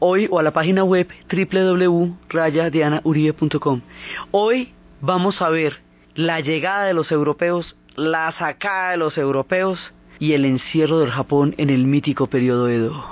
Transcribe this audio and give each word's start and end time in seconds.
hoy 0.00 0.28
o 0.30 0.38
a 0.38 0.42
la 0.42 0.52
página 0.52 0.84
web 0.84 1.08
www.rayadianauribe.com. 1.30 3.80
Hoy 4.30 4.72
vamos 5.00 5.40
a 5.42 5.48
ver 5.48 5.82
la 6.14 6.40
llegada 6.40 6.84
de 6.84 6.94
los 6.94 7.10
europeos, 7.12 7.76
la 7.96 8.32
sacada 8.38 8.92
de 8.92 8.96
los 8.96 9.18
europeos 9.18 9.78
y 10.18 10.32
el 10.32 10.44
encierro 10.44 10.98
del 11.00 11.10
Japón 11.10 11.54
en 11.58 11.70
el 11.70 11.86
mítico 11.86 12.26
periodo 12.26 12.68
Edo. 12.68 13.04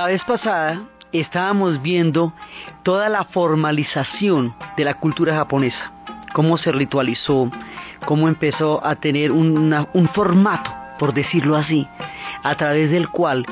La 0.00 0.06
vez 0.06 0.24
pasada 0.24 0.80
estábamos 1.12 1.82
viendo 1.82 2.32
toda 2.84 3.10
la 3.10 3.24
formalización 3.24 4.54
de 4.78 4.84
la 4.84 4.94
cultura 4.94 5.34
japonesa, 5.34 5.92
cómo 6.32 6.56
se 6.56 6.72
ritualizó, 6.72 7.50
cómo 8.06 8.26
empezó 8.26 8.82
a 8.82 8.94
tener 8.94 9.30
un 9.30 10.08
formato, 10.14 10.72
por 10.98 11.12
decirlo 11.12 11.54
así, 11.54 11.86
a 12.42 12.54
través 12.54 12.90
del 12.90 13.10
cual 13.10 13.44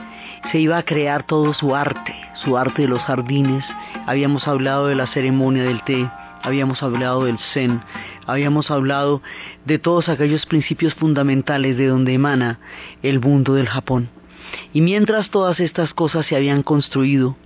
se 0.50 0.58
iba 0.58 0.78
a 0.78 0.84
crear 0.84 1.22
todo 1.22 1.52
su 1.52 1.76
arte, 1.76 2.14
su 2.42 2.56
arte 2.56 2.80
de 2.80 2.88
los 2.88 3.02
jardines. 3.02 3.62
Habíamos 4.06 4.48
hablado 4.48 4.86
de 4.86 4.94
la 4.94 5.06
ceremonia 5.08 5.64
del 5.64 5.82
té, 5.82 6.10
habíamos 6.42 6.82
hablado 6.82 7.24
del 7.24 7.38
zen, 7.52 7.82
habíamos 8.26 8.70
hablado 8.70 9.20
de 9.66 9.78
todos 9.78 10.08
aquellos 10.08 10.46
principios 10.46 10.94
fundamentales 10.94 11.76
de 11.76 11.88
donde 11.88 12.14
emana 12.14 12.58
el 13.02 13.20
mundo 13.20 13.52
del 13.52 13.68
Japón. 13.68 14.08
Y 14.72 14.80
mientras 14.80 15.30
todas 15.30 15.60
estas 15.60 15.94
cosas 15.94 16.26
se 16.26 16.36
habían 16.36 16.62
construido, 16.62 17.36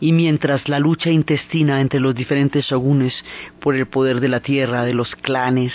y 0.00 0.12
mientras 0.12 0.68
la 0.68 0.78
lucha 0.78 1.10
intestina 1.10 1.80
entre 1.80 2.00
los 2.00 2.14
diferentes 2.14 2.66
shogunes 2.66 3.12
por 3.60 3.74
el 3.76 3.86
poder 3.86 4.20
de 4.20 4.28
la 4.28 4.40
tierra, 4.40 4.84
de 4.84 4.94
los 4.94 5.14
clanes, 5.16 5.72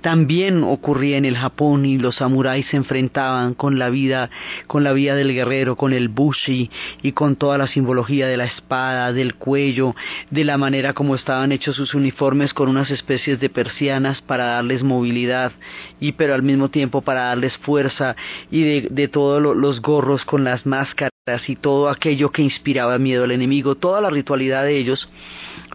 también 0.00 0.64
ocurría 0.64 1.16
en 1.16 1.24
el 1.24 1.36
Japón 1.36 1.84
y 1.84 1.96
los 1.96 2.16
samuráis 2.16 2.66
se 2.66 2.76
enfrentaban 2.76 3.54
con 3.54 3.78
la 3.78 3.88
vida, 3.88 4.30
con 4.66 4.82
la 4.82 4.92
vida 4.92 5.14
del 5.14 5.32
guerrero, 5.32 5.76
con 5.76 5.92
el 5.92 6.08
bushi 6.08 6.70
y 7.02 7.12
con 7.12 7.36
toda 7.36 7.56
la 7.56 7.68
simbología 7.68 8.26
de 8.26 8.36
la 8.36 8.44
espada, 8.46 9.12
del 9.12 9.34
cuello, 9.36 9.94
de 10.30 10.44
la 10.44 10.58
manera 10.58 10.92
como 10.92 11.14
estaban 11.14 11.52
hechos 11.52 11.76
sus 11.76 11.94
uniformes 11.94 12.52
con 12.52 12.68
unas 12.68 12.90
especies 12.90 13.38
de 13.38 13.48
persianas 13.48 14.20
para 14.22 14.46
darles 14.46 14.82
movilidad 14.82 15.52
y 16.00 16.12
pero 16.12 16.34
al 16.34 16.42
mismo 16.42 16.68
tiempo 16.68 17.02
para 17.02 17.26
darles 17.26 17.56
fuerza 17.58 18.16
y 18.50 18.80
de, 18.88 19.08
todos 19.08 19.40
lo- 19.40 19.54
los 19.54 19.80
gorros 19.80 20.24
con 20.24 20.42
las 20.42 20.66
máscaras 20.66 21.11
y 21.46 21.54
todo 21.54 21.88
aquello 21.88 22.32
que 22.32 22.42
inspiraba 22.42 22.98
miedo 22.98 23.22
al 23.22 23.30
enemigo, 23.30 23.76
toda 23.76 24.00
la 24.00 24.10
ritualidad 24.10 24.64
de 24.64 24.76
ellos, 24.76 25.08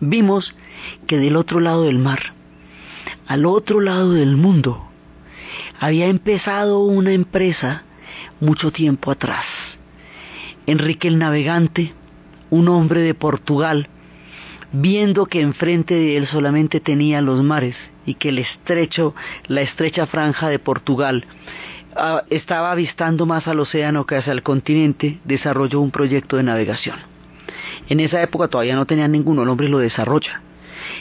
vimos 0.01 0.53
que 1.07 1.17
del 1.17 1.37
otro 1.37 1.61
lado 1.61 1.83
del 1.83 1.99
mar, 1.99 2.19
al 3.27 3.45
otro 3.45 3.79
lado 3.79 4.11
del 4.11 4.35
mundo, 4.35 4.89
había 5.79 6.07
empezado 6.07 6.79
una 6.83 7.13
empresa 7.13 7.85
mucho 8.41 8.73
tiempo 8.73 9.09
atrás. 9.09 9.45
Enrique 10.65 11.07
el 11.07 11.17
Navegante, 11.17 11.93
un 12.49 12.67
hombre 12.67 12.99
de 12.99 13.13
Portugal, 13.13 13.87
viendo 14.73 15.27
que 15.27 15.39
enfrente 15.39 15.93
de 15.93 16.17
él 16.17 16.27
solamente 16.27 16.81
tenía 16.81 17.21
los 17.21 17.41
mares 17.41 17.77
y 18.05 18.15
que 18.15 18.29
el 18.29 18.39
estrecho, 18.39 19.15
la 19.47 19.61
estrecha 19.61 20.07
franja 20.07 20.49
de 20.49 20.59
Portugal 20.59 21.25
ah, 21.95 22.23
estaba 22.29 22.71
avistando 22.71 23.25
más 23.25 23.47
al 23.47 23.59
océano 23.59 24.05
que 24.05 24.15
hacia 24.15 24.33
el 24.33 24.43
continente, 24.43 25.19
desarrolló 25.23 25.81
un 25.81 25.91
proyecto 25.91 26.37
de 26.37 26.43
navegación. 26.43 26.97
En 27.89 27.99
esa 27.99 28.21
época 28.21 28.47
todavía 28.47 28.75
no 28.75 28.85
tenía 28.85 29.07
ninguno, 29.07 29.43
el 29.43 29.49
hombre 29.49 29.69
lo 29.69 29.79
desarrolla. 29.79 30.41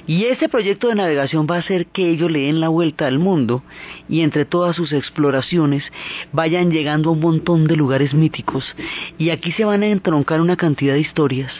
Y 0.07 0.25
ese 0.25 0.49
proyecto 0.49 0.89
de 0.89 0.95
navegación 0.95 1.47
va 1.51 1.57
a 1.57 1.61
hacer 1.61 1.87
que 1.87 2.09
ellos 2.11 2.31
le 2.31 2.41
den 2.41 2.61
la 2.61 2.69
vuelta 2.69 3.07
al 3.07 3.19
mundo 3.19 3.63
y 4.09 4.23
entre 4.23 4.45
todas 4.45 4.77
sus 4.77 4.93
exploraciones 4.93 5.85
vayan 6.33 6.71
llegando 6.71 7.11
a 7.11 7.13
un 7.13 7.21
montón 7.21 7.67
de 7.67 7.77
lugares 7.77 8.15
míticos 8.15 8.75
y 9.19 9.31
aquí 9.31 9.53
se 9.53 9.65
van 9.65 9.83
a 9.83 9.87
entroncar 9.87 10.41
una 10.41 10.57
cantidad 10.57 10.95
de 10.95 11.01
historias 11.01 11.53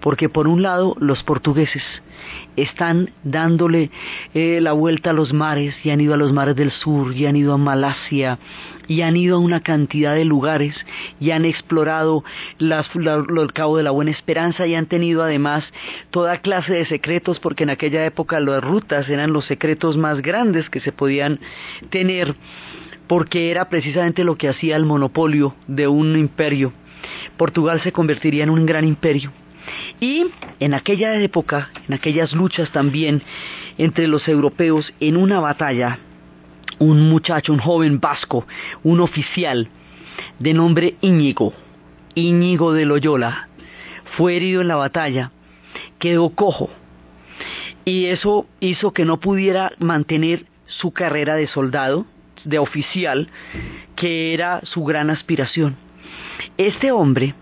porque 0.00 0.28
por 0.28 0.48
un 0.48 0.62
lado 0.62 0.96
los 1.00 1.22
portugueses 1.22 1.82
están 2.56 3.10
dándole 3.24 3.90
eh, 4.34 4.60
la 4.60 4.72
vuelta 4.72 5.10
a 5.10 5.12
los 5.12 5.32
mares 5.32 5.74
y 5.84 5.90
han 5.90 6.00
ido 6.00 6.14
a 6.14 6.16
los 6.16 6.32
mares 6.32 6.56
del 6.56 6.70
sur 6.70 7.14
y 7.14 7.26
han 7.26 7.36
ido 7.36 7.52
a 7.52 7.58
Malasia 7.58 8.38
y 8.86 9.02
han 9.02 9.16
ido 9.16 9.36
a 9.36 9.40
una 9.40 9.60
cantidad 9.60 10.14
de 10.14 10.24
lugares 10.24 10.74
y 11.20 11.30
han 11.32 11.44
explorado 11.44 12.24
las, 12.58 12.94
la- 12.96 13.18
lo- 13.18 13.42
el 13.42 13.52
Cabo 13.52 13.76
de 13.76 13.82
la 13.82 13.90
Buena 13.90 14.10
Esperanza 14.10 14.66
y 14.66 14.74
han 14.74 14.86
tenido 14.86 15.22
además 15.22 15.64
toda 16.10 16.38
clase 16.40 16.72
de 16.72 16.86
secretos 16.86 17.38
porque 17.38 17.64
en 17.64 17.70
aquella 17.70 18.04
época 18.06 18.40
las 18.40 18.64
rutas 18.64 19.08
eran 19.08 19.32
los 19.32 19.44
secretos 19.46 19.96
más 19.98 20.22
grandes 20.22 20.70
que 20.70 20.80
se 20.80 20.92
podían 20.92 21.38
tener 21.90 22.34
porque 23.06 23.50
era 23.50 23.68
precisamente 23.68 24.24
lo 24.24 24.36
que 24.36 24.48
hacía 24.48 24.76
el 24.76 24.84
monopolio 24.84 25.54
de 25.66 25.88
un 25.88 26.16
imperio. 26.16 26.72
Portugal 27.36 27.80
se 27.82 27.92
convertiría 27.92 28.44
en 28.44 28.50
un 28.50 28.66
gran 28.66 28.86
imperio. 28.86 29.32
Y 30.00 30.26
en 30.60 30.74
aquella 30.74 31.20
época, 31.20 31.70
en 31.88 31.94
aquellas 31.94 32.32
luchas 32.32 32.70
también 32.70 33.22
entre 33.76 34.08
los 34.08 34.28
europeos, 34.28 34.92
en 35.00 35.16
una 35.16 35.40
batalla, 35.40 35.98
un 36.78 37.08
muchacho, 37.08 37.52
un 37.52 37.58
joven 37.58 38.00
vasco, 38.00 38.46
un 38.82 39.00
oficial 39.00 39.68
de 40.38 40.54
nombre 40.54 40.96
Íñigo, 41.00 41.52
Íñigo 42.14 42.72
de 42.72 42.86
Loyola, 42.86 43.48
fue 44.16 44.36
herido 44.36 44.62
en 44.62 44.68
la 44.68 44.76
batalla, 44.76 45.32
quedó 45.98 46.30
cojo 46.30 46.70
y 47.84 48.06
eso 48.06 48.46
hizo 48.60 48.92
que 48.92 49.04
no 49.04 49.18
pudiera 49.18 49.72
mantener 49.78 50.44
su 50.66 50.92
carrera 50.92 51.36
de 51.36 51.48
soldado, 51.48 52.04
de 52.44 52.58
oficial, 52.58 53.30
que 53.96 54.34
era 54.34 54.60
su 54.64 54.84
gran 54.84 55.08
aspiración. 55.08 55.76
Este 56.58 56.92
hombre 56.92 57.34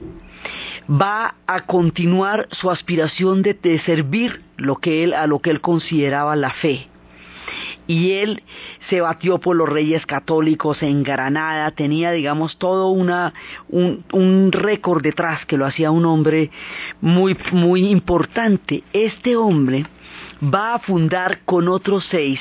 va 0.88 1.34
a 1.46 1.60
continuar 1.60 2.48
su 2.52 2.70
aspiración 2.70 3.42
de, 3.42 3.80
servir 3.84 4.42
lo 4.56 4.76
que 4.76 5.04
él, 5.04 5.14
a 5.14 5.26
lo 5.26 5.40
que 5.40 5.50
él 5.50 5.60
consideraba 5.60 6.36
la 6.36 6.50
fe. 6.50 6.88
Y 7.88 8.12
él 8.12 8.42
se 8.88 9.00
batió 9.00 9.38
por 9.38 9.54
los 9.54 9.68
reyes 9.68 10.06
católicos 10.06 10.82
en 10.82 11.04
Granada, 11.04 11.70
tenía, 11.70 12.10
digamos, 12.10 12.56
todo 12.56 12.88
un, 12.88 13.12
un 13.68 14.52
récord 14.52 15.02
detrás 15.02 15.46
que 15.46 15.56
lo 15.56 15.66
hacía 15.66 15.92
un 15.92 16.04
hombre 16.04 16.50
muy, 17.00 17.36
muy 17.52 17.88
importante. 17.88 18.82
Este 18.92 19.36
hombre 19.36 19.86
va 20.42 20.74
a 20.74 20.78
fundar 20.80 21.40
con 21.44 21.68
otros 21.68 22.06
seis, 22.10 22.40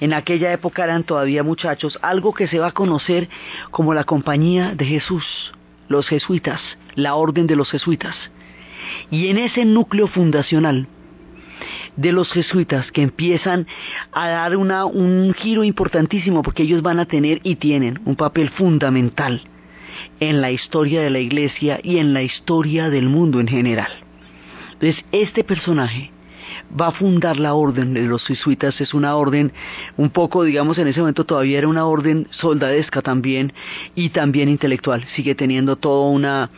en 0.00 0.14
aquella 0.14 0.52
época 0.52 0.84
eran 0.84 1.04
todavía 1.04 1.42
muchachos, 1.42 1.98
algo 2.00 2.32
que 2.32 2.48
se 2.48 2.58
va 2.58 2.68
a 2.68 2.72
conocer 2.72 3.28
como 3.70 3.92
la 3.92 4.04
Compañía 4.04 4.74
de 4.74 4.86
Jesús, 4.86 5.52
los 5.88 6.08
jesuitas, 6.08 6.60
la 6.98 7.14
Orden 7.14 7.46
de 7.46 7.56
los 7.56 7.70
Jesuitas. 7.70 8.14
Y 9.10 9.28
en 9.28 9.38
ese 9.38 9.64
núcleo 9.64 10.06
fundacional 10.06 10.86
de 11.96 12.12
los 12.12 12.30
jesuitas 12.30 12.92
que 12.92 13.02
empiezan 13.02 13.66
a 14.12 14.28
dar 14.28 14.56
una, 14.56 14.84
un 14.84 15.34
giro 15.34 15.64
importantísimo 15.64 16.42
porque 16.42 16.62
ellos 16.62 16.82
van 16.82 17.00
a 17.00 17.06
tener 17.06 17.40
y 17.42 17.56
tienen 17.56 18.00
un 18.04 18.14
papel 18.14 18.50
fundamental 18.50 19.42
en 20.20 20.40
la 20.40 20.52
historia 20.52 21.02
de 21.02 21.10
la 21.10 21.18
iglesia 21.18 21.80
y 21.82 21.98
en 21.98 22.14
la 22.14 22.22
historia 22.22 22.88
del 22.88 23.08
mundo 23.08 23.40
en 23.40 23.48
general. 23.48 23.90
Entonces, 24.74 25.04
este 25.10 25.42
personaje 25.42 26.12
va 26.78 26.88
a 26.88 26.92
fundar 26.92 27.38
la 27.38 27.54
orden 27.54 27.94
de 27.94 28.02
los 28.02 28.24
jesuitas, 28.24 28.80
es 28.80 28.94
una 28.94 29.16
orden 29.16 29.52
un 29.96 30.10
poco, 30.10 30.44
digamos, 30.44 30.78
en 30.78 30.88
ese 30.88 31.00
momento 31.00 31.24
todavía 31.24 31.58
era 31.58 31.68
una 31.68 31.86
orden 31.86 32.28
soldadesca 32.30 33.02
también 33.02 33.52
y 33.94 34.10
también 34.10 34.48
intelectual, 34.48 35.04
sigue 35.14 35.34
teniendo 35.34 35.76
todo 35.76 36.10
una, 36.10 36.50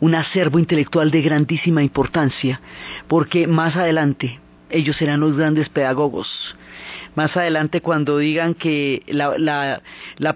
un 0.00 0.14
acervo 0.14 0.58
intelectual 0.58 1.10
de 1.10 1.22
grandísima 1.22 1.82
importancia, 1.82 2.60
porque 3.08 3.46
más 3.46 3.76
adelante 3.76 4.40
ellos 4.70 4.96
serán 4.96 5.20
los 5.20 5.36
grandes 5.36 5.68
pedagogos, 5.68 6.28
más 7.18 7.36
adelante 7.36 7.80
cuando 7.80 8.18
digan 8.18 8.54
que 8.54 9.02
la, 9.08 9.82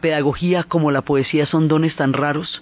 pedagogía 0.00 0.64
como 0.64 0.90
la 0.90 1.02
poesía 1.02 1.46
son 1.46 1.68
dones 1.68 1.94
tan 1.94 2.12
raros 2.12 2.60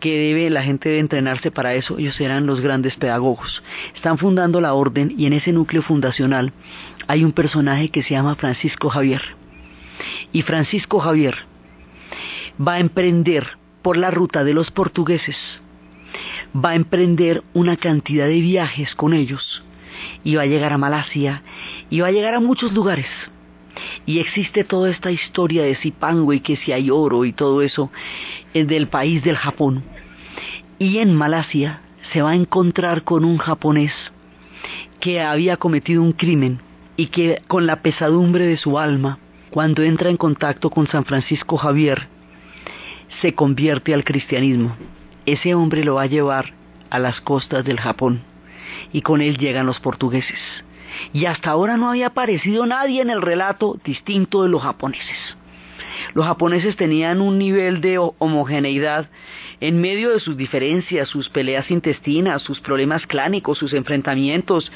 que 0.00 0.18
debe 0.18 0.48
la 0.48 0.62
gente 0.62 0.88
de 0.88 1.00
entrenarse 1.00 1.50
para 1.50 1.74
eso, 1.74 1.98
ellos 1.98 2.16
serán 2.16 2.46
los 2.46 2.62
grandes 2.62 2.96
pedagogos. 2.96 3.62
Están 3.94 4.16
fundando 4.16 4.62
la 4.62 4.72
orden 4.72 5.14
y 5.18 5.26
en 5.26 5.34
ese 5.34 5.52
núcleo 5.52 5.82
fundacional 5.82 6.54
hay 7.08 7.24
un 7.24 7.32
personaje 7.32 7.90
que 7.90 8.02
se 8.02 8.14
llama 8.14 8.36
Francisco 8.36 8.88
Javier. 8.88 9.20
Y 10.32 10.40
Francisco 10.40 10.98
Javier 11.00 11.34
va 12.58 12.76
a 12.76 12.80
emprender 12.80 13.58
por 13.82 13.98
la 13.98 14.10
ruta 14.10 14.44
de 14.44 14.54
los 14.54 14.70
portugueses, 14.70 15.36
va 16.56 16.70
a 16.70 16.74
emprender 16.74 17.42
una 17.52 17.76
cantidad 17.76 18.28
de 18.28 18.40
viajes 18.40 18.94
con 18.94 19.12
ellos 19.12 19.62
y 20.24 20.36
va 20.36 20.44
a 20.44 20.46
llegar 20.46 20.72
a 20.72 20.78
Malasia 20.78 21.42
y 21.90 22.00
va 22.00 22.06
a 22.06 22.12
llegar 22.12 22.32
a 22.32 22.40
muchos 22.40 22.72
lugares 22.72 23.06
y 24.06 24.20
existe 24.20 24.64
toda 24.64 24.90
esta 24.90 25.10
historia 25.10 25.62
de 25.62 25.74
Zipango 25.74 26.32
y 26.32 26.40
que 26.40 26.56
si 26.56 26.72
hay 26.72 26.90
oro 26.90 27.24
y 27.24 27.32
todo 27.32 27.62
eso 27.62 27.90
es 28.54 28.66
del 28.66 28.88
país 28.88 29.22
del 29.22 29.36
Japón. 29.36 29.82
Y 30.78 30.98
en 30.98 31.14
Malasia 31.14 31.82
se 32.12 32.22
va 32.22 32.30
a 32.30 32.36
encontrar 32.36 33.02
con 33.02 33.24
un 33.24 33.38
japonés 33.38 33.92
que 35.00 35.20
había 35.20 35.56
cometido 35.56 36.02
un 36.02 36.12
crimen 36.12 36.60
y 36.96 37.06
que 37.06 37.42
con 37.46 37.66
la 37.66 37.82
pesadumbre 37.82 38.46
de 38.46 38.56
su 38.56 38.78
alma, 38.78 39.18
cuando 39.50 39.82
entra 39.82 40.10
en 40.10 40.16
contacto 40.16 40.70
con 40.70 40.86
San 40.86 41.04
Francisco 41.04 41.56
Javier, 41.56 42.08
se 43.20 43.34
convierte 43.34 43.94
al 43.94 44.04
cristianismo. 44.04 44.76
Ese 45.26 45.54
hombre 45.54 45.84
lo 45.84 45.96
va 45.96 46.02
a 46.02 46.06
llevar 46.06 46.54
a 46.90 46.98
las 46.98 47.20
costas 47.20 47.64
del 47.64 47.80
Japón 47.80 48.22
y 48.92 49.02
con 49.02 49.20
él 49.20 49.38
llegan 49.38 49.66
los 49.66 49.80
portugueses 49.80 50.38
y 51.12 51.26
hasta 51.26 51.50
ahora 51.50 51.76
no 51.76 51.90
había 51.90 52.08
aparecido 52.08 52.66
nadie 52.66 53.02
en 53.02 53.10
el 53.10 53.22
relato 53.22 53.78
distinto 53.84 54.42
de 54.42 54.48
los 54.48 54.62
japoneses. 54.62 55.36
Los 56.14 56.26
japoneses 56.26 56.76
tenían 56.76 57.20
un 57.20 57.38
nivel 57.38 57.80
de 57.80 57.98
homogeneidad 57.98 59.08
en 59.60 59.80
medio 59.80 60.10
de 60.10 60.20
sus 60.20 60.36
diferencias, 60.36 61.08
sus 61.08 61.28
peleas 61.28 61.70
intestinas, 61.70 62.42
sus 62.42 62.60
problemas 62.60 63.06
clánicos, 63.06 63.58
sus 63.58 63.72
enfrentamientos, 63.72 64.70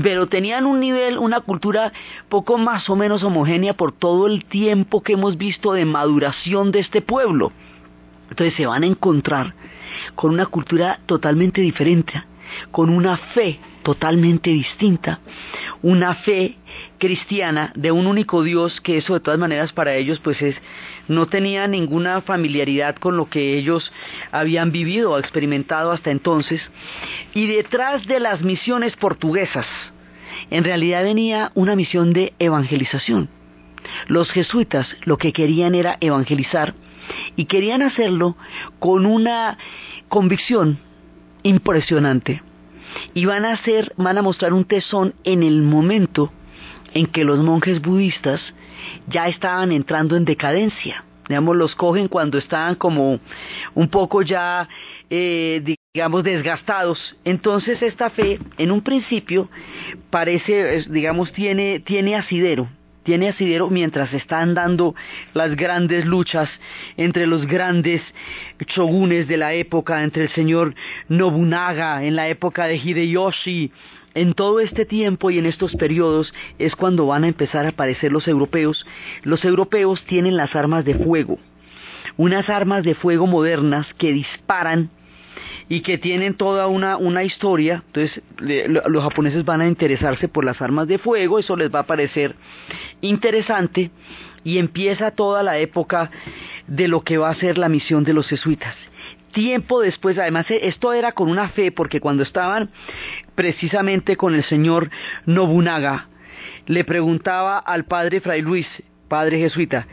pero 0.00 0.28
tenían 0.28 0.66
un 0.66 0.80
nivel, 0.80 1.18
una 1.18 1.40
cultura 1.40 1.92
poco 2.28 2.58
más 2.58 2.88
o 2.90 2.96
menos 2.96 3.22
homogénea 3.22 3.74
por 3.74 3.92
todo 3.92 4.26
el 4.26 4.44
tiempo 4.44 5.02
que 5.02 5.14
hemos 5.14 5.36
visto 5.36 5.72
de 5.72 5.84
maduración 5.84 6.70
de 6.70 6.80
este 6.80 7.00
pueblo. 7.00 7.52
Entonces 8.30 8.54
se 8.54 8.66
van 8.66 8.82
a 8.82 8.86
encontrar 8.86 9.54
con 10.14 10.32
una 10.32 10.46
cultura 10.46 11.00
totalmente 11.06 11.60
diferente, 11.60 12.22
con 12.70 12.90
una 12.90 13.16
fe 13.16 13.58
totalmente 13.88 14.50
distinta, 14.50 15.20
una 15.80 16.14
fe 16.14 16.58
cristiana 16.98 17.72
de 17.74 17.90
un 17.90 18.06
único 18.06 18.42
Dios, 18.42 18.82
que 18.82 18.98
eso 18.98 19.14
de 19.14 19.20
todas 19.20 19.40
maneras 19.40 19.72
para 19.72 19.94
ellos 19.94 20.20
pues 20.20 20.42
es, 20.42 20.56
no 21.08 21.24
tenía 21.24 21.66
ninguna 21.68 22.20
familiaridad 22.20 22.96
con 22.96 23.16
lo 23.16 23.30
que 23.30 23.56
ellos 23.56 23.90
habían 24.30 24.72
vivido 24.72 25.12
o 25.12 25.18
experimentado 25.18 25.90
hasta 25.90 26.10
entonces, 26.10 26.60
y 27.32 27.46
detrás 27.46 28.04
de 28.06 28.20
las 28.20 28.42
misiones 28.42 28.94
portuguesas, 28.94 29.64
en 30.50 30.64
realidad 30.64 31.02
venía 31.02 31.50
una 31.54 31.74
misión 31.74 32.12
de 32.12 32.34
evangelización. 32.38 33.30
Los 34.06 34.30
jesuitas 34.30 34.86
lo 35.06 35.16
que 35.16 35.32
querían 35.32 35.74
era 35.74 35.96
evangelizar 36.02 36.74
y 37.36 37.46
querían 37.46 37.80
hacerlo 37.80 38.36
con 38.80 39.06
una 39.06 39.56
convicción 40.10 40.78
impresionante 41.42 42.42
y 43.14 43.24
van 43.24 43.44
a 43.44 43.52
hacer, 43.52 43.92
van 43.96 44.18
a 44.18 44.22
mostrar 44.22 44.52
un 44.52 44.64
tesón 44.64 45.14
en 45.24 45.42
el 45.42 45.62
momento 45.62 46.32
en 46.94 47.06
que 47.06 47.24
los 47.24 47.38
monjes 47.38 47.80
budistas 47.80 48.40
ya 49.06 49.28
estaban 49.28 49.72
entrando 49.72 50.16
en 50.16 50.24
decadencia. 50.24 51.04
Digamos, 51.28 51.56
los 51.56 51.74
cogen 51.74 52.08
cuando 52.08 52.38
estaban 52.38 52.74
como 52.74 53.20
un 53.74 53.88
poco 53.88 54.22
ya, 54.22 54.66
eh, 55.10 55.76
digamos, 55.92 56.24
desgastados. 56.24 57.16
Entonces 57.24 57.82
esta 57.82 58.08
fe, 58.08 58.38
en 58.56 58.70
un 58.70 58.80
principio, 58.80 59.50
parece, 60.08 60.84
digamos, 60.88 61.30
tiene, 61.32 61.80
tiene 61.80 62.16
asidero 62.16 62.68
tiene 63.08 63.30
asidero 63.30 63.70
mientras 63.70 64.12
están 64.12 64.52
dando 64.52 64.94
las 65.32 65.56
grandes 65.56 66.04
luchas 66.04 66.50
entre 66.98 67.26
los 67.26 67.46
grandes 67.46 68.02
shogunes 68.66 69.26
de 69.26 69.38
la 69.38 69.54
época, 69.54 70.04
entre 70.04 70.24
el 70.24 70.28
señor 70.32 70.74
Nobunaga 71.08 72.04
en 72.04 72.16
la 72.16 72.28
época 72.28 72.66
de 72.66 72.76
Hideyoshi. 72.76 73.72
En 74.12 74.34
todo 74.34 74.60
este 74.60 74.84
tiempo 74.84 75.30
y 75.30 75.38
en 75.38 75.46
estos 75.46 75.74
periodos 75.76 76.34
es 76.58 76.76
cuando 76.76 77.06
van 77.06 77.24
a 77.24 77.28
empezar 77.28 77.64
a 77.64 77.70
aparecer 77.70 78.12
los 78.12 78.28
europeos. 78.28 78.84
Los 79.22 79.42
europeos 79.42 80.04
tienen 80.04 80.36
las 80.36 80.54
armas 80.54 80.84
de 80.84 80.96
fuego, 80.96 81.38
unas 82.18 82.50
armas 82.50 82.82
de 82.82 82.94
fuego 82.94 83.26
modernas 83.26 83.86
que 83.96 84.12
disparan 84.12 84.90
y 85.68 85.80
que 85.80 85.98
tienen 85.98 86.34
toda 86.34 86.66
una, 86.66 86.96
una 86.96 87.24
historia, 87.24 87.82
entonces 87.86 88.22
los 88.38 89.02
japoneses 89.02 89.44
van 89.44 89.60
a 89.60 89.68
interesarse 89.68 90.28
por 90.28 90.44
las 90.44 90.62
armas 90.62 90.88
de 90.88 90.98
fuego, 90.98 91.38
eso 91.38 91.56
les 91.56 91.72
va 91.72 91.80
a 91.80 91.86
parecer 91.86 92.34
interesante 93.00 93.90
y 94.44 94.58
empieza 94.58 95.10
toda 95.10 95.42
la 95.42 95.58
época 95.58 96.10
de 96.66 96.88
lo 96.88 97.02
que 97.02 97.18
va 97.18 97.28
a 97.28 97.34
ser 97.34 97.58
la 97.58 97.68
misión 97.68 98.04
de 98.04 98.14
los 98.14 98.28
jesuitas. 98.28 98.74
Tiempo 99.32 99.80
después, 99.80 100.16
además 100.18 100.46
esto 100.50 100.92
era 100.94 101.12
con 101.12 101.30
una 101.30 101.50
fe, 101.50 101.70
porque 101.70 102.00
cuando 102.00 102.22
estaban 102.22 102.70
precisamente 103.34 104.16
con 104.16 104.34
el 104.34 104.44
señor 104.44 104.90
Nobunaga, 105.26 106.08
le 106.66 106.84
preguntaba 106.84 107.58
al 107.58 107.84
padre 107.84 108.20
Fray 108.20 108.40
Luis, 108.40 108.66
padre 109.06 109.38
jesuita, 109.38 109.86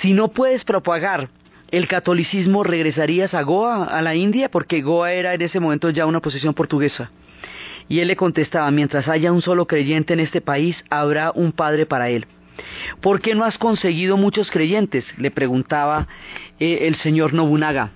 si 0.00 0.12
no 0.12 0.28
puedes 0.28 0.64
propagar 0.64 1.28
el 1.70 1.86
catolicismo 1.86 2.64
regresarías 2.64 3.34
a 3.34 3.42
Goa, 3.42 3.84
a 3.84 4.02
la 4.02 4.14
India, 4.14 4.50
porque 4.50 4.80
Goa 4.80 5.12
era 5.12 5.34
en 5.34 5.42
ese 5.42 5.60
momento 5.60 5.90
ya 5.90 6.06
una 6.06 6.20
posesión 6.20 6.54
portuguesa. 6.54 7.10
Y 7.88 8.00
él 8.00 8.08
le 8.08 8.16
contestaba, 8.16 8.70
mientras 8.70 9.08
haya 9.08 9.32
un 9.32 9.42
solo 9.42 9.66
creyente 9.66 10.12
en 10.12 10.20
este 10.20 10.40
país, 10.40 10.76
habrá 10.90 11.32
un 11.34 11.52
padre 11.52 11.86
para 11.86 12.10
él. 12.10 12.26
¿Por 13.00 13.20
qué 13.20 13.34
no 13.34 13.44
has 13.44 13.58
conseguido 13.58 14.16
muchos 14.16 14.50
creyentes? 14.50 15.04
le 15.16 15.30
preguntaba 15.30 16.08
eh, 16.58 16.80
el 16.82 16.96
señor 16.96 17.34
Nobunaga. 17.34 17.92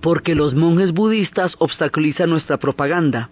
Porque 0.00 0.34
los 0.34 0.54
monjes 0.54 0.92
budistas 0.92 1.52
obstaculizan 1.58 2.30
nuestra 2.30 2.58
propaganda. 2.58 3.30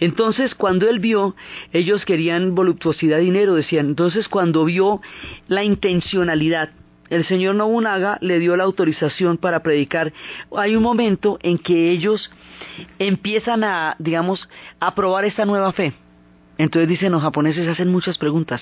Entonces, 0.00 0.54
cuando 0.54 0.88
él 0.88 1.00
vio, 1.00 1.34
ellos 1.72 2.04
querían 2.04 2.54
voluptuosidad, 2.54 3.18
dinero, 3.18 3.54
decían. 3.54 3.86
Entonces, 3.86 4.28
cuando 4.28 4.64
vio 4.64 5.00
la 5.48 5.64
intencionalidad 5.64 6.70
el 7.10 7.24
señor 7.26 7.54
Nobunaga 7.54 8.18
le 8.20 8.38
dio 8.38 8.56
la 8.56 8.64
autorización 8.64 9.36
para 9.38 9.62
predicar. 9.62 10.12
Hay 10.56 10.76
un 10.76 10.82
momento 10.82 11.38
en 11.42 11.58
que 11.58 11.90
ellos 11.90 12.30
empiezan 12.98 13.64
a, 13.64 13.96
digamos, 13.98 14.48
a 14.80 14.94
probar 14.94 15.24
esta 15.24 15.44
nueva 15.44 15.72
fe. 15.72 15.92
Entonces 16.58 16.88
dicen 16.88 17.12
los 17.12 17.22
japoneses 17.22 17.68
hacen 17.68 17.90
muchas 17.90 18.18
preguntas, 18.18 18.60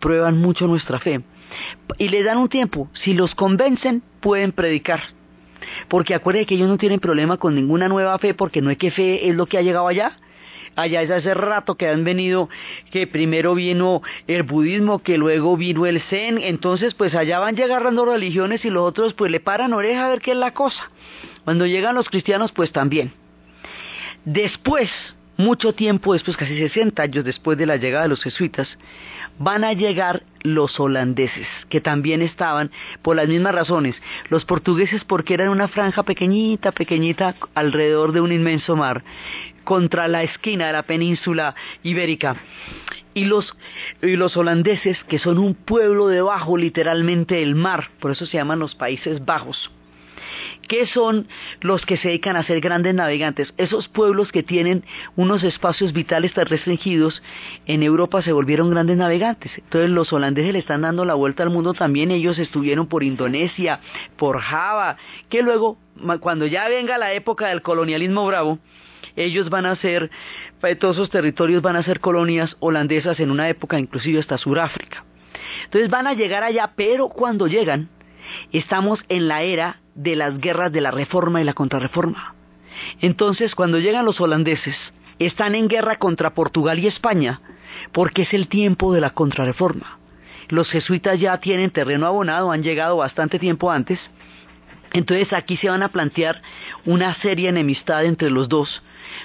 prueban 0.00 0.38
mucho 0.38 0.66
nuestra 0.66 0.98
fe 0.98 1.22
y 1.98 2.08
le 2.08 2.22
dan 2.22 2.38
un 2.38 2.48
tiempo. 2.48 2.88
Si 2.94 3.14
los 3.14 3.34
convencen, 3.34 4.02
pueden 4.20 4.52
predicar. 4.52 5.00
Porque 5.88 6.14
acuérdense 6.14 6.46
que 6.46 6.54
ellos 6.54 6.68
no 6.68 6.78
tienen 6.78 7.00
problema 7.00 7.36
con 7.36 7.54
ninguna 7.54 7.88
nueva 7.88 8.18
fe 8.18 8.34
porque 8.34 8.60
no 8.60 8.70
es 8.70 8.78
que 8.78 8.90
fe 8.90 9.28
es 9.28 9.34
lo 9.34 9.46
que 9.46 9.58
ha 9.58 9.62
llegado 9.62 9.88
allá, 9.88 10.16
allá 10.76 11.02
es 11.02 11.10
hace 11.10 11.34
rato 11.34 11.76
que 11.76 11.88
han 11.88 12.04
venido, 12.04 12.48
que 12.90 13.06
primero 13.06 13.54
vino 13.54 14.02
el 14.26 14.42
budismo, 14.42 15.00
que 15.00 15.18
luego 15.18 15.56
vino 15.56 15.86
el 15.86 16.00
zen, 16.02 16.38
entonces 16.38 16.94
pues 16.94 17.14
allá 17.14 17.38
van 17.38 17.56
llegando 17.56 18.04
religiones 18.04 18.64
y 18.64 18.70
los 18.70 18.82
otros 18.82 19.14
pues 19.14 19.30
le 19.30 19.40
paran 19.40 19.72
oreja 19.72 20.06
a 20.06 20.10
ver 20.10 20.20
qué 20.20 20.32
es 20.32 20.36
la 20.36 20.52
cosa. 20.52 20.90
Cuando 21.44 21.66
llegan 21.66 21.94
los 21.94 22.08
cristianos 22.08 22.52
pues 22.52 22.72
también. 22.72 23.12
Después 24.24 24.90
mucho 25.36 25.74
tiempo 25.74 26.12
después, 26.12 26.36
casi 26.36 26.56
60 26.56 27.02
años 27.02 27.24
después 27.24 27.58
de 27.58 27.66
la 27.66 27.76
llegada 27.76 28.04
de 28.04 28.10
los 28.10 28.22
jesuitas, 28.22 28.68
van 29.38 29.64
a 29.64 29.72
llegar 29.72 30.22
los 30.42 30.78
holandeses, 30.78 31.48
que 31.68 31.80
también 31.80 32.22
estaban 32.22 32.70
por 33.02 33.16
las 33.16 33.26
mismas 33.26 33.54
razones. 33.54 33.96
Los 34.28 34.44
portugueses 34.44 35.04
porque 35.04 35.34
eran 35.34 35.48
una 35.48 35.68
franja 35.68 36.02
pequeñita, 36.04 36.70
pequeñita, 36.72 37.34
alrededor 37.54 38.12
de 38.12 38.20
un 38.20 38.32
inmenso 38.32 38.76
mar, 38.76 39.02
contra 39.64 40.08
la 40.08 40.22
esquina 40.22 40.66
de 40.66 40.72
la 40.72 40.84
península 40.84 41.54
ibérica. 41.82 42.36
Y 43.14 43.26
los, 43.26 43.54
y 44.02 44.16
los 44.16 44.36
holandeses, 44.36 45.02
que 45.04 45.18
son 45.18 45.38
un 45.38 45.54
pueblo 45.54 46.08
debajo 46.08 46.56
literalmente 46.56 47.36
del 47.36 47.54
mar, 47.54 47.90
por 48.00 48.10
eso 48.10 48.26
se 48.26 48.36
llaman 48.36 48.58
los 48.58 48.74
Países 48.74 49.24
Bajos 49.24 49.70
¿Qué 50.68 50.86
son 50.86 51.28
los 51.60 51.84
que 51.84 51.96
se 51.96 52.08
dedican 52.08 52.36
a 52.36 52.42
ser 52.42 52.60
grandes 52.60 52.94
navegantes? 52.94 53.52
Esos 53.56 53.88
pueblos 53.88 54.32
que 54.32 54.42
tienen 54.42 54.84
unos 55.16 55.42
espacios 55.42 55.92
vitales 55.92 56.32
tan 56.32 56.46
restringidos 56.46 57.22
en 57.66 57.82
Europa 57.82 58.22
se 58.22 58.32
volvieron 58.32 58.70
grandes 58.70 58.96
navegantes. 58.96 59.52
Entonces 59.58 59.90
los 59.90 60.12
holandeses 60.12 60.52
le 60.52 60.58
están 60.58 60.82
dando 60.82 61.04
la 61.04 61.14
vuelta 61.14 61.42
al 61.42 61.50
mundo 61.50 61.74
también. 61.74 62.10
Ellos 62.10 62.38
estuvieron 62.38 62.86
por 62.86 63.02
Indonesia, 63.02 63.80
por 64.16 64.38
Java, 64.40 64.96
que 65.28 65.42
luego, 65.42 65.76
cuando 66.20 66.46
ya 66.46 66.68
venga 66.68 66.98
la 66.98 67.12
época 67.12 67.48
del 67.48 67.62
colonialismo 67.62 68.26
bravo, 68.26 68.58
ellos 69.16 69.50
van 69.50 69.66
a 69.66 69.76
ser, 69.76 70.10
todos 70.78 70.96
esos 70.96 71.10
territorios 71.10 71.62
van 71.62 71.76
a 71.76 71.82
ser 71.82 72.00
colonias 72.00 72.56
holandesas 72.60 73.20
en 73.20 73.30
una 73.30 73.48
época 73.48 73.78
inclusive 73.78 74.20
hasta 74.20 74.38
Sudáfrica. 74.38 75.04
Entonces 75.64 75.90
van 75.90 76.06
a 76.06 76.14
llegar 76.14 76.42
allá, 76.42 76.72
pero 76.76 77.08
cuando 77.08 77.46
llegan, 77.46 77.88
estamos 78.52 79.00
en 79.08 79.28
la 79.28 79.42
era 79.42 79.80
de 79.94 80.16
las 80.16 80.38
guerras 80.38 80.72
de 80.72 80.80
la 80.80 80.90
reforma 80.90 81.40
y 81.40 81.44
la 81.44 81.52
contrarreforma. 81.52 82.34
Entonces, 83.00 83.54
cuando 83.54 83.78
llegan 83.78 84.04
los 84.04 84.20
holandeses, 84.20 84.76
están 85.18 85.54
en 85.54 85.68
guerra 85.68 85.96
contra 85.96 86.34
Portugal 86.34 86.78
y 86.78 86.88
España, 86.88 87.40
porque 87.92 88.22
es 88.22 88.34
el 88.34 88.48
tiempo 88.48 88.92
de 88.92 89.00
la 89.00 89.10
contrarreforma. 89.10 89.98
Los 90.48 90.70
jesuitas 90.70 91.18
ya 91.18 91.38
tienen 91.38 91.70
terreno 91.70 92.06
abonado, 92.06 92.50
han 92.52 92.62
llegado 92.62 92.96
bastante 92.96 93.38
tiempo 93.38 93.70
antes, 93.70 93.98
entonces 94.94 95.32
aquí 95.32 95.56
se 95.56 95.68
van 95.68 95.82
a 95.82 95.88
plantear 95.88 96.40
una 96.86 97.14
seria 97.16 97.50
enemistad 97.50 98.04
entre 98.04 98.30
los 98.30 98.48
dos. 98.48 98.82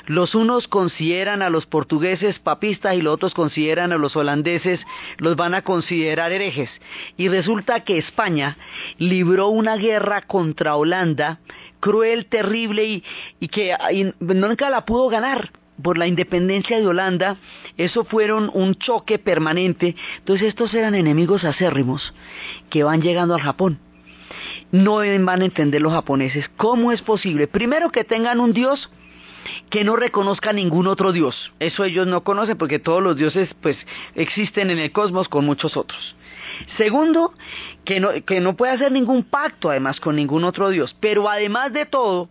Los 0.08 0.34
unos 0.34 0.68
consideran 0.68 1.44
a 1.44 1.52
los 1.52 1.68
portugueses 1.68 2.40
papistas 2.40 2.96
y 2.96 3.02
los 3.04 3.14
otros 3.14 3.36
consideran 3.36 3.92
a 3.94 4.00
los 4.00 4.16
holandeses, 4.16 4.80
los 5.20 5.36
van 5.36 5.54
a 5.54 5.62
considerar 5.62 6.32
herejes. 6.32 6.72
Y 7.18 7.28
resulta 7.28 7.82
que 7.82 8.00
España 8.00 8.58
libró 8.98 9.50
una 9.50 9.78
guerra 9.78 10.22
contra 10.22 10.76
Holanda, 10.76 11.40
cruel, 11.80 12.26
terrible 12.26 13.04
y, 13.40 13.48
que 13.48 13.76
nunca 14.20 14.72
la 14.72 14.86
pudo 14.86 15.08
ganar 15.08 15.52
por 15.84 16.00
la 16.00 16.08
independencia 16.08 16.80
de 16.80 16.88
Holanda, 16.88 17.38
eso 17.78 18.04
fueron 18.06 18.50
un 18.54 18.74
choque 18.74 19.20
permanente. 19.20 19.96
Entonces 20.18 20.48
estos 20.48 20.74
eran 20.74 20.96
enemigos 20.96 21.44
acérrimos 21.44 22.14
que 22.72 22.84
van 22.84 23.02
llegando 23.02 23.36
al 23.36 23.42
Japón 23.42 23.80
no 24.72 24.98
van 24.98 25.42
a 25.42 25.46
entender 25.46 25.82
los 25.82 25.94
japoneses 25.94 26.50
cómo 26.58 26.92
es 26.92 27.02
posible, 27.02 27.48
primero 27.48 27.92
que 27.92 28.04
tengan 28.04 28.40
un 28.40 28.54
dios 28.54 28.90
que 29.70 29.84
no 29.84 29.96
reconozca 29.96 30.54
ningún 30.54 30.88
otro 30.88 31.12
dios. 31.12 31.54
Eso 31.60 31.84
ellos 31.84 32.08
no 32.08 32.24
conocen 32.24 32.58
porque 32.58 32.80
todos 32.80 33.02
los 33.02 33.16
dioses 33.16 33.50
pues 33.62 33.78
existen 34.16 34.70
en 34.70 34.80
el 34.80 34.92
cosmos 34.92 35.30
con 35.30 35.46
muchos 35.46 35.78
otros. 35.78 36.16
Segundo, 36.78 37.34
que 37.86 38.00
no, 38.00 38.10
que 38.26 38.42
no 38.42 38.56
puede 38.56 38.74
hacer 38.74 38.92
ningún 38.92 39.24
pacto 39.24 39.70
además 39.70 40.00
con 40.00 40.16
ningún 40.16 40.44
otro 40.44 40.70
dios. 40.70 40.96
Pero 41.00 41.30
además 41.30 41.74
de 41.74 41.86
todo, 41.86 42.30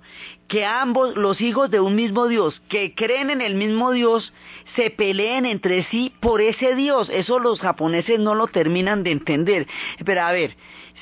que 0.48 0.64
ambos, 0.64 1.16
los 1.16 1.40
hijos 1.40 1.70
de 1.70 1.80
un 1.80 1.94
mismo 1.94 2.26
dios, 2.26 2.60
que 2.68 2.94
creen 2.94 3.30
en 3.30 3.40
el 3.40 3.54
mismo 3.54 3.92
dios, 3.92 4.32
se 4.76 4.90
peleen 4.90 5.46
entre 5.46 5.84
sí 5.84 6.12
por 6.20 6.40
ese 6.40 6.74
dios. 6.74 7.08
Eso 7.10 7.38
los 7.38 7.60
japoneses 7.60 8.18
no 8.18 8.34
lo 8.34 8.48
terminan 8.48 9.02
de 9.02 9.12
entender. 9.12 9.66
Pero 10.04 10.22
a 10.22 10.32
ver, 10.32 10.56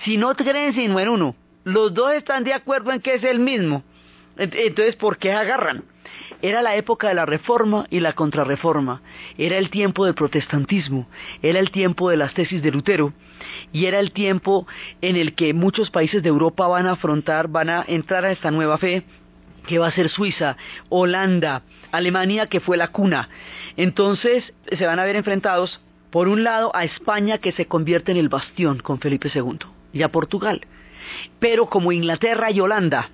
si 0.05 0.17
no 0.17 0.35
creen 0.35 0.75
sino 0.75 0.99
en 1.01 1.09
uno, 1.09 1.37
los 1.65 1.93
dos 1.93 2.15
están 2.15 2.45
de 2.45 2.55
acuerdo 2.55 2.93
en 2.93 3.01
que 3.01 3.15
es 3.15 3.25
el 3.25 3.41
mismo. 3.41 3.83
Entonces, 4.37 4.97
¿por 4.97 5.19
qué 5.19 5.33
agarran? 5.33 5.83
Era 6.43 6.63
la 6.63 6.77
época 6.77 7.09
de 7.09 7.15
la 7.15 7.27
reforma 7.27 7.87
y 7.91 8.01
la 8.01 8.13
contrarreforma, 8.13 9.03
era 9.39 9.57
el 9.59 9.71
tiempo 9.71 10.05
del 10.05 10.15
protestantismo, 10.15 11.09
era 11.43 11.59
el 11.59 11.71
tiempo 11.71 12.11
de 12.11 12.17
las 12.17 12.35
tesis 12.35 12.63
de 12.63 12.71
Lutero 12.71 13.13
y 13.73 13.87
era 13.87 13.99
el 13.99 14.13
tiempo 14.13 14.67
en 15.01 15.17
el 15.17 15.35
que 15.35 15.55
muchos 15.55 15.91
países 15.91 16.23
de 16.23 16.29
Europa 16.29 16.67
van 16.69 16.87
a 16.87 16.93
afrontar, 16.93 17.49
van 17.49 17.71
a 17.71 17.85
entrar 17.89 18.25
a 18.25 18.33
esta 18.33 18.51
nueva 18.51 18.79
fe 18.79 19.05
que 19.67 19.79
va 19.79 19.89
a 19.89 19.93
ser 19.93 20.11
Suiza, 20.11 20.57
Holanda, 20.89 21.63
Alemania 21.91 22.47
que 22.47 22.61
fue 22.61 22.77
la 22.77 22.89
cuna. 22.89 23.29
Entonces 23.77 24.53
se 24.71 24.87
van 24.87 24.99
a 24.99 25.05
ver 25.05 25.17
enfrentados 25.17 25.81
por 26.11 26.29
un 26.29 26.45
lado 26.45 26.71
a 26.75 26.85
España 26.85 27.39
que 27.39 27.53
se 27.53 27.67
convierte 27.67 28.13
en 28.13 28.19
el 28.19 28.29
bastión 28.29 28.79
con 28.79 29.01
Felipe 29.01 29.31
II 29.35 29.76
y 29.97 30.03
a 30.03 30.13
Portugal. 30.13 30.61
Pero 31.39 31.67
como 31.67 31.93
Inglaterra 31.93 32.51
y 32.51 32.61
Holanda 32.61 33.11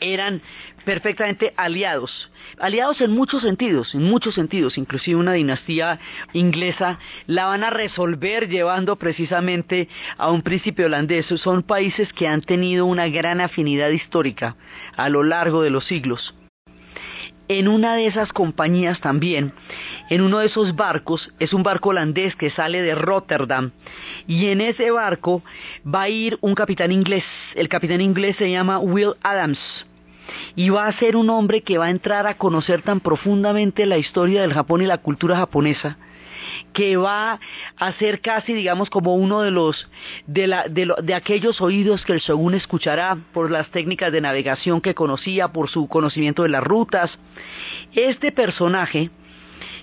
eran 0.00 0.42
perfectamente 0.84 1.52
aliados, 1.56 2.30
aliados 2.58 3.00
en 3.00 3.10
muchos 3.10 3.42
sentidos, 3.42 3.94
en 3.94 4.04
muchos 4.04 4.34
sentidos, 4.34 4.78
inclusive 4.78 5.18
una 5.18 5.32
dinastía 5.32 5.98
inglesa 6.32 6.98
la 7.26 7.46
van 7.46 7.64
a 7.64 7.70
resolver 7.70 8.48
llevando 8.48 8.96
precisamente 8.96 9.88
a 10.16 10.30
un 10.30 10.42
príncipe 10.42 10.84
holandés. 10.84 11.26
Son 11.42 11.62
países 11.62 12.12
que 12.12 12.28
han 12.28 12.42
tenido 12.42 12.86
una 12.86 13.08
gran 13.08 13.40
afinidad 13.40 13.90
histórica 13.90 14.56
a 14.96 15.08
lo 15.08 15.24
largo 15.24 15.62
de 15.62 15.70
los 15.70 15.84
siglos 15.84 16.34
en 17.48 17.66
una 17.68 17.94
de 17.94 18.06
esas 18.06 18.32
compañías 18.32 19.00
también, 19.00 19.52
en 20.10 20.20
uno 20.20 20.38
de 20.38 20.46
esos 20.46 20.76
barcos, 20.76 21.30
es 21.38 21.52
un 21.52 21.62
barco 21.62 21.90
holandés 21.90 22.36
que 22.36 22.50
sale 22.50 22.82
de 22.82 22.94
Rotterdam, 22.94 23.72
y 24.26 24.46
en 24.46 24.60
ese 24.60 24.90
barco 24.90 25.42
va 25.84 26.02
a 26.02 26.08
ir 26.08 26.38
un 26.42 26.54
capitán 26.54 26.92
inglés, 26.92 27.24
el 27.54 27.68
capitán 27.68 28.00
inglés 28.00 28.36
se 28.36 28.50
llama 28.50 28.78
Will 28.78 29.14
Adams, 29.22 29.58
y 30.54 30.68
va 30.68 30.86
a 30.86 30.92
ser 30.92 31.16
un 31.16 31.30
hombre 31.30 31.62
que 31.62 31.78
va 31.78 31.86
a 31.86 31.90
entrar 31.90 32.26
a 32.26 32.36
conocer 32.36 32.82
tan 32.82 33.00
profundamente 33.00 33.86
la 33.86 33.98
historia 33.98 34.42
del 34.42 34.52
Japón 34.52 34.82
y 34.82 34.86
la 34.86 34.98
cultura 34.98 35.36
japonesa, 35.36 35.96
que 36.72 36.96
va 36.96 37.40
a 37.76 37.92
ser 37.94 38.20
casi, 38.20 38.52
digamos, 38.52 38.90
como 38.90 39.14
uno 39.14 39.42
de 39.42 39.50
los 39.50 39.88
de, 40.26 41.14
aquellos 41.14 41.60
oídos 41.60 42.04
que 42.04 42.12
el 42.12 42.20
shogun 42.20 42.54
escuchará 42.54 43.18
por 43.32 43.50
las 43.50 43.68
técnicas 43.70 44.12
de 44.12 44.20
navegación 44.20 44.80
que 44.80 44.94
conocía, 44.94 45.48
por 45.48 45.68
su 45.68 45.88
conocimiento 45.88 46.42
de 46.42 46.50
las 46.50 46.62
rutas. 46.62 47.10
Este 47.94 48.32
personaje 48.32 49.10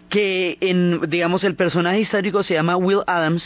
que 0.10 0.58
en, 0.62 1.02
digamos, 1.10 1.44
el 1.44 1.56
personaje 1.56 2.02
histórico 2.02 2.44
se 2.44 2.54
llama 2.54 2.78
Will 2.78 3.02
Adams, 3.08 3.44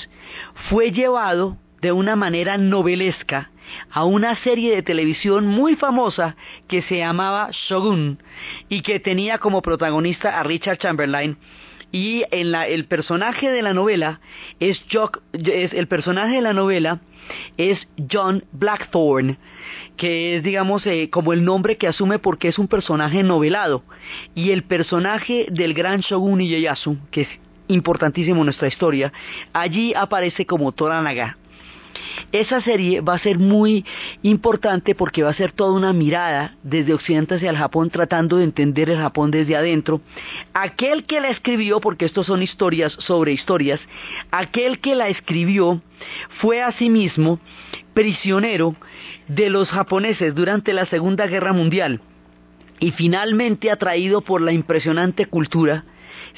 fue 0.69 0.91
llevado 0.91 1.57
de 1.81 1.91
una 1.91 2.15
manera 2.15 2.57
novelesca 2.57 3.51
a 3.91 4.03
una 4.03 4.35
serie 4.35 4.75
de 4.75 4.83
televisión 4.83 5.47
muy 5.47 5.75
famosa 5.75 6.35
que 6.67 6.81
se 6.81 6.97
llamaba 6.97 7.49
Shogun 7.51 8.21
y 8.67 8.81
que 8.81 8.99
tenía 8.99 9.37
como 9.37 9.61
protagonista 9.61 10.39
a 10.39 10.43
Richard 10.43 10.77
Chamberlain 10.77 11.37
y 11.91 12.23
en 12.31 12.51
la, 12.51 12.67
el 12.67 12.85
personaje 12.85 13.49
de 13.49 13.61
la 13.61 13.73
novela 13.73 14.21
es, 14.59 14.81
el 15.33 15.87
personaje 15.87 16.35
de 16.35 16.41
la 16.41 16.53
novela 16.53 16.99
es 17.57 17.79
John 18.11 18.43
Blackthorne, 18.51 19.37
que 19.97 20.37
es, 20.37 20.43
digamos, 20.43 20.85
eh, 20.85 21.09
como 21.09 21.33
el 21.33 21.43
nombre 21.43 21.77
que 21.77 21.87
asume 21.87 22.19
porque 22.19 22.47
es 22.47 22.59
un 22.59 22.67
personaje 22.67 23.23
novelado. 23.23 23.83
Y 24.35 24.51
el 24.51 24.63
personaje 24.63 25.47
del 25.51 25.73
gran 25.73 26.01
shogun 26.01 26.41
Ieyasu, 26.41 26.97
que 27.11 27.21
es 27.21 27.29
importantísimo 27.67 28.39
en 28.41 28.45
nuestra 28.45 28.67
historia, 28.67 29.11
allí 29.53 29.93
aparece 29.93 30.45
como 30.45 30.71
Toranaga. 30.71 31.37
Esa 32.31 32.61
serie 32.61 33.01
va 33.01 33.15
a 33.15 33.19
ser 33.19 33.39
muy 33.39 33.85
importante 34.21 34.95
porque 34.95 35.23
va 35.23 35.29
a 35.29 35.33
ser 35.33 35.51
toda 35.51 35.73
una 35.73 35.93
mirada 35.93 36.55
desde 36.63 36.93
Occidente 36.93 37.35
hacia 37.35 37.49
el 37.49 37.57
Japón 37.57 37.89
tratando 37.89 38.37
de 38.37 38.43
entender 38.43 38.89
el 38.89 38.97
Japón 38.97 39.31
desde 39.31 39.55
adentro. 39.55 40.01
Aquel 40.53 41.05
que 41.05 41.21
la 41.21 41.29
escribió, 41.29 41.79
porque 41.79 42.05
estos 42.05 42.27
son 42.27 42.43
historias 42.43 42.93
sobre 42.99 43.31
historias, 43.31 43.79
aquel 44.31 44.79
que 44.79 44.95
la 44.95 45.09
escribió 45.09 45.81
fue 46.39 46.61
asimismo 46.61 47.39
prisionero 47.93 48.75
de 49.27 49.49
los 49.49 49.69
japoneses 49.69 50.33
durante 50.33 50.73
la 50.73 50.85
Segunda 50.85 51.27
Guerra 51.27 51.53
Mundial 51.53 52.01
y 52.79 52.91
finalmente 52.91 53.71
atraído 53.71 54.21
por 54.21 54.41
la 54.41 54.53
impresionante 54.53 55.25
cultura 55.25 55.83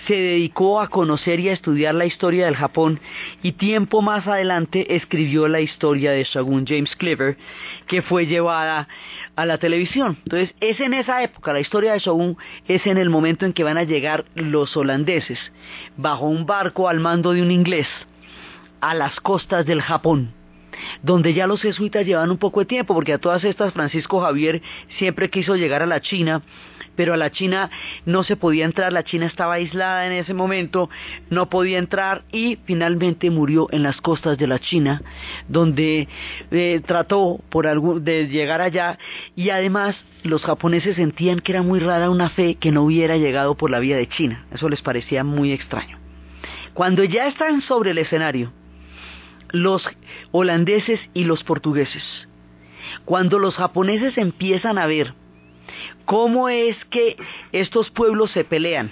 se 0.07 0.15
dedicó 0.15 0.81
a 0.81 0.87
conocer 0.87 1.39
y 1.39 1.49
a 1.49 1.53
estudiar 1.53 1.95
la 1.95 2.05
historia 2.05 2.45
del 2.45 2.55
Japón 2.55 2.99
y 3.41 3.53
tiempo 3.53 4.01
más 4.01 4.27
adelante 4.27 4.95
escribió 4.95 5.47
la 5.47 5.61
historia 5.61 6.11
de 6.11 6.23
Shogun 6.23 6.65
James 6.67 6.95
Cleaver 6.95 7.37
que 7.87 8.01
fue 8.01 8.25
llevada 8.25 8.87
a 9.35 9.45
la 9.45 9.57
televisión. 9.57 10.17
Entonces 10.23 10.53
es 10.59 10.79
en 10.79 10.93
esa 10.93 11.23
época, 11.23 11.53
la 11.53 11.59
historia 11.59 11.93
de 11.93 11.99
Shogun 11.99 12.37
es 12.67 12.85
en 12.87 12.97
el 12.97 13.09
momento 13.09 13.45
en 13.45 13.53
que 13.53 13.63
van 13.63 13.77
a 13.77 13.83
llegar 13.83 14.25
los 14.35 14.75
holandeses 14.75 15.39
bajo 15.97 16.25
un 16.25 16.45
barco 16.45 16.89
al 16.89 16.99
mando 16.99 17.33
de 17.33 17.41
un 17.41 17.51
inglés 17.51 17.87
a 18.81 18.93
las 18.95 19.19
costas 19.19 19.65
del 19.65 19.81
Japón 19.81 20.33
donde 21.03 21.33
ya 21.33 21.47
los 21.47 21.61
jesuitas 21.61 22.05
llevan 22.05 22.31
un 22.31 22.37
poco 22.37 22.61
de 22.61 22.65
tiempo, 22.65 22.93
porque 22.93 23.13
a 23.13 23.17
todas 23.17 23.43
estas 23.43 23.73
Francisco 23.73 24.21
Javier 24.21 24.61
siempre 24.97 25.29
quiso 25.29 25.55
llegar 25.55 25.81
a 25.81 25.85
la 25.85 26.01
China, 26.01 26.41
pero 27.01 27.15
a 27.15 27.17
la 27.17 27.31
China 27.31 27.71
no 28.05 28.23
se 28.23 28.35
podía 28.35 28.63
entrar, 28.63 28.93
la 28.93 29.03
China 29.03 29.25
estaba 29.25 29.55
aislada 29.55 30.05
en 30.05 30.11
ese 30.11 30.35
momento, 30.35 30.87
no 31.31 31.49
podía 31.49 31.79
entrar 31.79 32.25
y 32.31 32.59
finalmente 32.65 33.31
murió 33.31 33.67
en 33.71 33.81
las 33.81 33.99
costas 34.01 34.37
de 34.37 34.45
la 34.45 34.59
China, 34.59 35.01
donde 35.47 36.07
eh, 36.51 36.79
trató 36.85 37.39
por 37.49 37.65
de 38.01 38.27
llegar 38.27 38.61
allá 38.61 38.99
y 39.35 39.49
además 39.49 39.95
los 40.21 40.43
japoneses 40.43 40.95
sentían 40.95 41.39
que 41.39 41.53
era 41.53 41.63
muy 41.63 41.79
rara 41.79 42.11
una 42.11 42.29
fe 42.29 42.53
que 42.53 42.71
no 42.71 42.83
hubiera 42.83 43.17
llegado 43.17 43.55
por 43.55 43.71
la 43.71 43.79
vía 43.79 43.97
de 43.97 44.07
China, 44.07 44.45
eso 44.51 44.69
les 44.69 44.83
parecía 44.83 45.23
muy 45.23 45.53
extraño. 45.53 45.97
Cuando 46.75 47.03
ya 47.03 47.25
están 47.25 47.63
sobre 47.63 47.89
el 47.89 47.97
escenario, 47.97 48.53
los 49.49 49.81
holandeses 50.29 50.99
y 51.15 51.23
los 51.23 51.43
portugueses, 51.43 52.03
cuando 53.05 53.39
los 53.39 53.55
japoneses 53.55 54.19
empiezan 54.19 54.77
a 54.77 54.85
ver 54.85 55.15
cómo 56.05 56.49
es 56.49 56.83
que 56.85 57.15
estos 57.51 57.89
pueblos 57.91 58.31
se 58.31 58.43
pelean, 58.43 58.91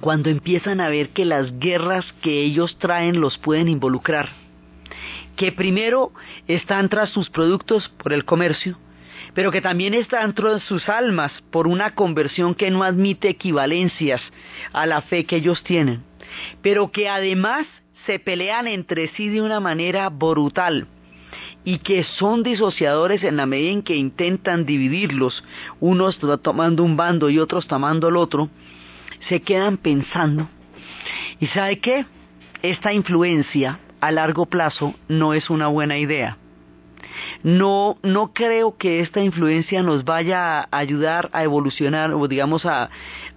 cuando 0.00 0.30
empiezan 0.30 0.80
a 0.80 0.88
ver 0.88 1.10
que 1.10 1.24
las 1.24 1.58
guerras 1.58 2.04
que 2.20 2.42
ellos 2.42 2.78
traen 2.78 3.20
los 3.20 3.38
pueden 3.38 3.68
involucrar, 3.68 4.28
que 5.36 5.52
primero 5.52 6.12
están 6.46 6.88
tras 6.88 7.10
sus 7.10 7.30
productos 7.30 7.88
por 8.02 8.12
el 8.12 8.24
comercio, 8.24 8.78
pero 9.34 9.50
que 9.50 9.60
también 9.60 9.94
están 9.94 10.34
tras 10.34 10.62
sus 10.64 10.88
almas 10.88 11.32
por 11.50 11.66
una 11.66 11.94
conversión 11.94 12.54
que 12.54 12.70
no 12.70 12.82
admite 12.82 13.28
equivalencias 13.28 14.20
a 14.72 14.86
la 14.86 15.02
fe 15.02 15.24
que 15.24 15.36
ellos 15.36 15.62
tienen. 15.62 16.02
Pero 16.62 16.90
que 16.90 17.08
además 17.08 17.66
se 18.06 18.18
pelean 18.18 18.66
entre 18.66 19.08
sí 19.08 19.28
de 19.28 19.42
una 19.42 19.60
manera 19.60 20.08
brutal 20.08 20.88
y 21.68 21.80
que 21.80 22.02
son 22.02 22.42
disociadores 22.42 23.22
en 23.24 23.36
la 23.36 23.44
medida 23.44 23.72
en 23.72 23.82
que 23.82 23.94
intentan 23.94 24.64
dividirlos, 24.64 25.44
unos 25.80 26.18
tomando 26.42 26.82
un 26.82 26.96
bando 26.96 27.28
y 27.28 27.38
otros 27.38 27.66
tomando 27.66 28.08
el 28.08 28.16
otro, 28.16 28.48
se 29.28 29.42
quedan 29.42 29.76
pensando. 29.76 30.48
¿Y 31.38 31.46
sabe 31.48 31.78
qué? 31.78 32.06
Esta 32.62 32.94
influencia 32.94 33.80
a 34.00 34.10
largo 34.12 34.46
plazo 34.46 34.94
no 35.08 35.34
es 35.34 35.50
una 35.50 35.66
buena 35.66 35.98
idea. 35.98 36.38
No, 37.42 37.98
no 38.02 38.32
creo 38.32 38.78
que 38.78 39.00
esta 39.00 39.20
influencia 39.22 39.82
nos 39.82 40.06
vaya 40.06 40.60
a 40.60 40.68
ayudar 40.70 41.28
a 41.34 41.44
evolucionar 41.44 42.14
o 42.14 42.28
digamos 42.28 42.64
a, 42.64 42.88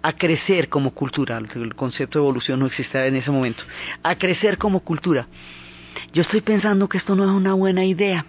a 0.01 0.13
crecer 0.13 0.69
como 0.69 0.91
cultura, 0.91 1.37
el 1.37 1.75
concepto 1.75 2.19
de 2.19 2.23
evolución 2.23 2.61
no 2.61 2.67
existía 2.67 3.07
en 3.07 3.17
ese 3.17 3.29
momento, 3.29 3.63
a 4.03 4.15
crecer 4.15 4.57
como 4.57 4.79
cultura. 4.79 5.27
Yo 6.13 6.21
estoy 6.23 6.41
pensando 6.41 6.87
que 6.89 6.97
esto 6.97 7.15
no 7.15 7.23
es 7.23 7.31
una 7.31 7.53
buena 7.53 7.85
idea. 7.85 8.25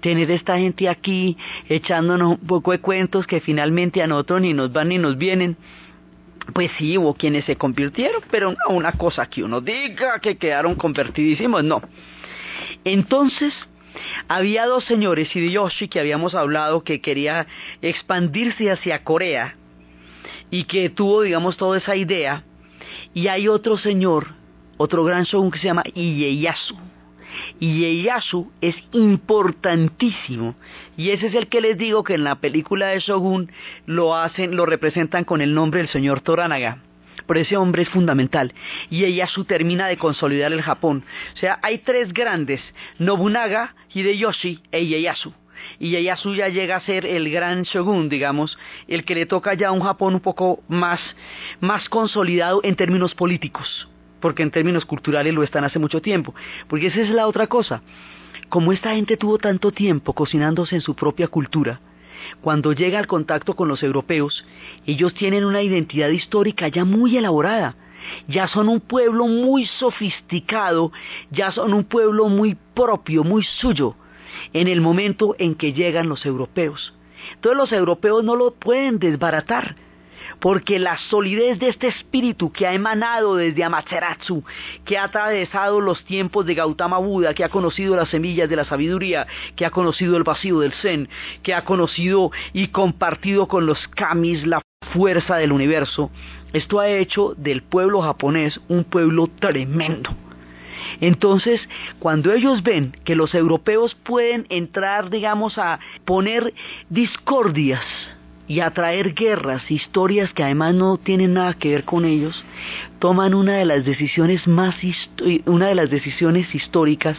Tener 0.00 0.30
esta 0.30 0.58
gente 0.58 0.88
aquí 0.88 1.36
echándonos 1.68 2.40
un 2.40 2.46
poco 2.46 2.72
de 2.72 2.80
cuentos 2.80 3.26
que 3.26 3.40
finalmente 3.40 4.02
a 4.02 4.06
nosotros 4.06 4.40
ni 4.40 4.52
nos 4.52 4.72
van 4.72 4.88
ni 4.88 4.98
nos 4.98 5.16
vienen. 5.16 5.56
Pues 6.52 6.70
sí, 6.76 6.98
hubo 6.98 7.14
quienes 7.14 7.44
se 7.44 7.56
convirtieron, 7.56 8.20
pero 8.30 8.50
no 8.50 8.74
una 8.74 8.92
cosa 8.92 9.26
que 9.26 9.44
uno 9.44 9.60
diga 9.60 10.18
que 10.18 10.36
quedaron 10.36 10.74
convertidísimos, 10.74 11.62
no. 11.62 11.80
Entonces, 12.84 13.54
había 14.28 14.66
dos 14.66 14.84
señores, 14.84 15.34
Hideyoshi, 15.34 15.86
que 15.86 16.00
habíamos 16.00 16.34
hablado, 16.34 16.82
que 16.82 17.00
quería 17.00 17.46
expandirse 17.80 18.70
hacia 18.70 19.04
Corea, 19.04 19.56
y 20.50 20.64
que 20.64 20.90
tuvo, 20.90 21.22
digamos, 21.22 21.56
toda 21.56 21.78
esa 21.78 21.96
idea. 21.96 22.44
Y 23.14 23.28
hay 23.28 23.48
otro 23.48 23.78
señor, 23.78 24.34
otro 24.76 25.04
gran 25.04 25.24
shogun 25.24 25.50
que 25.50 25.58
se 25.58 25.66
llama 25.66 25.84
Ieyasu. 25.94 26.76
Ieyasu 27.60 28.50
es 28.60 28.76
importantísimo 28.92 30.54
y 30.96 31.10
ese 31.10 31.28
es 31.28 31.34
el 31.34 31.48
que 31.48 31.60
les 31.60 31.78
digo 31.78 32.04
que 32.04 32.14
en 32.14 32.24
la 32.24 32.36
película 32.36 32.88
de 32.88 33.00
Shogun 33.00 33.50
lo 33.86 34.14
hacen, 34.14 34.54
lo 34.54 34.66
representan 34.66 35.24
con 35.24 35.40
el 35.40 35.54
nombre 35.54 35.80
del 35.80 35.88
señor 35.88 36.20
Toranaga. 36.20 36.78
Pero 37.26 37.40
ese 37.40 37.56
hombre 37.56 37.82
es 37.82 37.88
fundamental. 37.88 38.52
Ieyasu 38.90 39.44
termina 39.44 39.86
de 39.86 39.96
consolidar 39.96 40.52
el 40.52 40.60
Japón. 40.60 41.04
O 41.34 41.36
sea, 41.38 41.58
hay 41.62 41.78
tres 41.78 42.12
grandes, 42.12 42.60
Nobunaga, 42.98 43.74
Hideyoshi 43.94 44.60
e 44.70 44.82
Ieyasu 44.82 45.32
Ieyasu 45.78 46.34
ya 46.34 46.48
llega 46.48 46.76
a 46.76 46.80
ser 46.80 47.06
el 47.06 47.30
gran 47.30 47.62
shogun, 47.62 48.08
digamos, 48.08 48.58
el 48.88 49.04
que 49.04 49.14
le 49.14 49.26
toca 49.26 49.54
ya 49.54 49.68
a 49.68 49.72
un 49.72 49.82
Japón 49.82 50.14
un 50.14 50.20
poco 50.20 50.62
más, 50.68 51.00
más 51.60 51.88
consolidado 51.88 52.60
en 52.62 52.76
términos 52.76 53.14
políticos, 53.14 53.88
porque 54.22 54.42
en 54.42 54.52
términos 54.52 54.86
culturales 54.86 55.34
lo 55.34 55.42
están 55.42 55.64
hace 55.64 55.78
mucho 55.78 56.00
tiempo, 56.00 56.34
porque 56.68 56.86
esa 56.86 57.02
es 57.02 57.10
la 57.10 57.26
otra 57.26 57.48
cosa. 57.48 57.82
Como 58.48 58.72
esta 58.72 58.94
gente 58.94 59.18
tuvo 59.18 59.36
tanto 59.36 59.72
tiempo 59.72 60.14
cocinándose 60.14 60.76
en 60.76 60.80
su 60.80 60.94
propia 60.94 61.28
cultura, 61.28 61.80
cuando 62.40 62.72
llega 62.72 63.00
al 63.00 63.08
contacto 63.08 63.54
con 63.54 63.68
los 63.68 63.82
europeos, 63.82 64.44
ellos 64.86 65.12
tienen 65.12 65.44
una 65.44 65.60
identidad 65.60 66.08
histórica 66.08 66.68
ya 66.68 66.84
muy 66.84 67.16
elaborada, 67.16 67.74
ya 68.28 68.46
son 68.46 68.68
un 68.68 68.80
pueblo 68.80 69.26
muy 69.26 69.66
sofisticado, 69.66 70.92
ya 71.30 71.50
son 71.50 71.74
un 71.74 71.84
pueblo 71.84 72.28
muy 72.28 72.56
propio, 72.74 73.24
muy 73.24 73.42
suyo, 73.42 73.96
en 74.52 74.68
el 74.68 74.80
momento 74.80 75.34
en 75.38 75.56
que 75.56 75.72
llegan 75.72 76.08
los 76.08 76.24
europeos. 76.24 76.94
Entonces 77.34 77.56
los 77.56 77.72
europeos 77.72 78.22
no 78.22 78.36
lo 78.36 78.54
pueden 78.54 78.98
desbaratar, 79.00 79.76
porque 80.40 80.78
la 80.78 80.98
solidez 80.98 81.58
de 81.58 81.68
este 81.68 81.88
espíritu 81.88 82.50
que 82.52 82.66
ha 82.66 82.74
emanado 82.74 83.36
desde 83.36 83.64
Amaterasu, 83.64 84.44
que 84.84 84.98
ha 84.98 85.04
atravesado 85.04 85.80
los 85.80 86.04
tiempos 86.04 86.46
de 86.46 86.54
Gautama 86.54 86.98
Buda, 86.98 87.34
que 87.34 87.44
ha 87.44 87.48
conocido 87.48 87.96
las 87.96 88.08
semillas 88.08 88.48
de 88.48 88.56
la 88.56 88.64
sabiduría, 88.64 89.26
que 89.56 89.66
ha 89.66 89.70
conocido 89.70 90.16
el 90.16 90.24
vacío 90.24 90.60
del 90.60 90.72
Zen, 90.72 91.08
que 91.42 91.54
ha 91.54 91.64
conocido 91.64 92.30
y 92.52 92.68
compartido 92.68 93.48
con 93.48 93.66
los 93.66 93.88
kamis 93.88 94.46
la 94.46 94.60
fuerza 94.92 95.36
del 95.36 95.52
universo, 95.52 96.10
esto 96.52 96.80
ha 96.80 96.88
hecho 96.88 97.34
del 97.36 97.62
pueblo 97.62 98.02
japonés 98.02 98.60
un 98.68 98.84
pueblo 98.84 99.26
tremendo. 99.26 100.10
Entonces, 101.00 101.66
cuando 101.98 102.32
ellos 102.32 102.62
ven 102.62 102.94
que 103.04 103.16
los 103.16 103.34
europeos 103.34 103.94
pueden 103.94 104.46
entrar, 104.50 105.08
digamos, 105.08 105.56
a 105.56 105.80
poner 106.04 106.52
discordias 106.90 107.82
y 108.52 108.60
a 108.60 108.70
traer 108.70 109.14
guerras, 109.14 109.70
historias 109.70 110.34
que 110.34 110.42
además 110.42 110.74
no 110.74 110.98
tienen 110.98 111.32
nada 111.32 111.54
que 111.54 111.70
ver 111.70 111.84
con 111.84 112.04
ellos, 112.04 112.44
toman 112.98 113.32
una 113.32 113.56
de 113.56 113.64
las 113.64 113.82
decisiones 113.86 114.46
más 114.46 114.74
una 115.46 115.68
de 115.68 115.74
las 115.74 115.88
decisiones 115.88 116.54
históricas 116.54 117.16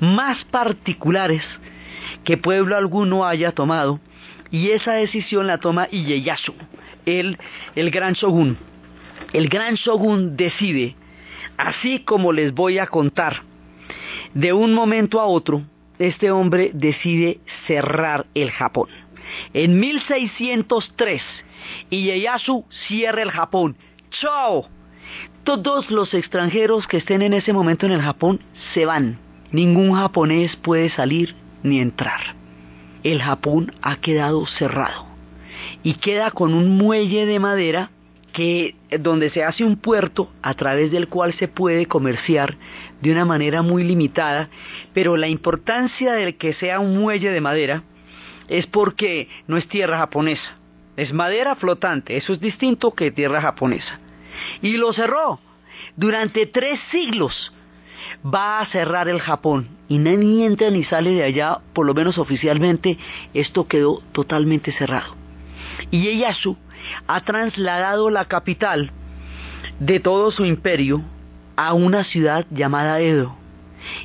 más 0.00 0.42
particulares 0.46 1.42
que 2.24 2.38
pueblo 2.38 2.78
alguno 2.78 3.26
haya 3.26 3.52
tomado, 3.52 4.00
y 4.50 4.70
esa 4.70 4.94
decisión 4.94 5.46
la 5.46 5.58
toma 5.58 5.86
Ieyasu, 5.90 6.54
el, 7.04 7.36
el 7.74 7.90
gran 7.90 8.14
shogun. 8.14 8.56
El 9.34 9.50
gran 9.50 9.74
shogun 9.74 10.34
decide 10.34 10.96
Así 11.58 11.98
como 12.04 12.32
les 12.32 12.54
voy 12.54 12.78
a 12.78 12.86
contar, 12.86 13.42
de 14.32 14.54
un 14.54 14.72
momento 14.72 15.20
a 15.20 15.26
otro, 15.26 15.60
este 15.98 16.30
hombre 16.30 16.70
decide 16.72 17.38
cerrar 17.66 18.24
el 18.34 18.50
Japón. 18.50 18.88
En 19.52 19.78
1603, 19.80 21.22
Ieyasu 21.90 22.64
cierra 22.86 23.22
el 23.22 23.30
Japón. 23.30 23.76
¡Chao! 24.10 24.68
Todos 25.44 25.90
los 25.90 26.14
extranjeros 26.14 26.86
que 26.86 26.98
estén 26.98 27.22
en 27.22 27.34
ese 27.34 27.52
momento 27.52 27.86
en 27.86 27.92
el 27.92 28.00
Japón 28.00 28.40
se 28.72 28.86
van. 28.86 29.18
Ningún 29.50 29.94
japonés 29.94 30.56
puede 30.56 30.88
salir 30.90 31.34
ni 31.62 31.80
entrar. 31.80 32.20
El 33.02 33.20
Japón 33.20 33.72
ha 33.82 33.96
quedado 33.96 34.46
cerrado 34.46 35.06
y 35.82 35.94
queda 35.94 36.30
con 36.30 36.54
un 36.54 36.76
muelle 36.76 37.26
de 37.26 37.38
madera 37.38 37.90
que 38.32 38.74
donde 38.98 39.30
se 39.30 39.44
hace 39.44 39.62
un 39.64 39.76
puerto 39.76 40.32
a 40.42 40.54
través 40.54 40.90
del 40.90 41.08
cual 41.08 41.34
se 41.34 41.46
puede 41.46 41.86
comerciar 41.86 42.56
de 43.00 43.12
una 43.12 43.24
manera 43.24 43.62
muy 43.62 43.84
limitada, 43.84 44.48
pero 44.92 45.16
la 45.16 45.28
importancia 45.28 46.14
de 46.14 46.36
que 46.36 46.52
sea 46.54 46.80
un 46.80 46.98
muelle 46.98 47.30
de 47.30 47.40
madera 47.40 47.84
es 48.48 48.66
porque 48.66 49.28
no 49.46 49.56
es 49.56 49.68
tierra 49.68 49.98
japonesa, 49.98 50.56
es 50.96 51.12
madera 51.12 51.56
flotante, 51.56 52.16
eso 52.16 52.32
es 52.32 52.40
distinto 52.40 52.94
que 52.94 53.10
tierra 53.10 53.40
japonesa. 53.40 53.98
Y 54.62 54.76
lo 54.76 54.92
cerró. 54.92 55.40
Durante 55.96 56.46
tres 56.46 56.80
siglos 56.90 57.52
va 58.24 58.60
a 58.60 58.66
cerrar 58.66 59.08
el 59.08 59.20
Japón 59.20 59.68
y 59.88 59.98
ni 59.98 60.44
entra 60.44 60.70
ni 60.70 60.84
sale 60.84 61.10
de 61.10 61.24
allá, 61.24 61.58
por 61.72 61.86
lo 61.86 61.94
menos 61.94 62.18
oficialmente, 62.18 62.98
esto 63.34 63.66
quedó 63.66 64.02
totalmente 64.12 64.72
cerrado. 64.72 65.14
Y 65.90 66.02
Ieyasu 66.02 66.56
ha 67.06 67.20
trasladado 67.20 68.10
la 68.10 68.26
capital 68.26 68.92
de 69.78 70.00
todo 70.00 70.30
su 70.30 70.44
imperio 70.44 71.02
a 71.56 71.74
una 71.74 72.04
ciudad 72.04 72.46
llamada 72.50 73.00
Edo. 73.00 73.36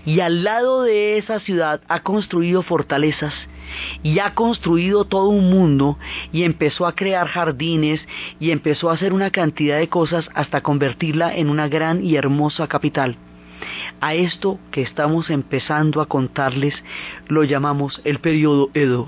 Y 0.06 0.20
al 0.20 0.44
lado 0.44 0.84
de 0.84 1.18
esa 1.18 1.40
ciudad 1.40 1.82
ha 1.88 2.02
construido 2.02 2.64
fortalezas 2.64 3.34
y 4.04 4.20
ha 4.20 4.34
construido 4.34 5.06
todo 5.06 5.30
un 5.30 5.50
mundo 5.50 5.98
y 6.32 6.44
empezó 6.44 6.86
a 6.86 6.96
crear 6.96 7.28
jardines 7.28 8.02
y 8.40 8.52
empezó 8.52 8.90
a 8.90 8.94
hacer 8.94 9.14
una 9.14 9.32
cantidad 9.32 9.78
de 9.78 9.90
cosas 9.90 10.30
hasta 10.34 10.62
convertirla 10.62 11.36
en 11.36 11.50
una 11.50 11.68
gran 11.68 12.04
y 12.04 12.16
hermosa 12.16 12.68
capital. 12.68 13.18
A 14.02 14.14
esto 14.14 14.60
que 14.72 14.82
estamos 14.82 15.30
empezando 15.30 16.02
a 16.02 16.06
contarles 16.06 16.76
lo 17.28 17.44
llamamos 17.44 18.02
el 18.06 18.20
periodo 18.20 18.70
Edo. 18.74 19.08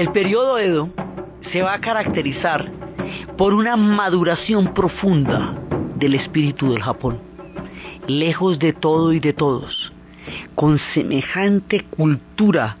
El 0.00 0.12
periodo 0.12 0.58
Edo 0.58 0.88
se 1.52 1.60
va 1.60 1.74
a 1.74 1.80
caracterizar 1.82 2.72
por 3.36 3.52
una 3.52 3.76
maduración 3.76 4.72
profunda 4.72 5.54
del 5.96 6.14
espíritu 6.14 6.72
del 6.72 6.82
Japón, 6.82 7.20
lejos 8.06 8.58
de 8.58 8.72
todo 8.72 9.12
y 9.12 9.20
de 9.20 9.34
todos, 9.34 9.92
con 10.54 10.78
semejante 10.94 11.84
cultura 11.84 12.78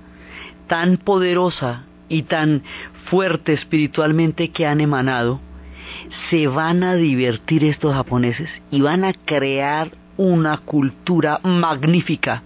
tan 0.66 0.96
poderosa 0.96 1.84
y 2.08 2.22
tan 2.22 2.62
fuerte 3.04 3.52
espiritualmente 3.52 4.48
que 4.48 4.66
han 4.66 4.80
emanado, 4.80 5.42
se 6.30 6.46
van 6.46 6.82
a 6.82 6.94
divertir 6.94 7.64
estos 7.64 7.92
japoneses 7.92 8.48
y 8.70 8.80
van 8.80 9.04
a 9.04 9.12
crear 9.12 9.90
una 10.16 10.56
cultura 10.56 11.38
magnífica 11.42 12.44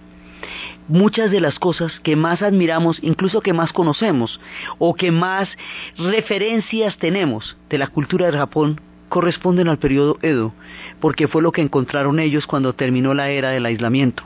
muchas 0.87 1.31
de 1.31 1.39
las 1.39 1.59
cosas 1.59 1.99
que 2.01 2.15
más 2.15 2.41
admiramos, 2.41 2.99
incluso 3.01 3.41
que 3.41 3.53
más 3.53 3.73
conocemos, 3.73 4.39
o 4.77 4.93
que 4.93 5.11
más 5.11 5.49
referencias 5.97 6.97
tenemos 6.97 7.57
de 7.69 7.77
la 7.77 7.87
cultura 7.87 8.27
del 8.27 8.37
Japón, 8.37 8.79
corresponden 9.09 9.67
al 9.67 9.79
periodo 9.79 10.17
Edo, 10.21 10.53
porque 10.99 11.27
fue 11.27 11.41
lo 11.41 11.51
que 11.51 11.61
encontraron 11.61 12.19
ellos 12.19 12.47
cuando 12.47 12.73
terminó 12.73 13.13
la 13.13 13.29
era 13.29 13.49
del 13.49 13.65
aislamiento. 13.65 14.23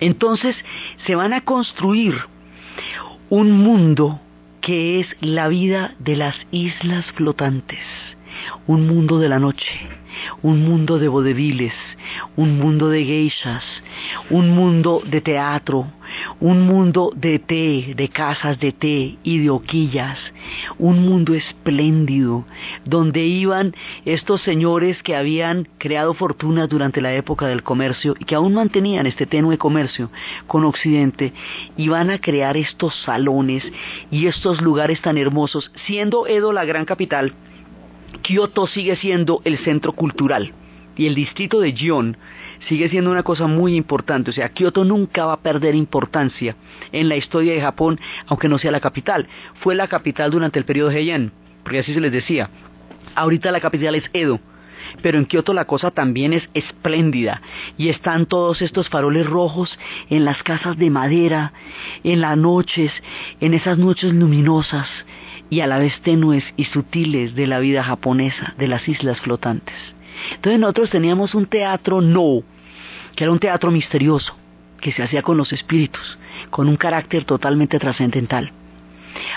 Entonces 0.00 0.56
se 1.06 1.14
van 1.14 1.32
a 1.32 1.42
construir 1.42 2.14
un 3.30 3.52
mundo 3.52 4.20
que 4.60 5.00
es 5.00 5.16
la 5.20 5.48
vida 5.48 5.94
de 5.98 6.16
las 6.16 6.34
islas 6.50 7.04
flotantes, 7.12 7.80
un 8.66 8.86
mundo 8.86 9.18
de 9.18 9.28
la 9.28 9.38
noche, 9.38 9.88
un 10.42 10.64
mundo 10.64 10.98
de 10.98 11.08
vodeviles, 11.08 11.74
un 12.36 12.58
mundo 12.58 12.88
de 12.88 13.04
geishas, 13.04 13.64
un 14.30 14.50
mundo 14.50 15.02
de 15.04 15.20
teatro, 15.20 15.86
un 16.40 16.66
mundo 16.66 17.12
de 17.14 17.38
té, 17.38 17.94
de 17.96 18.08
casas 18.08 18.58
de 18.58 18.72
té 18.72 19.18
y 19.22 19.38
de 19.38 19.50
hoquillas, 19.50 20.18
un 20.78 21.00
mundo 21.04 21.34
espléndido, 21.34 22.44
donde 22.84 23.24
iban 23.24 23.74
estos 24.04 24.42
señores 24.42 25.02
que 25.02 25.16
habían 25.16 25.68
creado 25.78 26.14
fortuna 26.14 26.66
durante 26.66 27.00
la 27.00 27.14
época 27.14 27.46
del 27.46 27.62
comercio 27.62 28.14
y 28.18 28.24
que 28.24 28.34
aún 28.34 28.54
mantenían 28.54 29.06
este 29.06 29.26
tenue 29.26 29.58
comercio 29.58 30.10
con 30.46 30.64
Occidente, 30.64 31.32
y 31.76 31.88
van 31.88 32.10
a 32.10 32.20
crear 32.20 32.56
estos 32.56 32.94
salones 33.02 33.64
y 34.10 34.26
estos 34.26 34.60
lugares 34.60 35.00
tan 35.00 35.18
hermosos, 35.18 35.70
siendo 35.86 36.26
Edo 36.26 36.52
la 36.52 36.64
gran 36.64 36.84
capital, 36.84 37.34
Kioto 38.24 38.66
sigue 38.66 38.96
siendo 38.96 39.42
el 39.44 39.58
centro 39.58 39.92
cultural 39.92 40.54
y 40.96 41.06
el 41.06 41.14
distrito 41.14 41.60
de 41.60 41.74
Gion 41.74 42.16
sigue 42.66 42.88
siendo 42.88 43.10
una 43.10 43.22
cosa 43.22 43.46
muy 43.46 43.76
importante. 43.76 44.30
O 44.30 44.32
sea, 44.32 44.48
Kioto 44.48 44.82
nunca 44.82 45.26
va 45.26 45.34
a 45.34 45.40
perder 45.40 45.74
importancia 45.74 46.56
en 46.90 47.10
la 47.10 47.16
historia 47.16 47.52
de 47.52 47.60
Japón, 47.60 48.00
aunque 48.26 48.48
no 48.48 48.58
sea 48.58 48.70
la 48.70 48.80
capital. 48.80 49.28
Fue 49.56 49.74
la 49.74 49.88
capital 49.88 50.30
durante 50.30 50.58
el 50.58 50.64
periodo 50.64 50.90
Heian, 50.90 51.32
porque 51.62 51.80
así 51.80 51.92
se 51.92 52.00
les 52.00 52.12
decía. 52.12 52.48
Ahorita 53.14 53.52
la 53.52 53.60
capital 53.60 53.94
es 53.94 54.04
Edo. 54.14 54.40
Pero 55.02 55.18
en 55.18 55.26
Kioto 55.26 55.52
la 55.52 55.66
cosa 55.66 55.90
también 55.90 56.32
es 56.32 56.48
espléndida 56.54 57.42
y 57.76 57.90
están 57.90 58.24
todos 58.24 58.62
estos 58.62 58.88
faroles 58.88 59.26
rojos 59.26 59.78
en 60.08 60.24
las 60.24 60.42
casas 60.42 60.78
de 60.78 60.88
madera, 60.88 61.52
en 62.04 62.22
las 62.22 62.38
noches, 62.38 62.90
en 63.40 63.52
esas 63.52 63.76
noches 63.76 64.14
luminosas 64.14 64.88
y 65.50 65.60
a 65.60 65.66
la 65.66 65.78
vez 65.78 66.00
tenues 66.00 66.44
y 66.56 66.64
sutiles 66.64 67.34
de 67.34 67.46
la 67.46 67.58
vida 67.58 67.82
japonesa, 67.82 68.54
de 68.58 68.68
las 68.68 68.88
islas 68.88 69.20
flotantes. 69.20 69.74
Entonces 70.34 70.60
nosotros 70.60 70.90
teníamos 70.90 71.34
un 71.34 71.46
teatro 71.46 72.00
no, 72.00 72.42
que 73.14 73.24
era 73.24 73.32
un 73.32 73.38
teatro 73.38 73.70
misterioso, 73.70 74.36
que 74.80 74.92
se 74.92 75.02
hacía 75.02 75.22
con 75.22 75.36
los 75.36 75.52
espíritus, 75.52 76.18
con 76.50 76.68
un 76.68 76.76
carácter 76.76 77.24
totalmente 77.24 77.78
trascendental. 77.78 78.52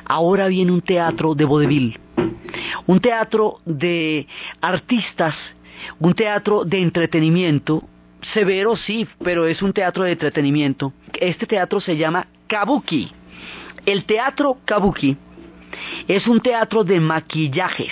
Ahora 0.05 0.47
viene 0.47 0.71
un 0.71 0.81
teatro 0.81 1.35
de 1.35 1.45
vodevil, 1.45 1.99
un 2.85 2.99
teatro 2.99 3.59
de 3.65 4.27
artistas, 4.61 5.35
un 5.99 6.13
teatro 6.13 6.63
de 6.63 6.81
entretenimiento, 6.81 7.83
severo 8.33 8.75
sí, 8.75 9.07
pero 9.23 9.45
es 9.45 9.61
un 9.61 9.73
teatro 9.73 10.03
de 10.03 10.13
entretenimiento. 10.13 10.93
Este 11.19 11.45
teatro 11.45 11.79
se 11.79 11.95
llama 11.95 12.27
Kabuki. 12.47 13.11
El 13.85 14.05
teatro 14.05 14.57
Kabuki 14.65 15.17
es 16.07 16.27
un 16.27 16.39
teatro 16.39 16.83
de 16.83 16.99
maquillajes 16.99 17.91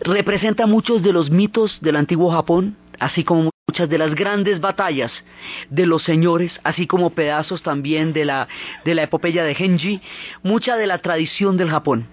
representa 0.00 0.66
muchos 0.66 1.02
de 1.02 1.12
los 1.12 1.30
mitos 1.30 1.78
del 1.80 1.96
antiguo 1.96 2.30
Japón, 2.30 2.76
así 2.98 3.24
como 3.24 3.50
muchas 3.68 3.88
de 3.88 3.98
las 3.98 4.14
grandes 4.14 4.60
batallas 4.60 5.12
de 5.70 5.86
los 5.86 6.02
señores, 6.02 6.52
así 6.64 6.86
como 6.86 7.10
pedazos 7.10 7.62
también 7.62 8.12
de 8.12 8.24
la, 8.24 8.48
de 8.84 8.94
la 8.94 9.02
epopeya 9.04 9.44
de 9.44 9.54
Genji, 9.54 10.00
mucha 10.42 10.76
de 10.76 10.86
la 10.86 10.98
tradición 10.98 11.56
del 11.56 11.70
Japón. 11.70 12.06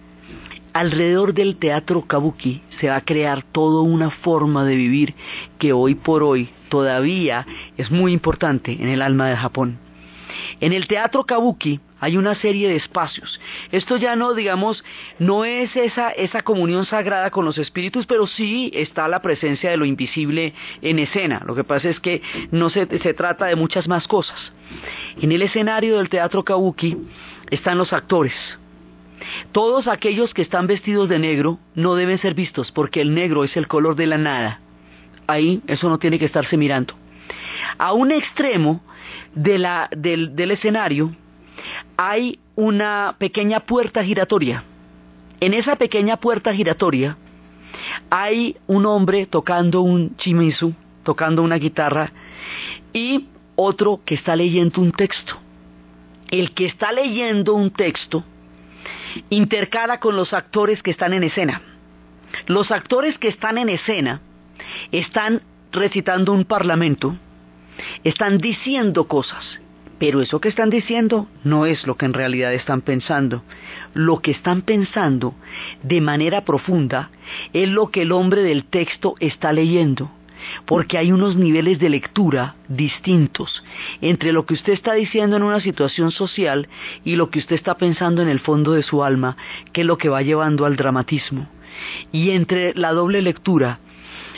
Alrededor 0.74 1.36
del 1.36 1.58
teatro 1.58 2.02
kabuki 2.02 2.64
se 2.80 2.90
va 2.90 2.96
a 2.96 3.06
crear 3.06 3.44
toda 3.44 3.84
una 3.84 4.10
forma 4.10 4.66
de 4.66 4.76
vivir 4.76 5.14
que 5.60 5.72
hoy 5.72 5.94
por 5.94 6.24
hoy 6.24 6.50
todavía 6.70 7.46
es 7.78 7.92
muy 7.92 8.12
importante 8.12 8.72
en 8.72 8.90
el 8.90 9.04
alma 9.04 9.30
de 9.30 9.38
Japón. 9.38 9.78
En 10.60 10.74
el 10.74 10.88
teatro 10.88 11.26
kabuki 11.26 11.80
hay 12.04 12.18
una 12.18 12.36
serie 12.36 12.68
de 12.68 12.76
espacios. 12.76 13.40
Esto 13.72 13.96
ya 13.96 14.18
no, 14.18 14.34
digamos, 14.34 14.84
no 15.20 15.46
es 15.46 15.74
esa, 15.74 16.10
esa 16.10 16.42
comunión 16.42 16.86
sagrada 16.86 17.32
con 17.32 17.46
los 17.46 17.58
espíritus, 17.58 18.06
pero 18.06 18.28
sí 18.28 18.70
está 18.74 19.08
la 19.08 19.22
presencia 19.22 19.70
de 19.70 19.78
lo 19.78 19.86
invisible 19.86 20.54
en 20.82 21.00
escena. 21.00 21.42
Lo 21.46 21.56
que 21.56 21.64
pasa 21.64 21.90
es 21.90 22.02
que 22.02 22.22
no 22.52 22.70
se, 22.70 22.88
se 23.00 23.14
trata 23.14 23.46
de 23.46 23.56
muchas 23.56 23.88
más 23.88 24.06
cosas. 24.06 24.38
En 25.22 25.32
el 25.32 25.44
escenario 25.44 25.98
del 25.98 26.10
teatro 26.10 26.44
kabuki 26.44 26.98
están 27.50 27.78
los 27.78 27.94
actores. 27.94 28.34
Todos 29.54 29.88
aquellos 29.88 30.34
que 30.34 30.42
están 30.42 30.68
vestidos 30.68 31.08
de 31.08 31.20
negro 31.20 31.58
no 31.74 31.96
deben 31.96 32.20
ser 32.20 32.34
vistos 32.34 32.74
porque 32.74 33.00
el 33.00 33.14
negro 33.16 33.46
es 33.46 33.56
el 33.56 33.70
color 33.70 33.96
de 33.96 34.08
la 34.08 34.18
nada. 34.18 34.60
Ahí 35.26 35.62
eso 35.68 35.88
no 35.88 36.00
tiene 36.00 36.20
que 36.20 36.26
estarse 36.26 36.58
mirando. 36.58 36.96
A 37.78 37.94
un 37.94 38.12
extremo 38.12 38.84
del, 39.34 39.66
del 39.96 40.52
escenario 40.52 41.16
hay 41.98 42.40
una 42.56 43.16
pequeña 43.18 43.62
puerta 43.62 44.04
giratoria. 44.04 44.64
En 45.40 45.54
esa 45.54 45.76
pequeña 45.76 46.18
puerta 46.18 46.54
giratoria 46.54 47.18
hay 48.10 48.58
un 48.68 48.86
hombre 48.86 49.26
tocando 49.26 49.82
un 49.82 50.16
chimizu, 50.18 50.74
tocando 51.04 51.42
una 51.42 51.58
guitarra, 51.58 52.12
y 52.94 53.28
otro 53.56 54.02
que 54.06 54.16
está 54.16 54.36
leyendo 54.36 54.82
un 54.82 54.92
texto. 54.92 55.38
El 56.30 56.54
que 56.54 56.66
está 56.66 56.92
leyendo 56.92 57.54
un 57.54 57.72
texto 57.72 58.24
intercala 59.30 60.00
con 60.00 60.16
los 60.16 60.34
actores 60.34 60.82
que 60.82 60.92
están 60.92 61.14
en 61.14 61.24
escena. 61.24 61.62
Los 62.48 62.72
actores 62.72 63.18
que 63.20 63.28
están 63.28 63.58
en 63.58 63.70
escena 63.70 64.22
están 64.92 65.42
recitando 65.72 66.32
un 66.32 66.46
parlamento, 66.46 67.16
están 68.04 68.38
diciendo 68.38 69.08
cosas 69.08 69.60
pero 70.06 70.20
eso 70.20 70.42
que 70.42 70.50
están 70.50 70.70
diciendo 70.70 71.30
no 71.46 71.66
es 71.66 71.88
lo 71.88 71.96
que 71.96 72.06
en 72.06 72.12
realidad 72.12 72.54
están 72.54 72.82
pensando. 72.82 73.42
Lo 73.94 74.20
que 74.20 74.32
están 74.32 74.62
pensando 74.62 75.34
de 75.82 76.02
manera 76.02 76.44
profunda 76.44 77.10
es 77.54 77.70
lo 77.70 77.90
que 77.90 78.02
el 78.02 78.12
hombre 78.12 78.44
del 78.44 78.66
texto 78.66 79.16
está 79.22 79.54
leyendo. 79.54 80.12
Porque 80.66 80.98
hay 80.98 81.14
unos 81.14 81.38
niveles 81.38 81.80
de 81.80 81.90
lectura 81.90 82.58
distintos 82.68 83.64
entre 84.02 84.34
lo 84.34 84.46
que 84.46 84.56
usted 84.56 84.74
está 84.74 84.92
diciendo 84.92 85.38
en 85.38 85.44
una 85.44 85.62
situación 85.62 86.12
social 86.12 86.68
y 87.06 87.16
lo 87.16 87.30
que 87.30 87.40
usted 87.40 87.56
está 87.56 87.78
pensando 87.78 88.22
en 88.22 88.28
el 88.28 88.42
fondo 88.42 88.74
de 88.74 88.84
su 88.84 89.06
alma, 89.06 89.38
que 89.72 89.82
es 89.82 89.88
lo 89.88 89.98
que 89.98 90.10
va 90.10 90.22
llevando 90.22 90.66
al 90.66 90.76
dramatismo. 90.76 91.48
Y 92.12 92.32
entre 92.32 92.74
la 92.76 92.92
doble 92.92 93.22
lectura 93.22 93.80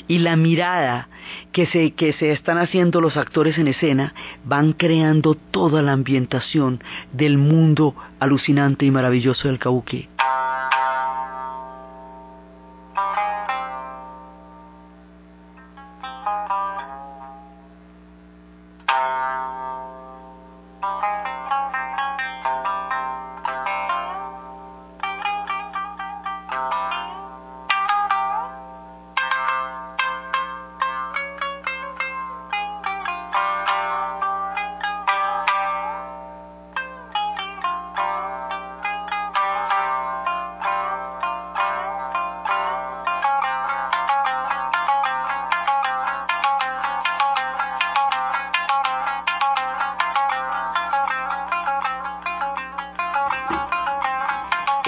y 0.07 0.19
la 0.19 0.35
mirada 0.35 1.09
que 1.51 1.65
se, 1.65 1.91
que 1.91 2.13
se 2.13 2.31
están 2.31 2.57
haciendo 2.57 3.01
los 3.01 3.17
actores 3.17 3.57
en 3.57 3.67
escena 3.67 4.13
van 4.43 4.73
creando 4.73 5.35
toda 5.35 5.81
la 5.81 5.93
ambientación 5.93 6.83
del 7.11 7.37
mundo 7.37 7.95
alucinante 8.19 8.85
y 8.85 8.91
maravilloso 8.91 9.47
del 9.47 9.59
kabuki. 9.59 10.09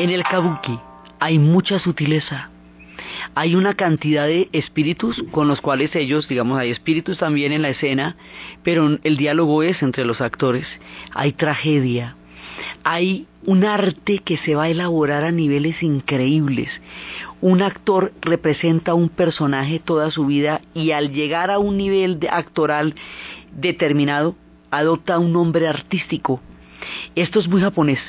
En 0.08 0.14
el 0.14 0.24
kabuki 0.24 0.80
hay 1.20 1.38
mucha 1.38 1.80
sutileza. 1.80 2.50
Hay 3.36 3.56
una 3.56 3.74
cantidad 3.74 4.26
de 4.26 4.48
espíritus 4.54 5.22
con 5.32 5.50
los 5.50 5.60
cuales 5.60 5.94
ellos, 5.98 6.30
digamos, 6.30 6.58
hay 6.58 6.72
espíritus 6.72 7.18
también 7.18 7.52
en 7.52 7.62
la 7.62 7.72
escena, 7.72 8.16
pero 8.64 9.00
el 9.04 9.18
diálogo 9.18 9.64
es 9.64 9.84
entre 9.84 10.06
los 10.06 10.22
actores. 10.22 10.66
Hay 11.14 11.34
tragedia. 11.34 12.16
Hay 12.86 13.28
un 13.46 13.66
arte 13.66 14.20
que 14.20 14.38
se 14.38 14.56
va 14.56 14.64
a 14.64 14.70
elaborar 14.70 15.26
a 15.26 15.34
niveles 15.34 15.84
increíbles. 15.84 16.70
Un 17.42 17.62
actor 17.62 18.14
representa 18.22 18.94
un 18.94 19.10
personaje 19.10 19.80
toda 19.80 20.10
su 20.12 20.26
vida 20.26 20.62
y 20.74 20.92
al 20.92 21.12
llegar 21.12 21.52
a 21.52 21.60
un 21.60 21.76
nivel 21.76 22.18
actoral 22.32 22.96
determinado, 23.52 24.38
adopta 24.72 25.20
un 25.20 25.34
nombre 25.34 25.68
artístico. 25.68 26.40
Esto 27.14 27.42
es 27.42 27.50
muy 27.50 27.60
japonés 27.60 28.00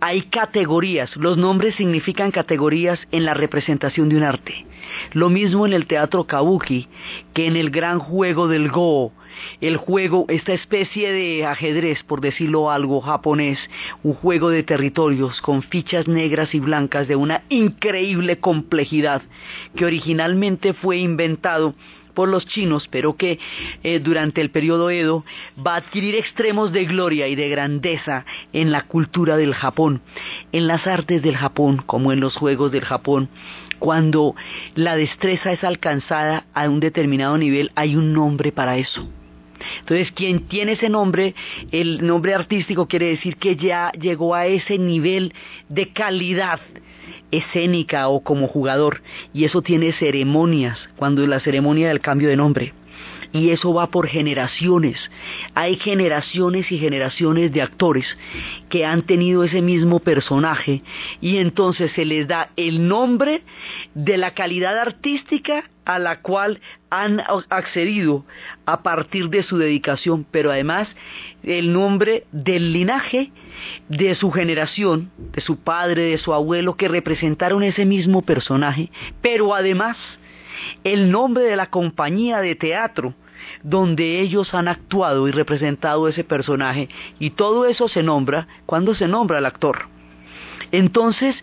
hay 0.00 0.22
categorías, 0.22 1.14
los 1.16 1.36
nombres 1.36 1.74
significan 1.74 2.30
categorías 2.30 2.98
en 3.12 3.24
la 3.24 3.34
representación 3.34 4.08
de 4.08 4.16
un 4.16 4.22
arte. 4.22 4.66
Lo 5.12 5.28
mismo 5.28 5.66
en 5.66 5.72
el 5.72 5.86
teatro 5.86 6.24
kabuki 6.24 6.88
que 7.34 7.46
en 7.46 7.56
el 7.56 7.70
gran 7.70 7.98
juego 7.98 8.48
del 8.48 8.70
go, 8.70 9.12
el 9.60 9.76
juego, 9.76 10.24
esta 10.28 10.52
especie 10.52 11.12
de 11.12 11.46
ajedrez, 11.46 12.02
por 12.02 12.20
decirlo 12.20 12.70
algo 12.70 13.00
japonés, 13.00 13.58
un 14.02 14.14
juego 14.14 14.50
de 14.50 14.62
territorios 14.62 15.40
con 15.40 15.62
fichas 15.62 16.08
negras 16.08 16.54
y 16.54 16.60
blancas 16.60 17.06
de 17.06 17.16
una 17.16 17.42
increíble 17.48 18.38
complejidad 18.38 19.22
que 19.76 19.84
originalmente 19.84 20.74
fue 20.74 20.98
inventado 20.98 21.74
por 22.10 22.28
los 22.28 22.46
chinos, 22.46 22.88
pero 22.90 23.16
que 23.16 23.38
eh, 23.82 24.00
durante 24.00 24.40
el 24.40 24.50
periodo 24.50 24.90
Edo 24.90 25.24
va 25.64 25.74
a 25.74 25.78
adquirir 25.78 26.14
extremos 26.14 26.72
de 26.72 26.84
gloria 26.84 27.28
y 27.28 27.34
de 27.34 27.48
grandeza 27.48 28.24
en 28.52 28.70
la 28.70 28.82
cultura 28.82 29.36
del 29.36 29.54
Japón, 29.54 30.02
en 30.52 30.66
las 30.66 30.86
artes 30.86 31.22
del 31.22 31.36
Japón, 31.36 31.82
como 31.84 32.12
en 32.12 32.20
los 32.20 32.36
juegos 32.36 32.72
del 32.72 32.84
Japón. 32.84 33.28
Cuando 33.78 34.34
la 34.74 34.94
destreza 34.94 35.52
es 35.52 35.64
alcanzada 35.64 36.44
a 36.52 36.68
un 36.68 36.80
determinado 36.80 37.38
nivel, 37.38 37.72
hay 37.74 37.96
un 37.96 38.12
nombre 38.12 38.52
para 38.52 38.76
eso. 38.76 39.08
Entonces, 39.80 40.12
quien 40.12 40.46
tiene 40.46 40.72
ese 40.72 40.88
nombre, 40.88 41.34
el 41.72 42.06
nombre 42.06 42.34
artístico 42.34 42.86
quiere 42.86 43.06
decir 43.06 43.36
que 43.36 43.56
ya 43.56 43.90
llegó 43.92 44.34
a 44.34 44.46
ese 44.46 44.78
nivel 44.78 45.34
de 45.68 45.88
calidad 45.88 46.60
escénica 47.30 48.08
o 48.08 48.22
como 48.22 48.48
jugador 48.48 49.02
y 49.32 49.44
eso 49.44 49.62
tiene 49.62 49.92
ceremonias, 49.92 50.78
cuando 50.96 51.26
la 51.26 51.40
ceremonia 51.40 51.88
del 51.88 52.00
cambio 52.00 52.28
de 52.28 52.36
nombre. 52.36 52.72
Y 53.32 53.50
eso 53.50 53.72
va 53.72 53.86
por 53.86 54.08
generaciones. 54.08 54.98
Hay 55.54 55.76
generaciones 55.76 56.72
y 56.72 56.78
generaciones 56.78 57.52
de 57.52 57.62
actores 57.62 58.18
que 58.68 58.84
han 58.84 59.02
tenido 59.02 59.44
ese 59.44 59.62
mismo 59.62 60.00
personaje 60.00 60.82
y 61.20 61.36
entonces 61.36 61.92
se 61.92 62.04
les 62.04 62.26
da 62.26 62.50
el 62.56 62.88
nombre 62.88 63.42
de 63.94 64.18
la 64.18 64.34
calidad 64.34 64.76
artística 64.76 65.62
a 65.84 65.98
la 65.98 66.20
cual 66.20 66.60
han 66.90 67.22
accedido 67.48 68.24
a 68.66 68.82
partir 68.82 69.28
de 69.30 69.42
su 69.42 69.58
dedicación, 69.58 70.26
pero 70.30 70.50
además 70.50 70.88
el 71.42 71.72
nombre 71.72 72.26
del 72.32 72.72
linaje 72.72 73.32
de 73.88 74.14
su 74.14 74.30
generación, 74.30 75.10
de 75.18 75.40
su 75.40 75.56
padre, 75.56 76.02
de 76.02 76.18
su 76.18 76.32
abuelo, 76.32 76.76
que 76.76 76.88
representaron 76.88 77.62
ese 77.62 77.86
mismo 77.86 78.22
personaje, 78.22 78.90
pero 79.22 79.54
además 79.54 79.96
el 80.84 81.10
nombre 81.10 81.44
de 81.44 81.56
la 81.56 81.66
compañía 81.66 82.40
de 82.40 82.54
teatro 82.54 83.14
donde 83.62 84.20
ellos 84.20 84.54
han 84.54 84.68
actuado 84.68 85.28
y 85.28 85.32
representado 85.32 86.08
ese 86.08 86.24
personaje, 86.24 86.88
y 87.18 87.30
todo 87.30 87.66
eso 87.66 87.88
se 87.88 88.02
nombra 88.02 88.46
cuando 88.66 88.94
se 88.94 89.08
nombra 89.08 89.38
al 89.38 89.46
actor. 89.46 89.88
Entonces 90.72 91.34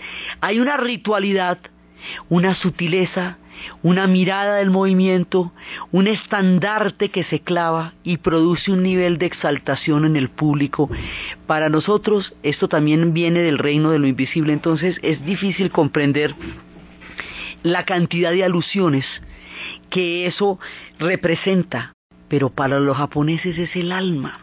hay 0.41 0.59
una 0.59 0.77
ritualidad, 0.77 1.57
una 2.29 2.55
sutileza, 2.55 3.37
una 3.83 4.07
mirada 4.07 4.55
del 4.55 4.71
movimiento, 4.71 5.51
un 5.91 6.07
estandarte 6.07 7.09
que 7.09 7.23
se 7.23 7.39
clava 7.39 7.93
y 8.03 8.17
produce 8.17 8.71
un 8.71 8.83
nivel 8.83 9.17
de 9.17 9.25
exaltación 9.25 10.05
en 10.05 10.15
el 10.15 10.29
público. 10.29 10.89
Para 11.45 11.69
nosotros 11.69 12.33
esto 12.43 12.67
también 12.67 13.13
viene 13.13 13.39
del 13.39 13.57
reino 13.57 13.91
de 13.91 13.99
lo 13.99 14.07
invisible, 14.07 14.53
entonces 14.53 14.97
es 15.01 15.23
difícil 15.25 15.71
comprender 15.71 16.35
la 17.63 17.85
cantidad 17.85 18.31
de 18.31 18.43
alusiones 18.43 19.05
que 19.89 20.27
eso 20.27 20.59
representa, 20.99 21.93
pero 22.27 22.49
para 22.49 22.79
los 22.79 22.97
japoneses 22.97 23.57
es 23.57 23.75
el 23.75 23.91
alma. 23.91 24.39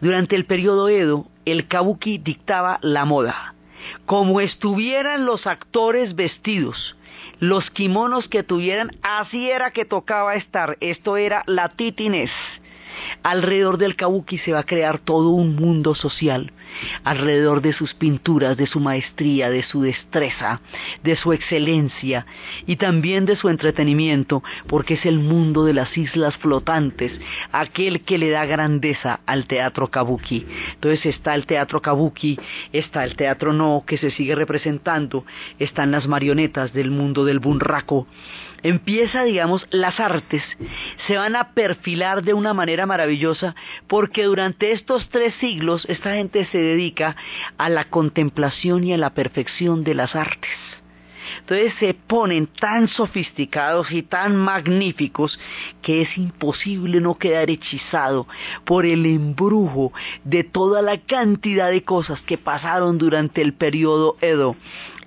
Durante 0.00 0.36
el 0.36 0.46
periodo 0.46 0.88
Edo, 0.88 1.28
el 1.44 1.66
kabuki 1.66 2.18
dictaba 2.18 2.78
la 2.82 3.04
moda. 3.04 3.54
Como 4.06 4.40
estuvieran 4.40 5.24
los 5.24 5.46
actores 5.46 6.14
vestidos, 6.14 6.96
los 7.40 7.70
kimonos 7.70 8.28
que 8.28 8.42
tuvieran, 8.42 8.90
así 9.02 9.50
era 9.50 9.70
que 9.70 9.84
tocaba 9.84 10.34
estar. 10.36 10.76
Esto 10.80 11.16
era 11.16 11.42
la 11.46 11.70
titines. 11.70 12.30
Alrededor 13.22 13.78
del 13.78 13.96
kabuki 13.96 14.38
se 14.38 14.52
va 14.52 14.60
a 14.60 14.66
crear 14.66 14.98
todo 14.98 15.30
un 15.30 15.56
mundo 15.56 15.94
social, 15.94 16.52
alrededor 17.04 17.60
de 17.60 17.72
sus 17.72 17.94
pinturas, 17.94 18.56
de 18.56 18.66
su 18.66 18.80
maestría, 18.80 19.50
de 19.50 19.62
su 19.62 19.82
destreza, 19.82 20.60
de 21.02 21.16
su 21.16 21.32
excelencia 21.32 22.26
y 22.66 22.76
también 22.76 23.26
de 23.26 23.36
su 23.36 23.48
entretenimiento, 23.48 24.42
porque 24.66 24.94
es 24.94 25.06
el 25.06 25.18
mundo 25.18 25.64
de 25.64 25.74
las 25.74 25.96
islas 25.96 26.36
flotantes, 26.36 27.12
aquel 27.52 28.02
que 28.02 28.18
le 28.18 28.30
da 28.30 28.46
grandeza 28.46 29.20
al 29.26 29.46
teatro 29.46 29.88
kabuki. 29.88 30.46
Entonces 30.74 31.06
está 31.06 31.34
el 31.34 31.46
teatro 31.46 31.80
kabuki, 31.82 32.38
está 32.72 33.04
el 33.04 33.16
teatro 33.16 33.52
no 33.52 33.84
que 33.86 33.98
se 33.98 34.10
sigue 34.10 34.34
representando, 34.34 35.24
están 35.58 35.90
las 35.90 36.06
marionetas 36.06 36.72
del 36.72 36.90
mundo 36.90 37.24
del 37.24 37.40
bunraku, 37.40 38.06
empieza, 38.62 39.24
digamos, 39.24 39.66
las 39.70 40.00
artes 40.00 40.42
se 41.06 41.16
van 41.16 41.36
a 41.36 41.52
perfilar 41.52 42.22
de 42.22 42.34
una 42.34 42.54
manera 42.54 42.86
maravillosa 42.86 43.54
porque 43.86 44.24
durante 44.24 44.72
estos 44.72 45.08
tres 45.08 45.34
siglos 45.40 45.86
esta 45.88 46.14
gente 46.14 46.44
se 46.46 46.58
dedica 46.58 47.16
a 47.58 47.68
la 47.68 47.84
contemplación 47.84 48.84
y 48.84 48.92
a 48.92 48.98
la 48.98 49.10
perfección 49.10 49.84
de 49.84 49.94
las 49.94 50.14
artes. 50.14 50.50
Entonces 51.40 51.74
se 51.78 51.94
ponen 51.94 52.46
tan 52.46 52.88
sofisticados 52.88 53.92
y 53.92 54.02
tan 54.02 54.36
magníficos 54.36 55.38
que 55.82 56.02
es 56.02 56.18
imposible 56.18 57.00
no 57.00 57.18
quedar 57.18 57.50
hechizado 57.50 58.26
por 58.64 58.86
el 58.86 59.06
embrujo 59.06 59.92
de 60.24 60.44
toda 60.44 60.82
la 60.82 60.98
cantidad 60.98 61.70
de 61.70 61.84
cosas 61.84 62.20
que 62.22 62.38
pasaron 62.38 62.98
durante 62.98 63.42
el 63.42 63.54
periodo 63.54 64.16
Edo. 64.20 64.56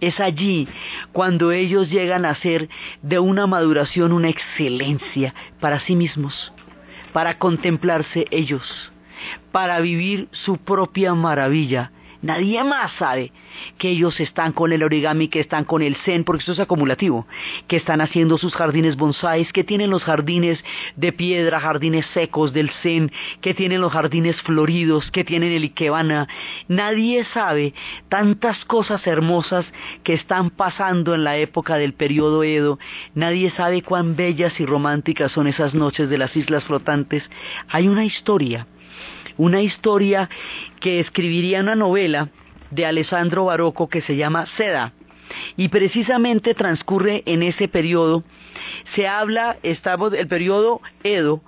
Es 0.03 0.19
allí 0.19 0.67
cuando 1.13 1.53
ellos 1.53 1.89
llegan 1.89 2.25
a 2.25 2.35
ser 2.35 2.67
de 3.01 3.19
una 3.19 3.47
maduración 3.47 4.11
una 4.11 4.27
excelencia 4.27 5.33
para 5.61 5.79
sí 5.79 5.95
mismos, 5.95 6.51
para 7.13 7.37
contemplarse 7.37 8.25
ellos, 8.29 8.91
para 9.53 9.79
vivir 9.79 10.27
su 10.31 10.57
propia 10.57 11.13
maravilla 11.13 11.93
Nadie 12.23 12.63
más 12.63 12.93
sabe 12.93 13.33
que 13.77 13.89
ellos 13.89 14.17
están 14.21 14.53
con 14.53 14.71
el 14.71 14.81
origami, 14.81 15.27
que 15.27 15.41
están 15.41 15.65
con 15.65 15.81
el 15.81 15.97
zen, 15.97 16.23
porque 16.23 16.39
esto 16.39 16.53
es 16.53 16.59
acumulativo, 16.59 17.27
que 17.67 17.75
están 17.75 17.99
haciendo 17.99 18.38
sus 18.38 18.55
jardines 18.55 18.95
bonsáis, 18.95 19.51
que 19.51 19.65
tienen 19.65 19.89
los 19.89 20.05
jardines 20.05 20.57
de 20.95 21.12
piedra, 21.12 21.59
jardines 21.59 22.05
secos 22.13 22.53
del 22.53 22.71
zen, 22.81 23.12
que 23.41 23.53
tienen 23.53 23.81
los 23.81 23.91
jardines 23.91 24.41
floridos, 24.41 25.12
que 25.12 25.25
tienen 25.25 25.51
el 25.51 25.65
ikebana. 25.65 26.29
Nadie 26.69 27.25
sabe 27.25 27.73
tantas 28.07 28.63
cosas 28.63 29.05
hermosas 29.05 29.65
que 30.03 30.13
están 30.13 30.49
pasando 30.49 31.13
en 31.13 31.25
la 31.25 31.36
época 31.36 31.75
del 31.75 31.93
periodo 31.93 32.45
Edo. 32.45 32.79
Nadie 33.15 33.51
sabe 33.51 33.81
cuán 33.81 34.15
bellas 34.15 34.57
y 34.62 34.65
románticas 34.65 35.33
son 35.33 35.47
esas 35.47 35.73
noches 35.73 36.09
de 36.09 36.17
las 36.17 36.33
islas 36.38 36.63
flotantes. 36.63 37.29
Hay 37.67 37.89
una 37.89 38.05
historia 38.05 38.65
una 39.38 39.62
historia 39.62 40.30
que 40.80 41.00
escribiría 41.00 41.62
una 41.62 41.76
novela 41.76 42.30
de 42.72 42.86
Alessandro 42.86 43.46
Barocco 43.46 43.88
que 43.88 44.02
se 44.02 44.15
llama 44.15 44.48
Seda. 44.58 44.93
Y 45.58 45.69
precisamente 45.69 46.54
transcurre 46.54 47.24
en 47.26 47.41
ese 47.43 47.67
periodo. 47.67 48.24
Se 48.93 49.08
habla, 49.08 49.58
estamos, 49.63 50.13
el 50.13 50.28
periodo 50.28 50.82
Edo 51.04 51.41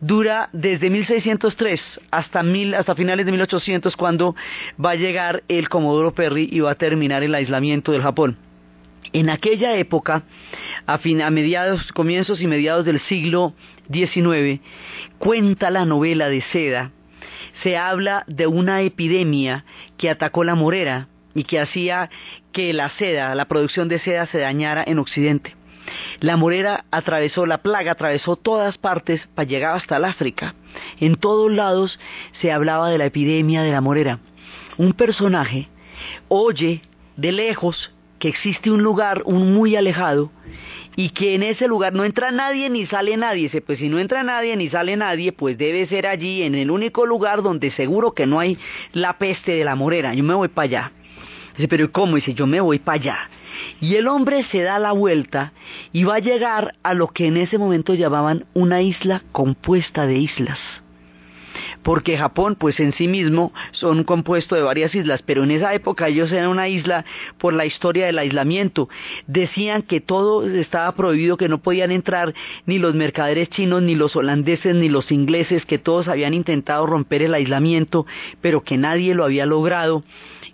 dura 0.00 0.48
desde 0.52 0.90
1603 0.90 1.80
hasta, 2.10 2.42
mil, 2.42 2.74
hasta 2.74 2.94
finales 2.94 3.26
de 3.26 3.32
1800 3.32 3.96
cuando 3.96 4.36
va 4.82 4.90
a 4.90 4.96
llegar 4.96 5.42
el 5.48 5.68
Comodoro 5.68 6.14
Perry 6.14 6.48
y 6.52 6.60
va 6.60 6.72
a 6.72 6.76
terminar 6.76 7.22
el 7.22 7.34
aislamiento 7.34 7.90
del 7.90 8.02
Japón. 8.02 8.36
En 9.12 9.28
aquella 9.28 9.76
época, 9.76 10.22
a, 10.86 10.94
a 10.94 11.30
mediados, 11.30 11.92
comienzos 11.92 12.40
y 12.40 12.46
mediados 12.46 12.84
del 12.84 13.00
siglo 13.02 13.54
XIX, 13.92 14.60
cuenta 15.18 15.70
la 15.70 15.84
novela 15.84 16.28
de 16.28 16.42
Seda 16.52 16.92
se 17.62 17.76
habla 17.76 18.24
de 18.26 18.46
una 18.46 18.82
epidemia 18.82 19.64
que 19.96 20.10
atacó 20.10 20.44
la 20.44 20.54
morera 20.54 21.08
y 21.34 21.44
que 21.44 21.60
hacía 21.60 22.10
que 22.52 22.72
la 22.72 22.90
seda, 22.90 23.34
la 23.34 23.46
producción 23.46 23.88
de 23.88 23.98
seda 23.98 24.26
se 24.26 24.38
dañara 24.38 24.84
en 24.86 24.98
Occidente. 24.98 25.56
La 26.20 26.36
morera 26.36 26.84
atravesó 26.90 27.46
la 27.46 27.58
plaga, 27.58 27.92
atravesó 27.92 28.36
todas 28.36 28.78
partes 28.78 29.26
para 29.34 29.48
llegar 29.48 29.76
hasta 29.76 29.96
el 29.96 30.04
África. 30.04 30.54
En 31.00 31.16
todos 31.16 31.50
lados 31.50 31.98
se 32.40 32.52
hablaba 32.52 32.90
de 32.90 32.98
la 32.98 33.06
epidemia 33.06 33.62
de 33.62 33.72
la 33.72 33.80
morera. 33.80 34.18
Un 34.78 34.92
personaje 34.92 35.68
oye 36.28 36.82
de 37.16 37.32
lejos 37.32 37.92
que 38.18 38.28
existe 38.28 38.70
un 38.70 38.82
lugar 38.82 39.22
un 39.24 39.52
muy 39.52 39.76
alejado 39.76 40.30
y 40.96 41.10
que 41.10 41.34
en 41.34 41.42
ese 41.42 41.68
lugar 41.68 41.92
no 41.94 42.04
entra 42.04 42.30
nadie 42.30 42.68
ni 42.70 42.86
sale 42.86 43.16
nadie. 43.16 43.50
Pues 43.60 43.78
si 43.78 43.88
no 43.88 43.98
entra 43.98 44.22
nadie 44.22 44.56
ni 44.56 44.68
sale 44.68 44.96
nadie, 44.96 45.32
pues 45.32 45.56
debe 45.58 45.86
ser 45.88 46.06
allí 46.06 46.42
en 46.42 46.54
el 46.54 46.70
único 46.70 47.06
lugar 47.06 47.42
donde 47.42 47.70
seguro 47.70 48.12
que 48.12 48.26
no 48.26 48.40
hay 48.40 48.58
la 48.92 49.18
peste 49.18 49.52
de 49.52 49.64
la 49.64 49.74
morera. 49.74 50.14
Yo 50.14 50.24
me 50.24 50.34
voy 50.34 50.48
para 50.48 50.64
allá. 50.64 50.92
Dice, 51.56 51.68
pero 51.68 51.92
¿cómo? 51.92 52.16
Dice, 52.16 52.34
yo 52.34 52.46
me 52.46 52.60
voy 52.60 52.78
para 52.78 53.00
allá. 53.00 53.30
Y 53.80 53.96
el 53.96 54.08
hombre 54.08 54.44
se 54.50 54.62
da 54.62 54.78
la 54.78 54.92
vuelta 54.92 55.52
y 55.92 56.04
va 56.04 56.16
a 56.16 56.20
llegar 56.20 56.74
a 56.82 56.94
lo 56.94 57.08
que 57.08 57.26
en 57.26 57.36
ese 57.36 57.58
momento 57.58 57.94
llamaban 57.94 58.46
una 58.54 58.80
isla 58.80 59.22
compuesta 59.32 60.06
de 60.06 60.16
islas 60.16 60.58
porque 61.82 62.18
Japón 62.18 62.56
pues 62.58 62.80
en 62.80 62.92
sí 62.92 63.08
mismo 63.08 63.52
son 63.72 63.98
un 63.98 64.04
compuesto 64.04 64.54
de 64.54 64.62
varias 64.62 64.94
islas, 64.94 65.22
pero 65.24 65.44
en 65.44 65.50
esa 65.50 65.74
época 65.74 66.08
ellos 66.08 66.30
eran 66.32 66.48
una 66.48 66.68
isla 66.68 67.04
por 67.38 67.54
la 67.54 67.66
historia 67.66 68.06
del 68.06 68.18
aislamiento. 68.18 68.88
Decían 69.26 69.82
que 69.82 70.00
todo 70.00 70.46
estaba 70.46 70.92
prohibido, 70.92 71.36
que 71.36 71.48
no 71.48 71.58
podían 71.58 71.92
entrar 71.92 72.34
ni 72.66 72.78
los 72.78 72.94
mercaderes 72.94 73.50
chinos, 73.50 73.82
ni 73.82 73.94
los 73.94 74.16
holandeses, 74.16 74.74
ni 74.74 74.88
los 74.88 75.10
ingleses, 75.10 75.66
que 75.66 75.78
todos 75.78 76.08
habían 76.08 76.34
intentado 76.34 76.86
romper 76.86 77.22
el 77.22 77.34
aislamiento, 77.34 78.06
pero 78.40 78.62
que 78.62 78.76
nadie 78.76 79.14
lo 79.14 79.24
había 79.24 79.46
logrado 79.46 80.04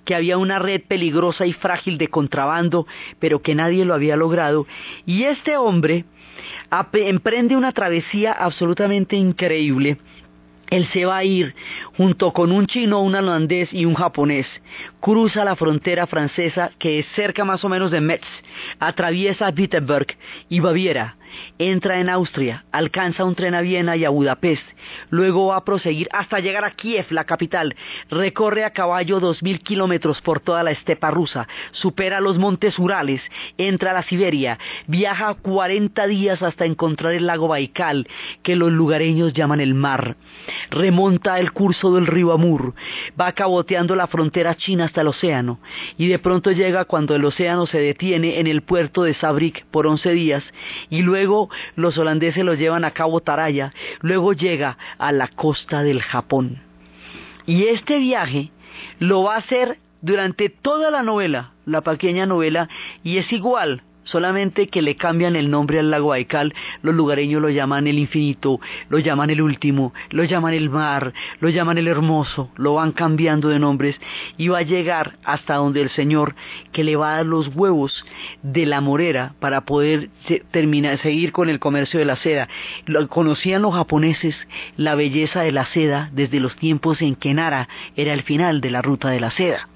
que 0.04 0.14
había 0.14 0.38
una 0.38 0.58
red 0.58 0.80
peligrosa 0.88 1.44
y 1.44 1.52
frágil 1.52 1.98
de 1.98 2.08
contrabando, 2.08 2.86
pero 3.18 3.42
que 3.42 3.54
nadie 3.54 3.84
lo 3.84 3.92
había 3.92 4.16
logrado. 4.16 4.66
Y 5.04 5.24
este 5.24 5.58
hombre 5.58 6.06
emprende 6.94 7.56
una 7.56 7.72
travesía 7.72 8.32
absolutamente 8.32 9.16
increíble 9.16 9.98
él 10.70 10.86
se 10.92 11.04
va 11.04 11.18
a 11.18 11.24
ir 11.24 11.54
junto 11.96 12.32
con 12.32 12.52
un 12.52 12.66
chino, 12.66 13.00
un 13.00 13.14
holandés 13.14 13.72
y 13.72 13.84
un 13.84 13.94
japonés. 13.94 14.46
Cruza 15.00 15.44
la 15.44 15.56
frontera 15.56 16.06
francesa 16.06 16.70
que 16.78 17.00
es 17.00 17.06
cerca 17.14 17.44
más 17.44 17.64
o 17.64 17.68
menos 17.68 17.90
de 17.90 18.00
Metz, 18.00 18.26
atraviesa 18.78 19.52
Wittenberg 19.56 20.16
y 20.48 20.60
Baviera, 20.60 21.16
entra 21.58 22.00
en 22.00 22.08
Austria, 22.08 22.64
alcanza 22.72 23.24
un 23.24 23.34
tren 23.34 23.54
a 23.54 23.60
Viena 23.60 23.96
y 23.96 24.04
a 24.04 24.10
Budapest, 24.10 24.64
luego 25.10 25.48
va 25.48 25.56
a 25.56 25.64
proseguir 25.64 26.08
hasta 26.12 26.40
llegar 26.40 26.64
a 26.64 26.70
Kiev, 26.70 27.06
la 27.10 27.24
capital, 27.24 27.76
recorre 28.10 28.64
a 28.64 28.70
caballo 28.70 29.20
dos 29.20 29.42
mil 29.42 29.60
kilómetros 29.60 30.20
por 30.22 30.40
toda 30.40 30.62
la 30.62 30.70
estepa 30.70 31.10
rusa, 31.10 31.48
supera 31.72 32.20
los 32.20 32.38
montes 32.38 32.78
Urales, 32.78 33.20
entra 33.56 33.90
a 33.90 33.94
la 33.94 34.02
Siberia, 34.02 34.58
viaja 34.86 35.34
cuarenta 35.34 36.06
días 36.06 36.42
hasta 36.42 36.64
encontrar 36.64 37.12
el 37.12 37.26
lago 37.26 37.48
Baikal, 37.48 38.06
que 38.42 38.56
los 38.56 38.72
lugareños 38.72 39.32
llaman 39.32 39.60
el 39.60 39.74
mar, 39.74 40.16
remonta 40.70 41.38
el 41.38 41.52
curso 41.52 41.94
del 41.94 42.06
río 42.06 42.32
Amur, 42.32 42.74
va 43.20 43.32
caboteando 43.32 43.94
la 43.96 44.06
frontera 44.06 44.54
china 44.54 44.86
hasta 44.86 45.02
el 45.02 45.08
océano, 45.08 45.60
y 45.96 46.08
de 46.08 46.18
pronto 46.18 46.52
llega 46.52 46.84
cuando 46.84 47.14
el 47.14 47.24
océano 47.24 47.66
se 47.66 47.78
detiene 47.78 48.40
en 48.40 48.46
el 48.46 48.62
puerto 48.62 49.02
de 49.02 49.14
Sabrik 49.14 49.66
por 49.66 49.86
once 49.86 50.12
días, 50.12 50.44
y 50.88 51.02
luego 51.02 51.17
luego 51.18 51.50
los 51.74 51.98
holandeses 51.98 52.44
lo 52.44 52.54
llevan 52.54 52.84
a 52.84 52.92
Cabo 52.92 53.20
Taraya, 53.20 53.72
luego 54.02 54.34
llega 54.34 54.78
a 54.98 55.10
la 55.10 55.26
costa 55.26 55.82
del 55.82 56.00
Japón. 56.00 56.62
Y 57.44 57.64
este 57.64 57.98
viaje 57.98 58.52
lo 59.00 59.24
va 59.24 59.34
a 59.34 59.38
hacer 59.38 59.78
durante 60.00 60.48
toda 60.48 60.92
la 60.92 61.02
novela, 61.02 61.54
la 61.66 61.80
pequeña 61.80 62.24
novela, 62.24 62.68
y 63.02 63.18
es 63.18 63.32
igual 63.32 63.82
solamente 64.10 64.68
que 64.68 64.82
le 64.82 64.96
cambian 64.96 65.36
el 65.36 65.50
nombre 65.50 65.78
al 65.78 65.90
lago 65.90 66.08
Baikal, 66.08 66.54
los 66.82 66.94
lugareños 66.94 67.42
lo 67.42 67.50
llaman 67.50 67.86
el 67.86 67.98
infinito, 67.98 68.60
lo 68.88 68.98
llaman 68.98 69.30
el 69.30 69.42
último, 69.42 69.92
lo 70.10 70.24
llaman 70.24 70.54
el 70.54 70.70
mar, 70.70 71.12
lo 71.40 71.48
llaman 71.48 71.78
el 71.78 71.88
hermoso, 71.88 72.50
lo 72.56 72.74
van 72.74 72.92
cambiando 72.92 73.48
de 73.48 73.58
nombres 73.58 73.96
y 74.36 74.48
va 74.48 74.58
a 74.58 74.62
llegar 74.62 75.18
hasta 75.24 75.56
donde 75.56 75.82
el 75.82 75.90
Señor 75.90 76.34
que 76.72 76.84
le 76.84 76.96
va 76.96 77.12
a 77.12 77.16
dar 77.16 77.26
los 77.26 77.48
huevos 77.54 78.04
de 78.42 78.66
la 78.66 78.80
morera 78.80 79.34
para 79.40 79.62
poder 79.62 80.10
terminar, 80.50 80.98
seguir 80.98 81.32
con 81.32 81.48
el 81.48 81.58
comercio 81.58 81.98
de 81.98 82.06
la 82.06 82.16
seda. 82.16 82.48
conocían 83.08 83.62
los 83.62 83.74
japoneses 83.74 84.36
la 84.76 84.94
belleza 84.94 85.42
de 85.42 85.52
la 85.52 85.66
seda 85.66 86.10
desde 86.12 86.40
los 86.40 86.56
tiempos 86.56 87.02
en 87.02 87.14
que 87.14 87.34
Nara 87.34 87.68
era 87.96 88.12
el 88.12 88.22
final 88.22 88.60
de 88.60 88.70
la 88.70 88.82
ruta 88.82 89.10
de 89.10 89.20
la 89.20 89.30
seda. 89.30 89.68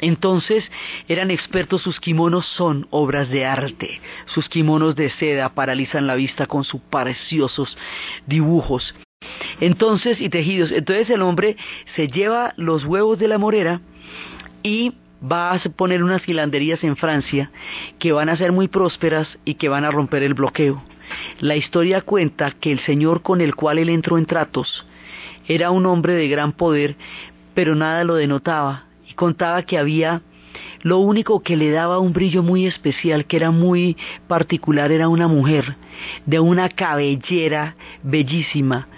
Entonces 0.00 0.64
eran 1.08 1.30
expertos, 1.30 1.82
sus 1.82 2.00
kimonos 2.00 2.46
son 2.56 2.86
obras 2.90 3.28
de 3.30 3.44
arte, 3.44 4.00
sus 4.26 4.48
kimonos 4.48 4.94
de 4.94 5.10
seda 5.10 5.54
paralizan 5.54 6.06
la 6.06 6.14
vista 6.14 6.46
con 6.46 6.64
sus 6.64 6.80
preciosos 6.82 7.76
dibujos. 8.26 8.94
Entonces, 9.60 10.20
y 10.20 10.28
tejidos, 10.28 10.70
entonces 10.70 11.08
el 11.10 11.22
hombre 11.22 11.56
se 11.94 12.08
lleva 12.08 12.52
los 12.56 12.84
huevos 12.84 13.18
de 13.18 13.28
la 13.28 13.38
morera 13.38 13.80
y 14.62 14.94
va 15.20 15.52
a 15.52 15.58
poner 15.60 16.02
unas 16.02 16.28
hilanderías 16.28 16.84
en 16.84 16.96
Francia 16.96 17.50
que 17.98 18.12
van 18.12 18.28
a 18.28 18.36
ser 18.36 18.52
muy 18.52 18.68
prósperas 18.68 19.26
y 19.44 19.54
que 19.54 19.68
van 19.68 19.84
a 19.84 19.90
romper 19.90 20.22
el 20.22 20.34
bloqueo. 20.34 20.82
La 21.40 21.56
historia 21.56 22.02
cuenta 22.02 22.50
que 22.50 22.72
el 22.72 22.80
señor 22.80 23.22
con 23.22 23.40
el 23.40 23.54
cual 23.54 23.78
él 23.78 23.88
entró 23.88 24.18
en 24.18 24.26
tratos 24.26 24.86
era 25.48 25.70
un 25.70 25.86
hombre 25.86 26.14
de 26.14 26.28
gran 26.28 26.52
poder, 26.52 26.96
pero 27.54 27.74
nada 27.74 28.04
lo 28.04 28.16
denotaba 28.16 28.85
contaba 29.16 29.62
que 29.62 29.78
había 29.78 30.22
lo 30.82 30.98
único 30.98 31.42
que 31.42 31.56
le 31.56 31.70
daba 31.70 31.98
un 31.98 32.12
brillo 32.12 32.42
muy 32.42 32.66
especial, 32.66 33.26
que 33.26 33.36
era 33.36 33.50
muy 33.50 33.96
particular, 34.28 34.92
era 34.92 35.08
una 35.08 35.28
mujer 35.28 35.76
de 36.26 36.40
una 36.40 36.68
cabellera 36.68 37.76
bellísima, 38.02 38.88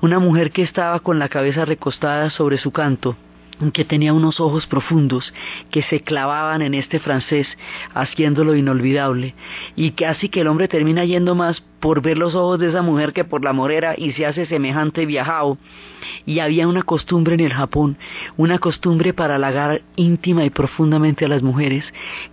una 0.00 0.18
mujer 0.18 0.50
que 0.50 0.62
estaba 0.62 1.00
con 1.00 1.18
la 1.18 1.28
cabeza 1.28 1.64
recostada 1.64 2.30
sobre 2.30 2.58
su 2.58 2.70
canto 2.70 3.16
que 3.72 3.84
tenía 3.84 4.12
unos 4.12 4.40
ojos 4.40 4.66
profundos 4.66 5.32
que 5.70 5.82
se 5.82 6.00
clavaban 6.00 6.62
en 6.62 6.74
este 6.74 6.98
francés 6.98 7.46
haciéndolo 7.94 8.56
inolvidable. 8.56 9.34
Y 9.76 9.92
casi 9.92 10.28
que 10.28 10.40
el 10.40 10.48
hombre 10.48 10.68
termina 10.68 11.04
yendo 11.04 11.34
más 11.34 11.62
por 11.84 12.00
ver 12.00 12.16
los 12.16 12.34
ojos 12.34 12.58
de 12.58 12.70
esa 12.70 12.80
mujer 12.80 13.12
que 13.12 13.24
por 13.24 13.44
la 13.44 13.52
morera 13.52 13.94
y 13.94 14.12
se 14.12 14.24
hace 14.24 14.46
semejante 14.46 15.04
viajado. 15.04 15.58
Y 16.24 16.38
había 16.38 16.66
una 16.66 16.82
costumbre 16.82 17.34
en 17.34 17.40
el 17.40 17.52
Japón, 17.52 17.98
una 18.38 18.58
costumbre 18.58 19.12
para 19.12 19.34
halagar 19.34 19.82
íntima 19.94 20.46
y 20.46 20.50
profundamente 20.50 21.26
a 21.26 21.28
las 21.28 21.42
mujeres, 21.42 21.84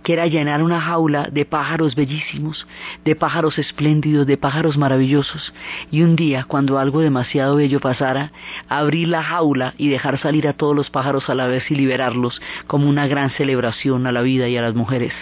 que 0.02 0.14
era 0.14 0.26
llenar 0.26 0.62
una 0.62 0.80
jaula 0.80 1.28
de 1.30 1.44
pájaros 1.44 1.94
bellísimos, 1.94 2.66
de 3.04 3.14
pájaros 3.14 3.58
espléndidos, 3.58 4.26
de 4.26 4.38
pájaros 4.38 4.78
maravillosos. 4.78 5.52
Y 5.90 6.00
un 6.00 6.16
día, 6.16 6.44
cuando 6.44 6.78
algo 6.78 7.02
demasiado 7.02 7.56
bello 7.56 7.78
pasara, 7.78 8.32
abrir 8.70 9.08
la 9.08 9.22
jaula 9.22 9.74
y 9.76 9.88
dejar 9.88 10.18
salir 10.18 10.48
a 10.48 10.54
todos 10.54 10.74
los 10.74 10.88
pájaros 10.88 11.28
a 11.28 11.34
la 11.34 11.46
vez 11.46 11.70
y 11.70 11.74
liberarlos 11.74 12.40
como 12.66 12.88
una 12.88 13.06
gran 13.06 13.28
celebración 13.28 14.06
a 14.06 14.12
la 14.12 14.22
vida 14.22 14.48
y 14.48 14.56
a 14.56 14.62
las 14.62 14.74
mujeres. 14.74 15.12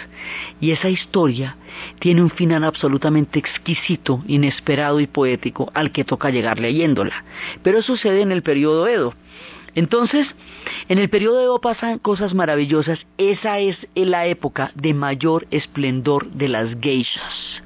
Y 0.61 0.71
esa 0.71 0.87
historia 0.87 1.57
tiene 1.99 2.21
un 2.21 2.29
final 2.29 2.63
absolutamente 2.63 3.39
exquisito, 3.39 4.23
inesperado 4.27 4.99
y 4.99 5.07
poético 5.07 5.71
al 5.73 5.91
que 5.91 6.03
toca 6.03 6.29
llegar 6.29 6.59
leyéndola. 6.59 7.23
Pero 7.63 7.81
sucede 7.81 8.21
en 8.21 8.31
el 8.31 8.43
periodo 8.43 8.87
Edo. 8.87 9.13
Entonces, 9.73 10.27
en 10.89 10.99
el 10.99 11.09
periodo 11.09 11.41
Edo 11.41 11.61
pasan 11.61 11.99
cosas 11.99 12.33
maravillosas. 12.33 12.99
Esa 13.17 13.59
es 13.59 13.77
la 13.95 14.25
época 14.25 14.71
de 14.75 14.93
mayor 14.93 15.47
esplendor 15.51 16.29
de 16.31 16.49
las 16.49 16.75
geishas. 16.81 17.63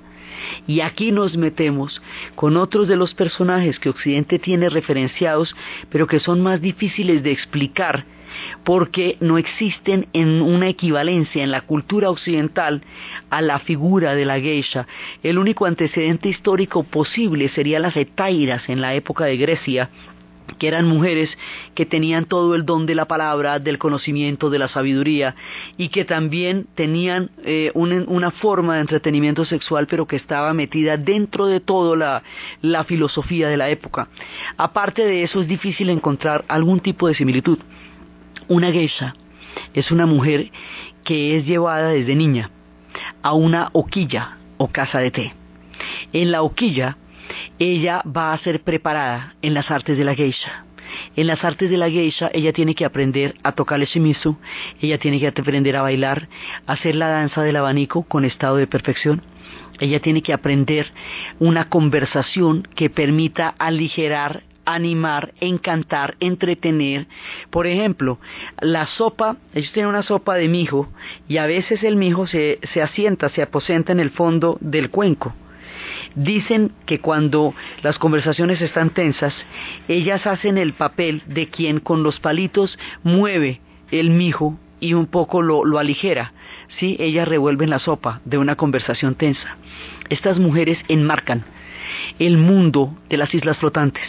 Y 0.67 0.81
aquí 0.81 1.11
nos 1.11 1.37
metemos 1.37 2.01
con 2.35 2.57
otros 2.57 2.87
de 2.87 2.95
los 2.95 3.13
personajes 3.13 3.79
que 3.79 3.89
Occidente 3.89 4.39
tiene 4.39 4.69
referenciados, 4.69 5.55
pero 5.89 6.07
que 6.07 6.19
son 6.19 6.41
más 6.41 6.61
difíciles 6.61 7.23
de 7.23 7.31
explicar 7.31 8.05
porque 8.63 9.17
no 9.19 9.37
existen 9.37 10.07
en 10.13 10.41
una 10.41 10.67
equivalencia 10.67 11.43
en 11.43 11.51
la 11.51 11.61
cultura 11.61 12.09
occidental 12.09 12.81
a 13.29 13.41
la 13.41 13.59
figura 13.59 14.15
de 14.15 14.25
la 14.25 14.39
geisha. 14.39 14.87
El 15.23 15.37
único 15.37 15.65
antecedente 15.65 16.29
histórico 16.29 16.83
posible 16.83 17.49
sería 17.49 17.79
las 17.79 17.95
etairas 17.95 18.67
en 18.69 18.81
la 18.81 18.93
época 18.93 19.25
de 19.25 19.37
Grecia, 19.37 19.89
que 20.57 20.67
eran 20.67 20.87
mujeres 20.87 21.29
que 21.73 21.85
tenían 21.85 22.25
todo 22.25 22.55
el 22.55 22.65
don 22.65 22.85
de 22.85 22.95
la 22.95 23.05
palabra, 23.05 23.59
del 23.59 23.77
conocimiento, 23.77 24.49
de 24.49 24.59
la 24.59 24.69
sabiduría, 24.69 25.35
y 25.77 25.89
que 25.89 26.05
también 26.05 26.67
tenían 26.75 27.31
eh, 27.43 27.71
una, 27.73 28.31
forma 28.31 28.75
de 28.75 28.81
entretenimiento 28.81 29.45
sexual, 29.45 29.87
pero 29.87 30.07
que 30.07 30.15
estaba 30.15 30.53
metida 30.53 30.97
dentro 30.97 31.45
de 31.47 31.59
toda 31.59 31.95
la, 31.95 32.23
la 32.61 32.83
filosofía 32.83 33.47
de 33.47 33.57
la 33.57 33.69
época. 33.69 34.07
Aparte 34.57 35.05
de 35.05 35.23
eso, 35.23 35.41
es 35.41 35.47
difícil 35.47 35.89
encontrar 35.89 36.45
algún 36.47 36.79
tipo 36.79 37.07
de 37.07 37.15
similitud. 37.15 37.59
Una 38.47 38.71
geisha 38.71 39.15
es 39.73 39.91
una 39.91 40.05
mujer 40.05 40.51
que 41.03 41.37
es 41.37 41.45
llevada 41.45 41.89
desde 41.89 42.15
niña 42.15 42.51
a 43.21 43.33
una 43.33 43.69
hoquilla 43.73 44.37
o 44.57 44.67
casa 44.67 44.99
de 44.99 45.11
té. 45.11 45.33
En 46.13 46.31
la 46.31 46.41
hoquilla 46.41 46.97
ella 47.59 48.01
va 48.05 48.33
a 48.33 48.37
ser 48.39 48.61
preparada 48.61 49.35
en 49.41 49.53
las 49.53 49.71
artes 49.71 49.97
de 49.97 50.03
la 50.03 50.15
geisha. 50.15 50.65
En 51.15 51.27
las 51.27 51.43
artes 51.43 51.69
de 51.69 51.77
la 51.77 51.89
geisha 51.89 52.29
ella 52.33 52.53
tiene 52.53 52.75
que 52.75 52.85
aprender 52.85 53.35
a 53.43 53.53
tocar 53.53 53.79
el 53.79 53.87
shimizu, 53.87 54.37
ella 54.81 54.97
tiene 54.97 55.19
que 55.19 55.27
aprender 55.27 55.75
a 55.75 55.81
bailar, 55.81 56.27
a 56.67 56.73
hacer 56.73 56.95
la 56.95 57.07
danza 57.07 57.41
del 57.41 57.55
abanico 57.55 58.03
con 58.03 58.25
estado 58.25 58.57
de 58.57 58.67
perfección. 58.67 59.21
Ella 59.79 59.99
tiene 59.99 60.21
que 60.21 60.33
aprender 60.33 60.91
una 61.39 61.69
conversación 61.69 62.63
que 62.75 62.89
permita 62.89 63.53
aligerar 63.57 64.43
animar, 64.65 65.33
encantar, 65.39 66.15
entretener. 66.19 67.07
Por 67.49 67.67
ejemplo, 67.67 68.19
la 68.59 68.87
sopa, 68.87 69.37
ellos 69.53 69.71
tienen 69.71 69.89
una 69.89 70.03
sopa 70.03 70.35
de 70.35 70.49
mijo 70.49 70.89
y 71.27 71.37
a 71.37 71.45
veces 71.45 71.83
el 71.83 71.95
mijo 71.95 72.27
se, 72.27 72.59
se 72.73 72.81
asienta, 72.81 73.29
se 73.29 73.43
aposenta 73.43 73.91
en 73.91 73.99
el 73.99 74.09
fondo 74.09 74.57
del 74.59 74.89
cuenco. 74.89 75.33
Dicen 76.15 76.71
que 76.85 76.99
cuando 76.99 77.53
las 77.83 77.99
conversaciones 77.99 78.61
están 78.61 78.89
tensas, 78.89 79.33
ellas 79.87 80.25
hacen 80.25 80.57
el 80.57 80.73
papel 80.73 81.21
de 81.27 81.47
quien 81.47 81.79
con 81.79 82.03
los 82.03 82.19
palitos 82.19 82.79
mueve 83.03 83.59
el 83.91 84.11
mijo 84.11 84.57
y 84.79 84.93
un 84.93 85.07
poco 85.07 85.41
lo, 85.41 85.77
aligera. 85.77 86.33
¿sí? 86.77 86.95
Ellas 86.99 87.27
revuelven 87.27 87.69
la 87.69 87.79
sopa 87.79 88.21
de 88.23 88.37
una 88.37 88.55
conversación 88.55 89.15
tensa. 89.15 89.57
Estas 90.09 90.37
mujeres 90.37 90.79
enmarcan 90.87 91.43
el 92.19 92.37
mundo 92.37 92.97
de 93.09 93.17
las 93.17 93.33
islas 93.33 93.57
flotantes. 93.57 94.03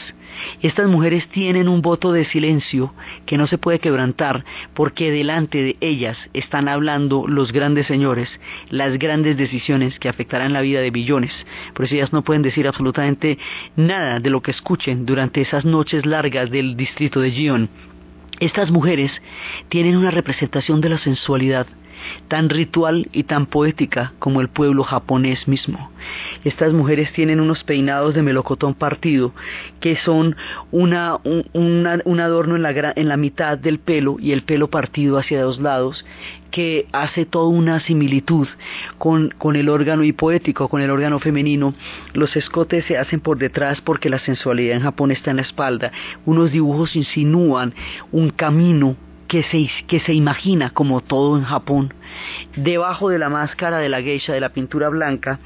Estas 0.63 0.89
mujeres 0.89 1.29
tienen 1.29 1.69
un 1.69 1.83
voto 1.83 2.13
de 2.13 2.25
silencio 2.25 2.95
que 3.25 3.39
no 3.39 3.47
se 3.47 3.59
puede 3.59 3.79
quebrantar 3.79 4.45
porque 4.75 5.11
delante 5.11 5.63
de 5.63 5.77
ellas 5.81 6.17
están 6.33 6.69
hablando 6.69 7.27
los 7.27 7.53
grandes 7.53 7.87
señores, 7.87 8.29
las 8.71 8.99
grandes 8.99 9.37
decisiones 9.37 9.99
que 9.99 10.09
afectarán 10.09 10.53
la 10.53 10.61
vida 10.61 10.81
de 10.81 10.91
billones. 10.91 11.33
Por 11.75 11.85
eso 11.85 11.95
ellas 11.95 12.13
no 12.13 12.23
pueden 12.23 12.43
decir 12.43 12.67
absolutamente 12.67 13.39
nada 13.77 14.21
de 14.21 14.31
lo 14.31 14.43
que 14.43 14.51
escuchen 14.51 15.07
durante 15.07 15.41
esas 15.41 15.65
noches 15.65 16.07
largas 16.07 16.51
del 16.51 16.77
distrito 16.77 17.21
de 17.21 17.31
Gion. 17.33 17.69
Estas 18.39 18.71
mujeres 18.71 19.11
tienen 19.69 19.97
una 19.97 20.11
representación 20.11 20.81
de 20.81 20.91
la 20.91 20.99
sensualidad 20.99 21.67
tan 22.29 22.49
ritual 22.49 23.09
y 23.13 23.25
tan 23.25 23.47
poética 23.47 24.13
como 24.19 24.41
el 24.41 24.49
pueblo 24.49 24.85
japonés 24.85 25.49
mismo. 25.49 25.91
Estas 26.45 26.73
mujeres 26.73 27.13
tienen 27.13 27.41
unos 27.41 27.65
peinados 27.65 28.15
de 28.15 28.23
melocotón 28.23 28.75
partido 28.75 29.33
que 29.81 29.97
son 29.97 30.37
una, 30.71 31.19
un, 31.25 32.21
adorno 32.21 32.57
en 32.57 32.63
la, 32.63 32.93
en 32.97 33.09
la 33.09 33.17
mitad 33.17 33.59
del 33.59 33.79
pelo 33.79 34.17
y 34.19 34.33
el 34.33 34.43
pelo 34.43 34.69
partido 34.69 35.19
hacia 35.19 35.43
dos 35.43 35.61
lados 35.61 36.05
que 36.51 36.87
hace 36.93 37.27
toda 37.27 37.49
una 37.49 37.81
similitud 37.81 38.49
con, 38.99 39.35
con, 39.37 39.57
el 39.57 39.69
órgano 39.69 40.05
hipoético, 40.05 40.69
con 40.69 40.81
el 40.81 40.91
órgano 40.91 41.19
femenino. 41.19 41.75
Los 42.15 42.37
escotes 42.37 42.85
se 42.87 42.97
hacen 42.97 43.21
por 43.21 43.37
detrás 43.37 43.81
porque 43.81 44.09
la 44.09 44.19
sensualidad 44.19 44.77
en 44.77 44.83
Japón 44.83 45.11
está 45.11 45.33
en 45.33 45.37
la 45.37 45.43
espalda. 45.43 45.93
Unos 46.25 46.53
dibujos 46.53 46.97
insinúan 46.97 47.75
un 48.13 48.31
camino 48.31 48.97
que 49.29 49.43
se, 49.43 49.69
que 49.87 50.01
se 50.01 50.15
imagina 50.15 50.71
como 50.71 51.01
todo 51.01 51.37
en 51.37 51.45
Japón. 51.45 51.93
Debajo 52.57 53.09
de 53.09 53.19
la 53.19 53.29
máscara 53.29 53.79
de 53.79 53.89
la 53.89 54.03
geisha 54.03 54.33
de 54.33 54.41
la 54.41 54.51
pintura 54.51 54.89
blanca 54.89 55.39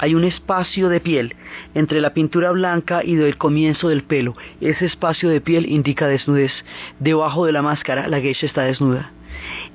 hay 0.00 0.14
un 0.14 0.24
espacio 0.24 0.88
de 0.88 1.00
piel 1.00 1.34
entre 1.74 2.00
la 2.00 2.14
pintura 2.14 2.52
blanca 2.52 3.02
y 3.04 3.16
el 3.16 3.36
comienzo 3.36 3.88
del 3.88 4.04
pelo. 4.04 4.36
Ese 4.60 4.86
espacio 4.86 5.28
de 5.28 5.40
piel 5.40 5.66
indica 5.66 6.06
desnudez. 6.06 6.52
Debajo 7.00 7.46
de 7.46 7.52
la 7.52 7.62
máscara 7.62 8.08
la 8.08 8.20
geisha 8.20 8.46
está 8.46 8.62
desnuda. 8.62 9.10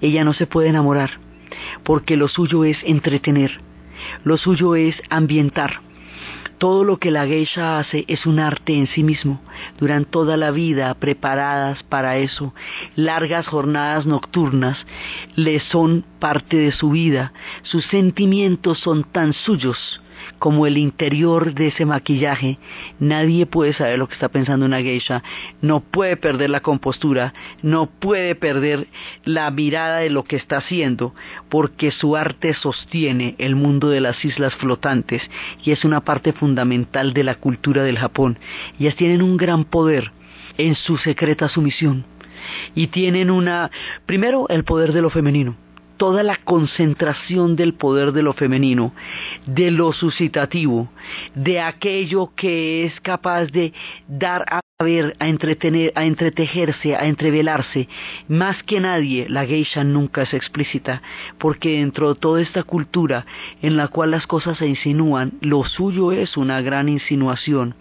Ella 0.01 0.23
no 0.23 0.33
se 0.33 0.47
puede 0.47 0.69
enamorar 0.69 1.11
porque 1.83 2.17
lo 2.17 2.27
suyo 2.27 2.63
es 2.63 2.77
entretener, 2.83 3.59
lo 4.23 4.37
suyo 4.37 4.75
es 4.75 5.01
ambientar 5.09 5.81
todo 6.57 6.83
lo 6.83 6.97
que 6.97 7.11
la 7.11 7.25
geisha 7.25 7.79
hace 7.79 8.05
es 8.07 8.25
un 8.25 8.39
arte 8.39 8.77
en 8.77 8.87
sí 8.87 9.03
mismo. 9.03 9.41
Durante 9.79 10.11
toda 10.11 10.37
la 10.37 10.51
vida 10.51 10.93
preparadas 10.95 11.83
para 11.83 12.17
eso, 12.17 12.53
largas 12.95 13.47
jornadas 13.47 14.05
nocturnas 14.05 14.85
le 15.35 15.59
son 15.59 16.05
parte 16.19 16.57
de 16.57 16.71
su 16.71 16.91
vida. 16.91 17.33
Sus 17.63 17.85
sentimientos 17.85 18.79
son 18.79 19.03
tan 19.03 19.33
suyos 19.33 20.02
como 20.43 20.67
el 20.67 20.77
interior 20.77 21.53
de 21.53 21.67
ese 21.67 21.85
maquillaje. 21.85 22.59
Nadie 22.99 23.45
puede 23.45 23.71
saber 23.71 23.97
lo 23.97 24.09
que 24.09 24.15
está 24.15 24.27
pensando 24.27 24.65
una 24.65 24.81
geisha, 24.81 25.23
no 25.61 25.79
puede 25.79 26.17
perder 26.17 26.49
la 26.49 26.59
compostura, 26.59 27.33
no 27.61 27.85
puede 27.85 28.35
perder 28.35 28.87
la 29.23 29.49
mirada 29.51 29.99
de 29.99 30.09
lo 30.09 30.25
que 30.25 30.35
está 30.35 30.57
haciendo, 30.57 31.15
porque 31.47 31.91
su 31.91 32.17
arte 32.17 32.53
sostiene 32.55 33.35
el 33.37 33.55
mundo 33.55 33.89
de 33.89 34.01
las 34.01 34.25
islas 34.25 34.53
flotantes 34.55 35.21
y 35.63 35.71
es 35.71 35.85
una 35.85 36.01
parte 36.01 36.33
fundamental 36.33 37.13
de 37.13 37.23
la 37.23 37.35
cultura 37.35 37.83
del 37.83 37.97
Japón. 37.97 38.37
Ellas 38.77 38.97
tienen 38.97 39.21
un 39.21 39.37
gran 39.37 39.63
poder 39.63 40.11
en 40.57 40.75
su 40.75 40.97
secreta 40.97 41.47
sumisión 41.47 42.03
y 42.75 42.87
tienen 42.87 43.31
una, 43.31 43.71
primero, 44.05 44.49
el 44.49 44.65
poder 44.65 44.91
de 44.91 45.03
lo 45.03 45.09
femenino 45.09 45.62
toda 45.97 46.23
la 46.23 46.37
concentración 46.37 47.55
del 47.55 47.73
poder 47.73 48.11
de 48.11 48.23
lo 48.23 48.33
femenino, 48.33 48.93
de 49.45 49.71
lo 49.71 49.93
suscitativo, 49.93 50.89
de 51.35 51.59
aquello 51.59 52.31
que 52.35 52.85
es 52.85 52.99
capaz 53.01 53.45
de 53.47 53.73
dar 54.07 54.45
a 54.49 54.61
ver, 54.83 55.15
a 55.19 55.27
entretener, 55.27 55.93
a 55.95 56.05
entretejerse, 56.05 56.95
a 56.95 57.05
entrevelarse. 57.07 57.87
Más 58.27 58.61
que 58.63 58.79
nadie, 58.79 59.27
la 59.29 59.45
geisha 59.45 59.83
nunca 59.83 60.23
es 60.23 60.33
explícita, 60.33 61.01
porque 61.37 61.79
dentro 61.79 62.13
de 62.13 62.19
toda 62.19 62.41
esta 62.41 62.63
cultura 62.63 63.25
en 63.61 63.77
la 63.77 63.87
cual 63.87 64.11
las 64.11 64.27
cosas 64.27 64.57
se 64.57 64.67
insinúan, 64.67 65.33
lo 65.41 65.63
suyo 65.63 66.11
es 66.11 66.37
una 66.37 66.61
gran 66.61 66.89
insinuación. 66.89 67.75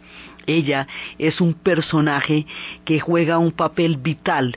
Ella 0.47 0.87
es 1.19 1.41
un 1.41 1.55
personaje 1.55 2.47
que 2.85 3.01
juega 3.01 3.39
un 3.39 3.53
papel 3.53 3.97
vital 3.97 4.57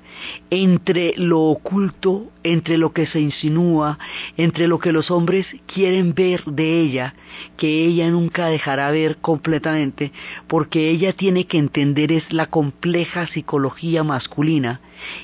entre 0.50 1.14
lo 1.18 1.42
oculto, 1.42 2.32
entre 2.44 2.78
lo 2.78 2.94
que 2.94 3.06
se 3.08 3.20
insinúa, 3.20 3.98
entre 4.38 4.68
lo 4.68 4.80
que 4.80 4.92
los 4.92 5.12
hombres 5.12 5.46
quieren 5.66 6.14
ver 6.14 6.44
de 6.46 6.82
ella, 6.82 7.16
que 7.58 7.86
ella 7.86 8.10
nunca 8.10 8.48
dejará 8.48 8.92
ver 8.92 9.18
completamente, 9.18 10.12
porque 10.48 10.90
ella 10.90 11.14
tiene 11.14 11.46
que 11.46 11.58
entender 11.58 12.12
es 12.12 12.32
la 12.32 12.48
compleja 12.48 13.28
psicología 13.28 14.04
masculina 14.04 14.82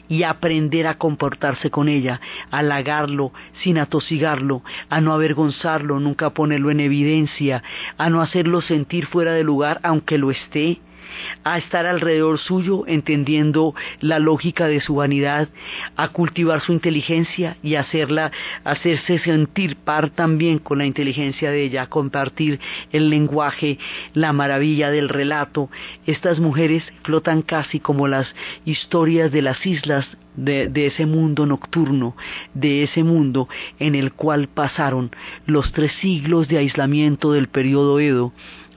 y 0.08 0.24
aprender 0.24 0.88
a 0.88 0.98
comportarse 0.98 1.70
con 1.70 1.88
ella, 1.88 2.20
a 2.50 2.60
halagarlo 2.60 3.32
sin 3.62 3.78
atosigarlo, 3.78 4.64
a 4.90 5.02
no 5.02 5.14
avergonzarlo, 5.14 6.00
nunca 6.00 6.32
ponerlo 6.32 6.72
en 6.72 6.80
evidencia, 6.80 7.64
a 7.98 8.10
no 8.10 8.22
hacerlo 8.22 8.62
sentir 8.62 9.06
fuera 9.06 9.34
de 9.34 9.44
lugar 9.44 9.80
aunque 9.84 10.18
lo 10.18 10.32
esté, 10.32 10.80
a 11.44 11.58
estar 11.58 11.86
alrededor 11.86 12.40
suyo 12.40 12.84
entendiendo 12.88 13.76
la 14.00 14.20
lógica 14.20 14.68
de 14.68 14.82
su 14.82 14.96
vanidad, 14.96 15.50
a 15.96 16.10
cultivar 16.10 16.62
su 16.62 16.74
inteligencia 16.74 17.58
y 17.64 17.76
hacerla, 17.76 18.32
hacerse 18.64 19.20
sentir 19.20 19.76
par 19.76 20.10
también 20.10 20.60
con 20.60 20.78
la 20.78 20.86
inteligencia 20.86 21.52
de 21.52 21.64
ella, 21.64 21.88
compartir 21.88 22.60
el 22.92 23.10
lenguaje, 23.10 23.78
la 24.14 24.34
maravilla 24.34 24.92
del 24.92 25.10
relato. 25.10 25.70
Estas 26.06 26.40
mujeres 26.40 26.84
flotan 27.04 27.42
casi 27.42 27.80
como 27.80 28.08
las 28.08 28.28
historias 28.66 29.32
de 29.32 29.42
las 29.42 29.66
islas 29.66 30.08
de, 30.36 30.70
de, 30.70 30.88
ese 30.88 31.06
mundo 31.06 31.46
nocturno, 31.46 32.16
de 32.54 32.84
ese 32.84 33.04
mundo 33.04 33.50
en 33.80 33.96
el 33.96 34.14
cual 34.14 34.48
pasaron 34.48 35.12
los 35.46 35.72
tres 35.74 35.92
siglos 36.00 36.48
de 36.48 36.58
aislamiento 36.58 37.34
del 37.34 37.50
periodo 37.50 38.00
Edo, 38.00 38.32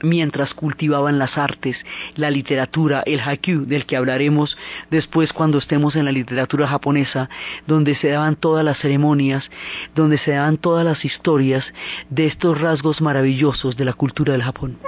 mientras 0.05 0.55
cultivaban 0.55 1.19
las 1.19 1.37
artes, 1.39 1.77
la 2.15 2.31
literatura, 2.31 3.03
el 3.07 3.21
haiku, 3.21 3.67
del 3.67 3.87
que 3.87 3.97
hablaremos 3.97 4.57
después 4.91 5.33
cuando 5.33 5.59
estemos 5.59 5.97
en 5.97 6.05
la 6.05 6.13
literatura 6.13 6.67
japonesa, 6.67 7.29
donde 7.67 7.95
se 7.95 8.09
daban 8.09 8.37
todas 8.37 8.65
las 8.65 8.79
ceremonias, 8.79 9.49
donde 9.95 10.19
se 10.19 10.33
daban 10.33 10.59
todas 10.59 10.85
las 10.85 11.05
historias 11.05 11.65
de 12.11 12.27
estos 12.27 12.61
rasgos 12.61 13.01
maravillosos 13.01 13.77
de 13.77 13.85
la 13.85 13.93
cultura 13.93 14.33
del 14.33 14.43
Japón. 14.43 14.79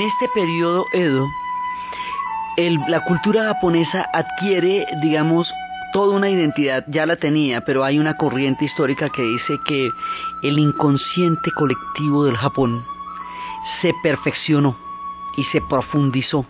En 0.00 0.06
este 0.06 0.28
periodo 0.28 0.86
Edo, 0.94 1.30
la 2.88 3.04
cultura 3.04 3.44
japonesa 3.44 4.06
adquiere, 4.14 4.86
digamos, 5.02 5.46
toda 5.92 6.16
una 6.16 6.30
identidad, 6.30 6.86
ya 6.88 7.04
la 7.04 7.16
tenía, 7.16 7.60
pero 7.66 7.84
hay 7.84 7.98
una 7.98 8.16
corriente 8.16 8.64
histórica 8.64 9.10
que 9.10 9.20
dice 9.20 9.58
que 9.66 9.90
el 10.42 10.58
inconsciente 10.58 11.50
colectivo 11.50 12.24
del 12.24 12.34
Japón 12.34 12.82
se 13.82 13.92
perfeccionó 14.02 14.74
y 15.36 15.44
se 15.44 15.60
profundizó 15.68 16.46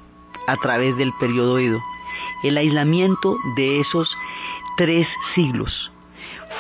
a 0.47 0.55
través 0.59 0.97
del 0.97 1.13
periodo 1.19 1.59
Edo. 1.59 1.81
El 2.45 2.57
aislamiento 2.57 3.37
de 3.57 3.81
esos 3.81 4.09
tres 4.77 5.09
siglos 5.35 5.91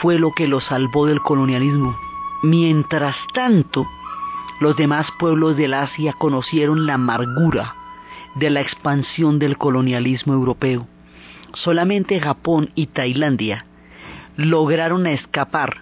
fue 0.02 0.18
lo 0.18 0.32
que 0.32 0.48
lo 0.48 0.60
salvó 0.60 1.06
del 1.06 1.20
colonialismo. 1.20 1.96
Mientras 2.42 3.14
tanto, 3.32 3.86
los 4.60 4.76
demás 4.76 5.06
pueblos 5.18 5.56
del 5.56 5.72
Asia 5.72 6.12
conocieron 6.12 6.86
la 6.86 6.94
amargura 6.94 7.74
de 8.34 8.50
la 8.50 8.60
expansión 8.60 9.38
del 9.38 9.56
colonialismo 9.56 10.34
europeo. 10.34 10.86
Solamente 11.54 12.20
Japón 12.20 12.70
y 12.74 12.86
Tailandia 12.86 13.64
lograron 14.36 15.06
escapar 15.06 15.78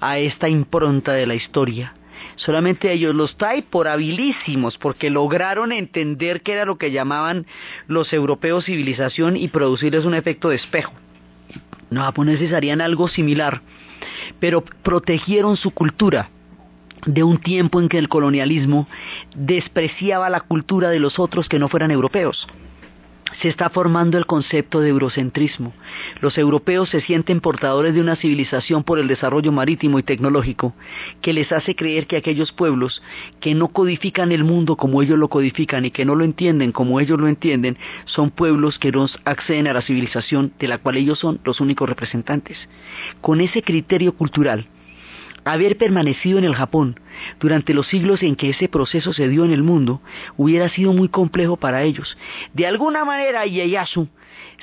a 0.00 0.18
esta 0.18 0.48
impronta 0.48 1.12
de 1.12 1.26
la 1.26 1.34
historia. 1.34 1.94
Solamente 2.36 2.90
ellos, 2.90 3.14
los 3.14 3.36
Tai, 3.36 3.62
por 3.62 3.86
habilísimos, 3.86 4.78
porque 4.78 5.10
lograron 5.10 5.70
entender 5.70 6.40
qué 6.40 6.52
era 6.52 6.64
lo 6.64 6.78
que 6.78 6.90
llamaban 6.90 7.46
los 7.86 8.12
europeos 8.14 8.64
civilización 8.64 9.36
y 9.36 9.48
producirles 9.48 10.06
un 10.06 10.14
efecto 10.14 10.48
de 10.48 10.56
espejo. 10.56 10.94
Los 11.90 12.02
japoneses 12.02 12.52
harían 12.54 12.80
algo 12.80 13.08
similar, 13.08 13.60
pero 14.40 14.64
protegieron 14.64 15.56
su 15.56 15.70
cultura 15.70 16.30
de 17.04 17.22
un 17.22 17.38
tiempo 17.38 17.80
en 17.80 17.88
que 17.88 17.98
el 17.98 18.08
colonialismo 18.08 18.88
despreciaba 19.34 20.30
la 20.30 20.40
cultura 20.40 20.90
de 20.90 21.00
los 21.00 21.18
otros 21.18 21.48
que 21.48 21.58
no 21.58 21.68
fueran 21.68 21.90
europeos. 21.90 22.46
Se 23.40 23.48
está 23.48 23.68
formando 23.68 24.16
el 24.16 24.24
concepto 24.24 24.80
de 24.80 24.88
eurocentrismo. 24.88 25.74
Los 26.20 26.38
europeos 26.38 26.88
se 26.88 27.02
sienten 27.02 27.40
portadores 27.40 27.92
de 27.92 28.00
una 28.00 28.16
civilización 28.16 28.82
por 28.82 28.98
el 28.98 29.08
desarrollo 29.08 29.52
marítimo 29.52 29.98
y 29.98 30.02
tecnológico 30.02 30.74
que 31.20 31.34
les 31.34 31.52
hace 31.52 31.74
creer 31.74 32.06
que 32.06 32.16
aquellos 32.16 32.52
pueblos 32.52 33.02
que 33.40 33.54
no 33.54 33.68
codifican 33.68 34.32
el 34.32 34.44
mundo 34.44 34.76
como 34.76 35.02
ellos 35.02 35.18
lo 35.18 35.28
codifican 35.28 35.84
y 35.84 35.90
que 35.90 36.06
no 36.06 36.14
lo 36.14 36.24
entienden 36.24 36.72
como 36.72 36.98
ellos 36.98 37.20
lo 37.20 37.28
entienden 37.28 37.76
son 38.06 38.30
pueblos 38.30 38.78
que 38.78 38.92
no 38.92 39.06
acceden 39.24 39.66
a 39.66 39.74
la 39.74 39.82
civilización 39.82 40.52
de 40.58 40.68
la 40.68 40.78
cual 40.78 40.96
ellos 40.96 41.18
son 41.18 41.40
los 41.44 41.60
únicos 41.60 41.88
representantes. 41.88 42.56
Con 43.20 43.42
ese 43.42 43.60
criterio 43.60 44.14
cultural, 44.14 44.68
haber 45.46 45.78
permanecido 45.78 46.38
en 46.38 46.44
el 46.44 46.56
Japón 46.56 46.98
durante 47.38 47.72
los 47.72 47.86
siglos 47.86 48.22
en 48.24 48.34
que 48.34 48.50
ese 48.50 48.68
proceso 48.68 49.12
se 49.12 49.28
dio 49.28 49.44
en 49.44 49.52
el 49.52 49.62
mundo 49.62 50.02
hubiera 50.36 50.68
sido 50.68 50.92
muy 50.92 51.08
complejo 51.08 51.56
para 51.56 51.84
ellos. 51.84 52.18
De 52.52 52.66
alguna 52.66 53.04
manera 53.04 53.46
Ieyasu 53.46 54.08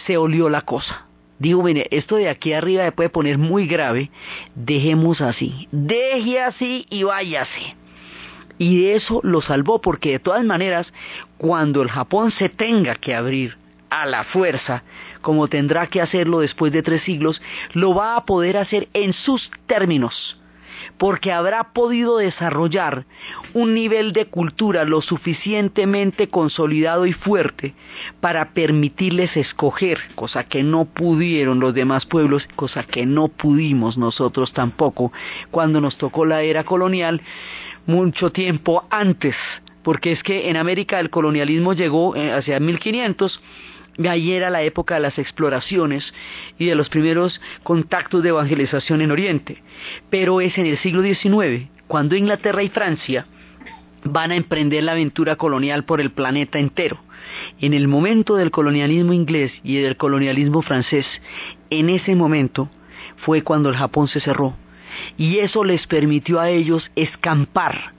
se 0.05 0.17
olió 0.17 0.49
la 0.49 0.61
cosa. 0.61 1.05
Digo, 1.39 1.63
esto 1.67 2.17
de 2.17 2.29
aquí 2.29 2.51
arriba 2.51 2.83
se 2.83 2.91
puede 2.91 3.09
poner 3.09 3.37
muy 3.37 3.65
grave, 3.65 4.11
dejemos 4.55 5.21
así, 5.21 5.67
deje 5.71 6.41
así 6.41 6.85
y 6.89 7.03
váyase. 7.03 7.75
Y 8.57 8.87
eso 8.87 9.21
lo 9.23 9.41
salvó 9.41 9.81
porque 9.81 10.11
de 10.11 10.19
todas 10.19 10.43
maneras, 10.43 10.87
cuando 11.37 11.81
el 11.81 11.89
Japón 11.89 12.31
se 12.31 12.49
tenga 12.49 12.95
que 12.95 13.15
abrir 13.15 13.57
a 13.89 14.05
la 14.05 14.25
fuerza, 14.25 14.83
como 15.21 15.47
tendrá 15.47 15.87
que 15.87 16.01
hacerlo 16.01 16.41
después 16.41 16.71
de 16.73 16.83
tres 16.83 17.03
siglos, 17.03 17.41
lo 17.73 17.95
va 17.95 18.17
a 18.17 18.25
poder 18.25 18.57
hacer 18.57 18.89
en 18.93 19.13
sus 19.13 19.49
términos 19.65 20.37
porque 20.97 21.31
habrá 21.31 21.73
podido 21.73 22.17
desarrollar 22.17 23.05
un 23.53 23.73
nivel 23.73 24.13
de 24.13 24.25
cultura 24.25 24.83
lo 24.83 25.01
suficientemente 25.01 26.27
consolidado 26.27 27.05
y 27.05 27.13
fuerte 27.13 27.73
para 28.21 28.53
permitirles 28.53 29.35
escoger, 29.37 29.99
cosa 30.15 30.43
que 30.45 30.63
no 30.63 30.85
pudieron 30.85 31.59
los 31.59 31.73
demás 31.73 32.05
pueblos, 32.05 32.47
cosa 32.55 32.83
que 32.83 33.05
no 33.05 33.27
pudimos 33.27 33.97
nosotros 33.97 34.53
tampoco 34.53 35.11
cuando 35.51 35.81
nos 35.81 35.97
tocó 35.97 36.25
la 36.25 36.41
era 36.41 36.63
colonial 36.63 37.21
mucho 37.85 38.31
tiempo 38.31 38.85
antes, 38.89 39.35
porque 39.83 40.11
es 40.13 40.23
que 40.23 40.49
en 40.49 40.57
América 40.57 40.99
el 40.99 41.09
colonialismo 41.09 41.73
llegó 41.73 42.15
eh, 42.15 42.31
hacia 42.31 42.59
1500 42.59 43.41
Ahí 44.07 44.31
era 44.31 44.49
la 44.49 44.63
época 44.63 44.95
de 44.95 45.01
las 45.01 45.19
exploraciones 45.19 46.13
y 46.57 46.65
de 46.65 46.75
los 46.75 46.89
primeros 46.89 47.39
contactos 47.61 48.23
de 48.23 48.29
evangelización 48.29 49.01
en 49.01 49.11
Oriente. 49.11 49.61
Pero 50.09 50.41
es 50.41 50.57
en 50.57 50.65
el 50.65 50.77
siglo 50.79 51.03
XIX, 51.03 51.69
cuando 51.87 52.15
Inglaterra 52.15 52.63
y 52.63 52.69
Francia 52.69 53.27
van 54.03 54.31
a 54.31 54.35
emprender 54.35 54.83
la 54.83 54.93
aventura 54.93 55.35
colonial 55.35 55.85
por 55.85 56.01
el 56.01 56.11
planeta 56.11 56.59
entero. 56.59 56.99
En 57.59 57.73
el 57.73 57.87
momento 57.87 58.35
del 58.35 58.51
colonialismo 58.51 59.13
inglés 59.13 59.51
y 59.63 59.75
del 59.77 59.95
colonialismo 59.95 60.61
francés, 60.61 61.05
en 61.69 61.89
ese 61.89 62.15
momento 62.15 62.69
fue 63.17 63.43
cuando 63.43 63.69
el 63.69 63.75
Japón 63.75 64.07
se 64.07 64.19
cerró. 64.19 64.55
Y 65.17 65.39
eso 65.39 65.63
les 65.63 65.87
permitió 65.87 66.39
a 66.39 66.49
ellos 66.49 66.91
escampar 66.95 67.93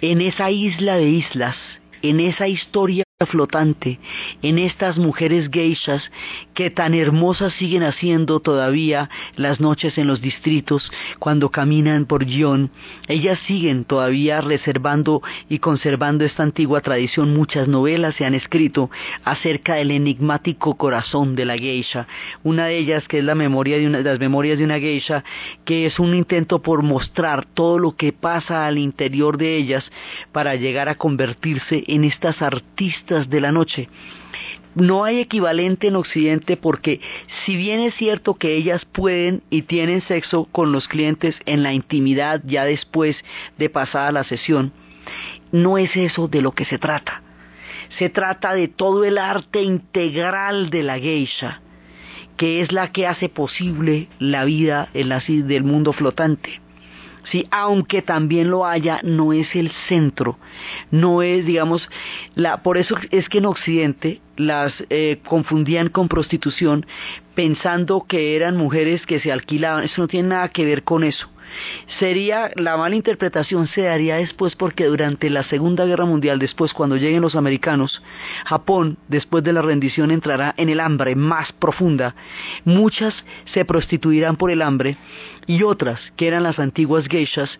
en 0.00 0.20
esa 0.20 0.50
isla 0.50 0.96
de 0.96 1.08
islas, 1.08 1.56
en 2.02 2.20
esa 2.20 2.48
historia 2.48 3.04
flotante 3.26 3.98
en 4.42 4.58
estas 4.58 4.96
mujeres 4.96 5.48
geishas 5.50 6.10
que 6.54 6.70
tan 6.70 6.94
hermosas 6.94 7.52
siguen 7.54 7.82
haciendo 7.82 8.40
todavía 8.40 9.10
las 9.36 9.60
noches 9.60 9.98
en 9.98 10.06
los 10.06 10.20
distritos 10.20 10.90
cuando 11.18 11.50
caminan 11.50 12.06
por 12.06 12.24
Gion. 12.24 12.70
Ellas 13.08 13.38
siguen 13.46 13.84
todavía 13.84 14.40
reservando 14.40 15.22
y 15.48 15.58
conservando 15.58 16.24
esta 16.24 16.42
antigua 16.42 16.80
tradición. 16.80 17.34
Muchas 17.34 17.68
novelas 17.68 18.14
se 18.14 18.24
han 18.24 18.34
escrito 18.34 18.90
acerca 19.24 19.74
del 19.74 19.90
enigmático 19.90 20.76
corazón 20.76 21.34
de 21.34 21.44
la 21.44 21.56
geisha. 21.56 22.06
Una 22.42 22.66
de 22.66 22.78
ellas 22.78 23.06
que 23.08 23.18
es 23.18 23.24
la 23.24 23.34
memoria 23.34 23.78
de 23.78 23.86
una, 23.86 24.00
las 24.00 24.18
memorias 24.18 24.58
de 24.58 24.64
una 24.64 24.78
geisha 24.78 25.24
que 25.64 25.86
es 25.86 25.98
un 25.98 26.14
intento 26.14 26.62
por 26.62 26.82
mostrar 26.82 27.44
todo 27.44 27.78
lo 27.78 27.96
que 27.96 28.12
pasa 28.12 28.66
al 28.66 28.78
interior 28.78 29.36
de 29.36 29.56
ellas 29.56 29.84
para 30.32 30.54
llegar 30.56 30.88
a 30.88 30.94
convertirse 30.94 31.84
en 31.86 32.04
estas 32.04 32.42
artistas 32.42 33.11
de 33.12 33.40
la 33.40 33.52
noche. 33.52 33.88
No 34.74 35.04
hay 35.04 35.20
equivalente 35.20 35.88
en 35.88 35.96
Occidente 35.96 36.56
porque 36.56 37.00
si 37.44 37.56
bien 37.56 37.80
es 37.80 37.94
cierto 37.94 38.34
que 38.34 38.56
ellas 38.56 38.86
pueden 38.86 39.42
y 39.50 39.62
tienen 39.62 40.00
sexo 40.02 40.46
con 40.46 40.72
los 40.72 40.88
clientes 40.88 41.36
en 41.44 41.62
la 41.62 41.74
intimidad 41.74 42.40
ya 42.46 42.64
después 42.64 43.16
de 43.58 43.68
pasada 43.68 44.12
la 44.12 44.24
sesión, 44.24 44.72
no 45.50 45.76
es 45.76 45.94
eso 45.94 46.26
de 46.26 46.40
lo 46.40 46.52
que 46.52 46.64
se 46.64 46.78
trata. 46.78 47.22
Se 47.98 48.08
trata 48.08 48.54
de 48.54 48.68
todo 48.68 49.04
el 49.04 49.18
arte 49.18 49.62
integral 49.62 50.70
de 50.70 50.82
la 50.82 50.98
geisha, 50.98 51.60
que 52.38 52.62
es 52.62 52.72
la 52.72 52.90
que 52.92 53.06
hace 53.06 53.28
posible 53.28 54.08
la 54.18 54.46
vida 54.46 54.88
en 54.94 55.10
la, 55.10 55.22
del 55.26 55.64
mundo 55.64 55.92
flotante. 55.92 56.61
¿Sí? 57.32 57.46
aunque 57.50 58.02
también 58.02 58.50
lo 58.50 58.66
haya, 58.66 59.00
no 59.02 59.32
es 59.32 59.56
el 59.56 59.72
centro, 59.88 60.38
no 60.90 61.22
es, 61.22 61.44
digamos, 61.46 61.88
la, 62.34 62.62
por 62.62 62.76
eso 62.76 62.94
es 63.10 63.28
que 63.28 63.38
en 63.38 63.46
Occidente 63.46 64.20
las 64.36 64.72
eh, 64.90 65.18
confundían 65.26 65.88
con 65.88 66.08
prostitución 66.08 66.86
pensando 67.34 68.04
que 68.06 68.36
eran 68.36 68.56
mujeres 68.56 69.06
que 69.06 69.18
se 69.18 69.32
alquilaban, 69.32 69.84
eso 69.84 70.02
no 70.02 70.08
tiene 70.08 70.28
nada 70.28 70.48
que 70.48 70.66
ver 70.66 70.84
con 70.84 71.02
eso. 71.04 71.28
sería 71.98 72.50
la 72.56 72.76
mala 72.76 72.96
interpretación 72.96 73.66
se 73.68 73.82
daría 73.82 74.16
después 74.16 74.54
porque 74.56 74.86
durante 74.86 75.30
la 75.30 75.42
Segunda 75.44 75.84
Guerra 75.86 76.04
Mundial, 76.04 76.38
después 76.38 76.72
cuando 76.72 76.96
lleguen 76.96 77.22
los 77.22 77.34
americanos, 77.34 78.02
Japón, 78.44 78.98
después 79.08 79.42
de 79.44 79.52
la 79.52 79.62
rendición, 79.62 80.10
entrará 80.10 80.54
en 80.56 80.68
el 80.68 80.80
hambre 80.80 81.16
más 81.16 81.52
profunda. 81.52 82.14
Muchas 82.64 83.14
se 83.52 83.64
prostituirán 83.64 84.36
por 84.36 84.50
el 84.50 84.62
hambre 84.62 84.98
y 85.46 85.62
otras, 85.62 86.00
que 86.16 86.28
eran 86.28 86.42
las 86.42 86.58
antiguas 86.58 87.06
geishas, 87.08 87.50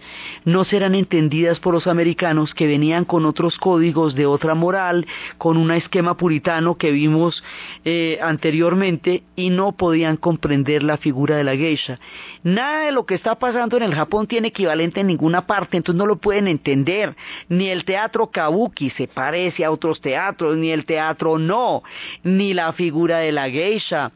no 0.45 0.65
serán 0.65 0.95
entendidas 0.95 1.59
por 1.59 1.75
los 1.75 1.87
americanos 1.87 2.55
que 2.55 2.67
venían 2.67 3.05
con 3.05 3.27
otros 3.27 3.57
códigos 3.59 4.15
de 4.15 4.27
otra 4.27 4.55
moral, 4.55 5.07
con 5.39 5.57
un 5.57 5.71
esquema 5.73 6.17
puritano 6.17 6.77
que 6.77 6.93
vimos 6.93 7.43
eh, 7.85 8.19
anteriormente 8.23 9.23
y 9.37 9.51
no 9.51 9.73
podían 9.73 10.17
comprender 10.17 10.83
la 10.83 10.97
figura 10.97 11.37
de 11.37 11.45
la 11.45 11.57
geisha. 11.57 11.99
Nada 12.43 12.87
de 12.87 12.93
lo 12.93 13.07
que 13.07 13.15
está 13.15 13.39
pasando 13.39 13.77
en 13.77 13.83
el 13.83 13.95
Japón 13.95 14.27
tiene 14.27 14.49
equivalente 14.49 15.01
en 15.01 15.09
ninguna 15.09 15.47
parte, 15.47 15.77
entonces 15.77 15.99
no 15.99 16.07
lo 16.07 16.17
pueden 16.17 16.49
entender. 16.49 17.15
Ni 17.49 17.69
el 17.69 17.85
teatro 17.85 18.29
kabuki 18.29 18.91
se 18.91 19.09
parece 19.09 19.65
a 19.65 19.71
otros 19.71 20.01
teatros, 20.01 20.57
ni 20.57 20.71
el 20.71 20.85
teatro 20.85 21.39
no, 21.39 21.83
ni 22.23 22.55
la 22.55 22.73
figura 22.73 23.19
de 23.19 23.33
la 23.33 23.51
geisha 23.51 24.13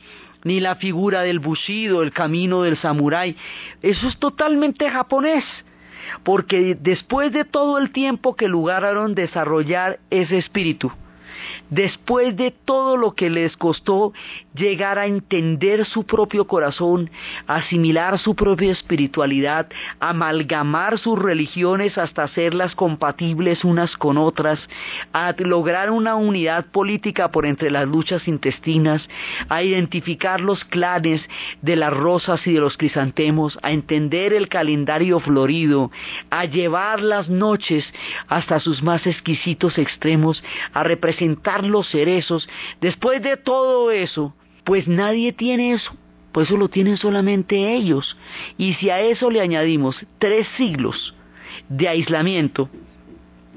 ni 0.46 0.60
la 0.60 0.76
figura 0.76 1.22
del 1.22 1.40
bushido, 1.40 2.04
el 2.04 2.12
camino 2.12 2.62
del 2.62 2.78
samurái. 2.78 3.34
Eso 3.82 4.06
es 4.06 4.16
totalmente 4.16 4.88
japonés, 4.88 5.44
porque 6.22 6.76
después 6.80 7.32
de 7.32 7.44
todo 7.44 7.78
el 7.78 7.90
tiempo 7.90 8.36
que 8.36 8.46
lograron 8.46 9.16
desarrollar 9.16 9.98
ese 10.08 10.38
espíritu, 10.38 10.92
después 11.70 12.36
de 12.36 12.50
todo 12.50 12.96
lo 12.96 13.14
que 13.14 13.30
les 13.30 13.56
costó 13.56 14.12
llegar 14.54 14.98
a 14.98 15.06
entender 15.06 15.84
su 15.84 16.04
propio 16.04 16.46
corazón, 16.46 17.10
asimilar 17.46 18.18
su 18.18 18.34
propia 18.34 18.72
espiritualidad, 18.72 19.68
amalgamar 20.00 20.98
sus 20.98 21.18
religiones 21.18 21.98
hasta 21.98 22.24
hacerlas 22.24 22.74
compatibles 22.74 23.64
unas 23.64 23.96
con 23.96 24.18
otras, 24.18 24.58
a 25.12 25.34
lograr 25.38 25.90
una 25.90 26.14
unidad 26.14 26.66
política 26.66 27.30
por 27.30 27.46
entre 27.46 27.70
las 27.70 27.86
luchas 27.86 28.26
intestinas, 28.28 29.06
a 29.48 29.62
identificar 29.62 30.40
los 30.40 30.64
clanes 30.64 31.22
de 31.62 31.76
las 31.76 31.92
rosas 31.92 32.46
y 32.46 32.52
de 32.52 32.60
los 32.60 32.76
crisantemos, 32.76 33.58
a 33.62 33.72
entender 33.72 34.32
el 34.32 34.48
calendario 34.48 35.20
florido, 35.20 35.90
a 36.30 36.44
llevar 36.44 37.00
las 37.00 37.28
noches 37.28 37.84
hasta 38.28 38.60
sus 38.60 38.82
más 38.82 39.06
exquisitos 39.06 39.78
extremos, 39.78 40.42
a 40.72 40.82
representar 40.82 41.35
los 41.62 41.88
cerezos, 41.90 42.48
después 42.80 43.22
de 43.22 43.36
todo 43.36 43.90
eso, 43.90 44.34
pues 44.64 44.88
nadie 44.88 45.32
tiene 45.32 45.72
eso, 45.72 45.96
pues 46.32 46.48
eso 46.48 46.56
lo 46.56 46.68
tienen 46.68 46.96
solamente 46.96 47.74
ellos. 47.74 48.16
Y 48.58 48.74
si 48.74 48.90
a 48.90 49.00
eso 49.00 49.30
le 49.30 49.40
añadimos 49.40 49.96
tres 50.18 50.46
siglos 50.56 51.14
de 51.68 51.88
aislamiento, 51.88 52.68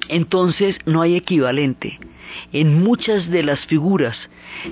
entonces 0.08 0.78
no 0.86 1.02
hay 1.02 1.16
equivalente 1.16 2.00
en 2.54 2.84
muchas 2.84 3.30
de 3.30 3.44
las 3.44 3.60
figuras 3.66 4.18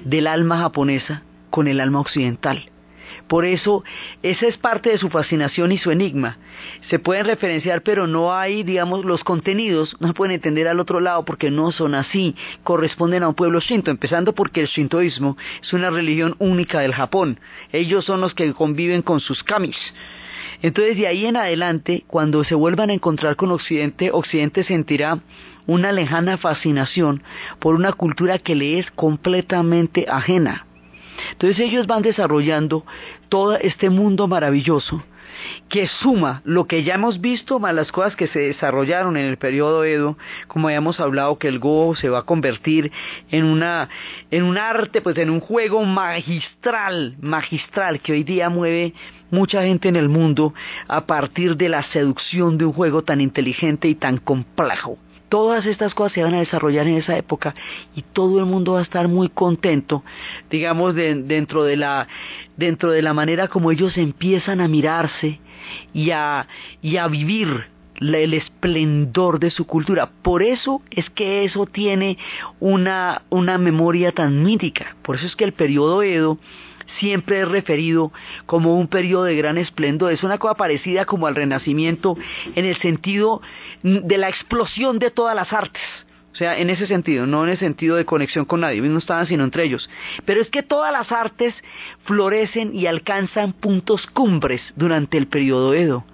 del 0.04 0.28
alma 0.28 0.60
japonesa 0.60 1.24
con 1.50 1.68
el 1.68 1.80
alma 1.80 2.00
occidental. 2.00 2.70
Por 3.28 3.46
eso, 3.46 3.84
esa 4.24 4.48
es 4.48 4.58
parte 4.58 4.90
de 4.90 4.98
su 4.98 5.10
fascinación 5.10 5.72
y 5.72 5.78
su 5.78 5.92
enigma. 5.92 6.38
Se 6.90 6.98
pueden 6.98 7.26
referenciar, 7.26 7.82
pero 7.82 8.08
no 8.08 8.34
hay, 8.34 8.64
digamos, 8.64 9.04
los 9.04 9.24
contenidos, 9.24 9.96
no 10.00 10.08
se 10.08 10.14
pueden 10.14 10.36
entender 10.36 10.68
al 10.68 10.80
otro 10.80 11.00
lado 11.00 11.26
porque 11.26 11.52
no 11.52 11.72
son 11.72 11.94
así, 11.94 12.36
corresponden 12.64 13.24
a 13.24 13.28
un 13.28 13.36
pueblo 13.36 13.60
shinto, 13.60 13.92
empezando 13.92 14.34
porque 14.34 14.62
el 14.62 14.68
shintoísmo 14.68 15.38
es 15.62 15.74
una 15.74 15.90
religión 15.90 16.36
única 16.40 16.80
del 16.80 16.94
Japón. 16.94 17.40
Ellos 17.74 18.06
son 18.06 18.22
los 18.22 18.34
que 18.34 18.54
conviven 18.54 19.02
con 19.02 19.20
sus 19.20 19.44
kamis. 19.44 19.78
Entonces, 20.62 20.98
de 20.98 21.08
ahí 21.08 21.26
en 21.26 21.36
adelante, 21.36 22.04
cuando 22.08 22.44
se 22.44 22.56
vuelvan 22.56 22.90
a 22.90 22.94
encontrar 22.94 23.36
con 23.36 23.52
Occidente, 23.52 24.10
Occidente 24.12 24.64
sentirá 24.64 25.20
una 25.68 25.92
lejana 25.92 26.38
fascinación 26.38 27.22
por 27.60 27.76
una 27.76 27.92
cultura 27.92 28.40
que 28.40 28.56
le 28.56 28.80
es 28.80 28.90
completamente 28.92 30.06
ajena. 30.10 30.66
Entonces 31.32 31.60
ellos 31.60 31.88
van 31.88 32.02
desarrollando 32.02 32.86
todo 33.30 33.58
este 33.58 33.90
mundo 33.90 34.28
maravilloso 34.28 35.04
que 35.70 35.88
suma 35.88 36.42
lo 36.46 36.66
que 36.66 36.84
ya 36.84 36.96
hemos 36.96 37.22
visto 37.22 37.60
más 37.60 37.74
las 37.74 37.92
cosas 37.92 38.16
que 38.16 38.28
se 38.28 38.40
desarrollaron 38.40 39.18
en 39.18 39.26
el 39.26 39.38
periodo 39.38 39.84
Edo, 39.84 40.18
como 40.48 40.68
habíamos 40.68 41.00
hablado 41.00 41.38
que 41.38 41.48
el 41.48 41.60
Go 41.60 41.96
se 41.96 42.10
va 42.10 42.20
a 42.20 42.24
convertir 42.24 42.92
en 43.30 43.46
una 43.46 43.90
en 44.32 44.44
un 44.44 44.58
arte, 44.58 45.02
pues 45.02 45.18
en 45.18 45.30
un 45.30 45.40
juego 45.40 45.84
magistral, 45.84 47.16
magistral 47.20 48.00
que 48.00 48.14
hoy 48.14 48.24
día 48.24 48.50
mueve 48.50 48.94
mucha 49.30 49.64
gente 49.64 49.90
en 49.90 49.96
el 49.96 50.10
mundo 50.10 50.54
a 50.88 51.06
partir 51.06 51.58
de 51.58 51.70
la 51.70 51.84
seducción 51.84 52.58
de 52.58 52.66
un 52.66 52.74
juego 52.74 53.04
tan 53.04 53.22
inteligente 53.22 53.88
y 53.88 53.96
tan 53.96 54.18
complejo. 54.18 54.98
Todas 55.30 55.66
estas 55.66 55.94
cosas 55.94 56.14
se 56.14 56.24
van 56.24 56.34
a 56.34 56.40
desarrollar 56.40 56.88
en 56.88 56.98
esa 56.98 57.18
época 57.18 57.54
y 57.96 58.02
todo 58.02 58.40
el 58.40 58.46
mundo 58.46 58.74
va 58.74 58.80
a 58.80 58.84
estar 58.84 59.08
muy 59.08 59.30
contento, 59.30 60.04
digamos, 60.50 60.96
dentro, 60.96 61.64
de 61.64 61.78
la, 61.78 62.08
dentro 62.56 62.92
de 62.92 63.02
la 63.02 63.14
manera 63.14 63.48
como 63.48 63.72
ellos 63.72 63.98
empiezan 63.98 64.62
a 64.62 64.68
mirarse 64.68 65.40
y 65.94 66.12
a, 66.12 66.48
y 66.82 66.98
a 66.98 67.08
vivir 67.08 67.68
el 68.00 68.34
esplendor 68.34 69.40
de 69.40 69.52
su 69.52 69.66
cultura. 69.66 70.10
Por 70.22 70.44
eso 70.44 70.82
es 70.92 71.10
que 71.10 71.44
eso 71.44 71.66
tiene 71.66 72.18
una, 72.60 73.24
una 73.30 73.58
memoria 73.58 74.12
tan 74.12 74.44
mítica. 74.44 74.96
Por 75.02 75.16
eso 75.16 75.26
es 75.26 75.36
que 75.36 75.46
el 75.46 75.54
periodo 75.54 76.04
Edo 76.04 76.38
siempre 77.00 77.42
es 77.42 77.48
referido 77.48 78.12
como 78.46 78.76
un 78.76 78.88
periodo 78.88 79.24
de 79.24 79.36
gran 79.36 79.58
esplendor. 79.58 80.12
Es 80.12 80.24
una 80.24 80.38
cosa 80.38 80.56
parecida 80.56 81.06
como 81.06 81.28
al 81.28 81.36
Renacimiento 81.36 82.18
en 82.56 82.66
el 82.66 82.78
sentido 82.78 83.42
de 83.84 84.18
la 84.18 84.30
explosión 84.30 85.00
de 85.00 85.12
todas 85.12 85.36
las 85.36 85.54
artes. 85.54 85.84
O 86.34 86.36
sea, 86.38 86.60
en 86.60 86.70
ese 86.70 86.86
sentido, 86.86 87.26
no 87.26 87.44
en 87.46 87.50
el 87.50 87.58
sentido 87.58 87.96
de 87.96 88.06
conexión 88.06 88.46
con 88.46 88.60
nadie, 88.60 88.80
no 88.80 89.00
estaban 89.00 89.26
sino 89.26 89.44
entre 89.44 89.64
ellos. 89.64 89.90
Pero 90.24 90.40
es 90.40 90.50
que 90.50 90.62
todas 90.62 90.92
las 90.92 91.12
artes 91.12 91.56
florecen 92.04 92.76
y 92.76 92.86
alcanzan 92.86 93.54
puntos 93.54 94.06
cumbres 94.06 94.62
durante 94.76 95.18
el 95.18 95.28
periodo 95.28 95.74
Edo. 95.74 96.06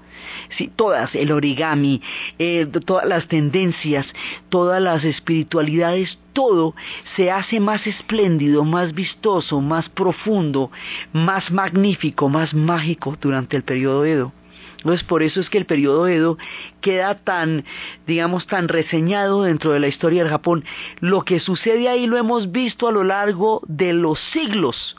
Sí, 0.57 0.71
todas, 0.75 1.13
el 1.15 1.31
origami, 1.31 2.01
eh, 2.39 2.67
todas 2.85 3.07
las 3.07 3.27
tendencias, 3.27 4.05
todas 4.49 4.81
las 4.81 5.03
espiritualidades, 5.03 6.17
todo 6.33 6.75
se 7.15 7.31
hace 7.31 7.59
más 7.59 7.85
espléndido, 7.87 8.63
más 8.63 8.93
vistoso, 8.93 9.61
más 9.61 9.89
profundo, 9.89 10.71
más 11.13 11.51
magnífico, 11.51 12.29
más 12.29 12.53
mágico 12.53 13.17
durante 13.21 13.57
el 13.57 13.63
periodo 13.63 14.05
Edo. 14.05 14.33
Entonces 14.77 15.03
por 15.05 15.23
eso 15.23 15.39
es 15.39 15.49
que 15.49 15.57
el 15.57 15.65
periodo 15.65 16.07
Edo 16.07 16.37
queda 16.81 17.15
tan, 17.15 17.63
digamos, 18.05 18.47
tan 18.47 18.67
reseñado 18.67 19.43
dentro 19.43 19.71
de 19.71 19.79
la 19.79 19.87
historia 19.87 20.23
del 20.23 20.31
Japón. 20.31 20.65
Lo 20.99 21.23
que 21.23 21.39
sucede 21.39 21.87
ahí 21.87 22.05
lo 22.05 22.17
hemos 22.17 22.51
visto 22.51 22.89
a 22.89 22.91
lo 22.91 23.05
largo 23.05 23.61
de 23.65 23.93
los 23.93 24.19
siglos, 24.31 24.97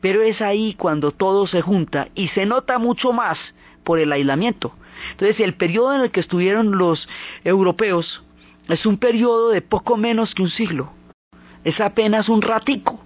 pero 0.00 0.22
es 0.22 0.40
ahí 0.40 0.74
cuando 0.74 1.12
todo 1.12 1.46
se 1.46 1.62
junta 1.62 2.08
y 2.16 2.28
se 2.28 2.46
nota 2.46 2.78
mucho 2.78 3.12
más 3.12 3.38
por 3.84 3.98
el 3.98 4.12
aislamiento. 4.12 4.74
Entonces 5.12 5.40
el 5.40 5.54
periodo 5.54 5.94
en 5.94 6.02
el 6.02 6.10
que 6.10 6.20
estuvieron 6.20 6.78
los 6.78 7.08
europeos 7.44 8.22
es 8.68 8.86
un 8.86 8.98
periodo 8.98 9.50
de 9.50 9.62
poco 9.62 9.96
menos 9.96 10.34
que 10.34 10.42
un 10.42 10.50
siglo. 10.50 10.92
Es 11.64 11.80
apenas 11.80 12.28
un 12.28 12.42
ratico. 12.42 13.00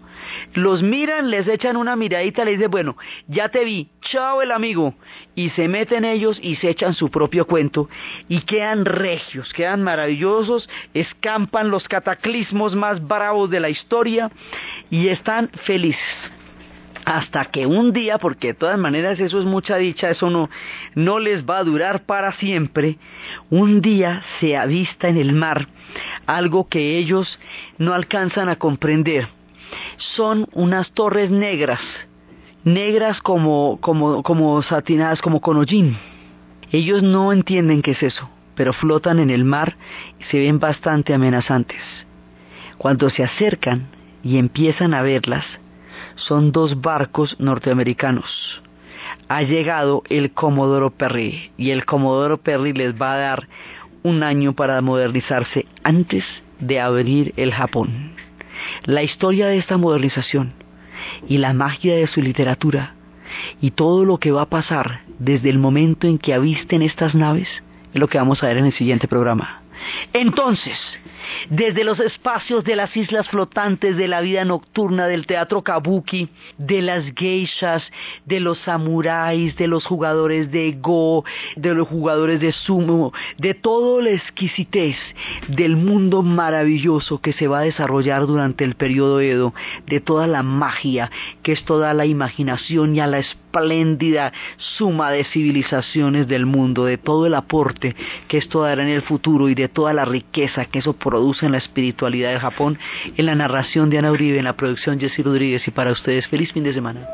Los 0.55 0.83
miran, 0.83 1.31
les 1.31 1.47
echan 1.47 1.77
una 1.77 1.95
miradita, 1.95 2.45
les 2.45 2.57
dicen, 2.57 2.71
bueno, 2.71 2.97
ya 3.29 3.49
te 3.49 3.65
vi, 3.65 3.91
chao 4.01 4.43
el 4.43 4.51
amigo. 4.51 4.95
Y 5.35 5.51
se 5.51 5.69
meten 5.69 6.05
ellos 6.05 6.39
y 6.43 6.57
se 6.57 6.71
echan 6.71 6.95
su 6.95 7.11
propio 7.11 7.47
cuento 7.47 7.89
y 8.29 8.41
quedan 8.41 8.85
regios, 8.85 9.53
quedan 9.53 9.83
maravillosos, 9.83 10.69
escampan 10.95 11.71
los 11.71 11.87
cataclismos 11.87 12.75
más 12.75 13.07
bravos 13.07 13.51
de 13.51 13.61
la 13.61 13.69
historia 13.69 14.31
y 14.91 15.09
están 15.09 15.49
felices 15.65 16.03
hasta 17.07 17.45
que 17.47 17.67
un 17.67 17.93
día, 17.93 18.19
porque 18.19 18.49
de 18.49 18.55
todas 18.55 18.79
maneras 18.79 19.21
eso 19.21 19.39
es 19.39 19.45
mucha 19.45 19.77
dicha, 19.77 20.11
eso 20.11 20.29
no, 20.29 20.51
no 20.97 21.21
les 21.21 21.47
va 21.47 21.59
a 21.59 21.65
durar 21.65 22.03
para 22.03 22.33
siempre, 22.33 22.99
un 23.49 23.81
día 23.81 24.25
se 24.41 24.57
avista 24.57 25.09
en 25.09 25.17
el 25.17 25.33
mar 25.33 25.69
algo 26.27 26.69
que 26.69 26.99
ellos 26.99 27.39
no 27.79 27.95
alcanzan 27.95 28.49
a 28.49 28.57
comprender. 28.57 29.29
Son 30.17 30.49
unas 30.53 30.91
torres 30.91 31.31
negras, 31.31 31.81
negras 32.65 33.21
como, 33.21 33.79
como, 33.81 34.25
como 34.25 34.61
satinadas, 34.65 35.23
como 35.23 35.41
con 35.41 35.59
hollín. 35.59 35.97
Ellos 36.73 37.05
no 37.05 37.33
entienden 37.33 37.83
qué 37.83 37.93
es 37.93 38.03
eso, 38.03 38.29
pero 38.57 38.73
flotan 38.73 39.21
en 39.21 39.31
el 39.31 39.45
mar 39.45 39.77
y 40.19 40.25
se 40.25 40.41
ven 40.41 40.59
bastante 40.59 41.15
amenazantes. 41.15 41.81
Cuando 42.79 43.11
se 43.11 43.23
acercan 43.23 43.87
y 44.25 44.39
empiezan 44.39 44.93
a 44.93 45.03
verlas, 45.03 45.47
son 46.17 46.53
dos 46.53 46.81
barcos 46.81 47.37
norteamericanos. 47.39 48.63
Ha 49.29 49.43
llegado 49.43 50.03
el 50.09 50.33
Comodoro 50.33 50.91
Perry 50.91 51.51
y 51.57 51.71
el 51.71 51.85
Comodoro 51.85 52.39
Perry 52.39 52.73
les 52.73 53.01
va 53.01 53.15
a 53.15 53.19
dar 53.19 53.49
un 54.03 54.23
año 54.23 54.53
para 54.53 54.81
modernizarse 54.83 55.67
antes 55.85 56.25
de 56.59 56.81
abrir 56.81 57.33
el 57.37 57.53
Japón. 57.53 58.13
La 58.85 59.03
historia 59.03 59.47
de 59.47 59.59
esta 59.59 59.77
modernización 59.77 60.53
y 61.29 61.39
la 61.39 61.53
magia 61.53 61.97
de 61.97 62.07
su 62.07 62.23
literatura 62.23 62.95
y 63.61 63.73
todo 63.73 64.05
lo 64.05 64.19
que 64.19 64.33
va 64.33 64.43
a 64.43 64.51
pasar 64.51 65.03
desde 65.19 65.51
el 65.51 65.59
momento 65.59 66.07
en 66.07 66.19
que 66.19 66.35
avisten 66.35 66.83
estas 66.83 67.15
naves, 67.15 67.49
es 67.93 68.01
lo 68.01 68.09
que 68.09 68.19
vamos 68.19 68.43
a 68.43 68.47
ver 68.47 68.59
en 68.59 68.67
el 68.67 68.73
siguiente 68.73 69.09
programa. 69.09 69.63
Entonces, 70.13 70.79
desde 71.51 71.85
los 71.85 71.99
espacios 72.01 72.65
de 72.65 72.77
las 72.77 72.97
islas 72.97 73.29
flotantes, 73.29 73.97
de 73.97 74.09
la 74.09 74.21
vida 74.21 74.45
nocturna, 74.45 75.07
del 75.07 75.27
teatro 75.27 75.63
kabuki, 75.63 76.29
de 76.59 76.83
las 76.83 77.05
geishas, 77.15 77.83
de 78.25 78.41
los 78.41 78.59
samuráis, 78.59 79.57
de 79.57 79.69
los 79.69 79.85
jugadores 79.85 80.51
de 80.51 80.73
go, 80.81 81.25
de 81.57 81.75
los 81.75 81.89
jugadores 81.89 82.41
de 82.41 82.53
sumo, 82.53 83.13
de 83.39 83.55
toda 83.55 84.03
la 84.03 84.11
exquisitez 84.11 84.97
del 85.49 85.77
mundo 85.77 86.23
maravilloso 86.23 87.21
que 87.21 87.33
se 87.33 87.49
va 87.49 87.61
a 87.61 87.63
desarrollar 87.63 88.27
durante 88.27 88.65
el 88.65 88.75
periodo 88.75 89.21
Edo, 89.21 89.55
de 89.87 90.01
toda 90.01 90.27
la 90.27 90.43
magia 90.43 91.11
que 91.43 91.53
es 91.53 91.65
toda 91.65 91.95
la 91.95 92.07
imaginación 92.07 92.95
y 92.95 93.01
a 93.01 93.07
la 93.07 93.19
espléndida 93.61 94.33
suma 94.57 95.11
de 95.11 95.25
civilizaciones 95.25 96.29
del 96.29 96.47
mundo, 96.47 96.85
de 96.85 96.99
todo 96.99 97.27
el 97.27 97.35
aporte 97.35 97.95
que 98.29 98.39
esto 98.39 98.63
dará 98.63 98.83
en 98.83 98.89
el 98.89 99.03
futuro 99.03 99.49
y 99.49 99.55
de 99.55 99.69
toda 99.69 99.93
la 99.93 100.05
riqueza 100.05 100.65
que 100.67 100.79
eso 100.81 100.93
produce 100.93 101.47
en 101.47 101.53
la 101.53 101.59
espiritualidad 101.59 102.33
de 102.33 102.41
Japón, 102.41 102.79
en 103.17 103.27
la 103.27 103.35
narración 103.35 103.91
de 103.91 103.99
Ana 103.99 104.13
Uribe, 104.13 104.39
en 104.39 104.45
la 104.45 104.57
producción 104.57 105.01
Jessy 105.01 105.23
Rodríguez 105.23 105.67
y 105.67 105.71
para 105.71 105.93
ustedes 105.93 106.27
feliz 106.27 106.53
fin 106.53 106.65
de 106.65 106.75
semana. 106.75 107.07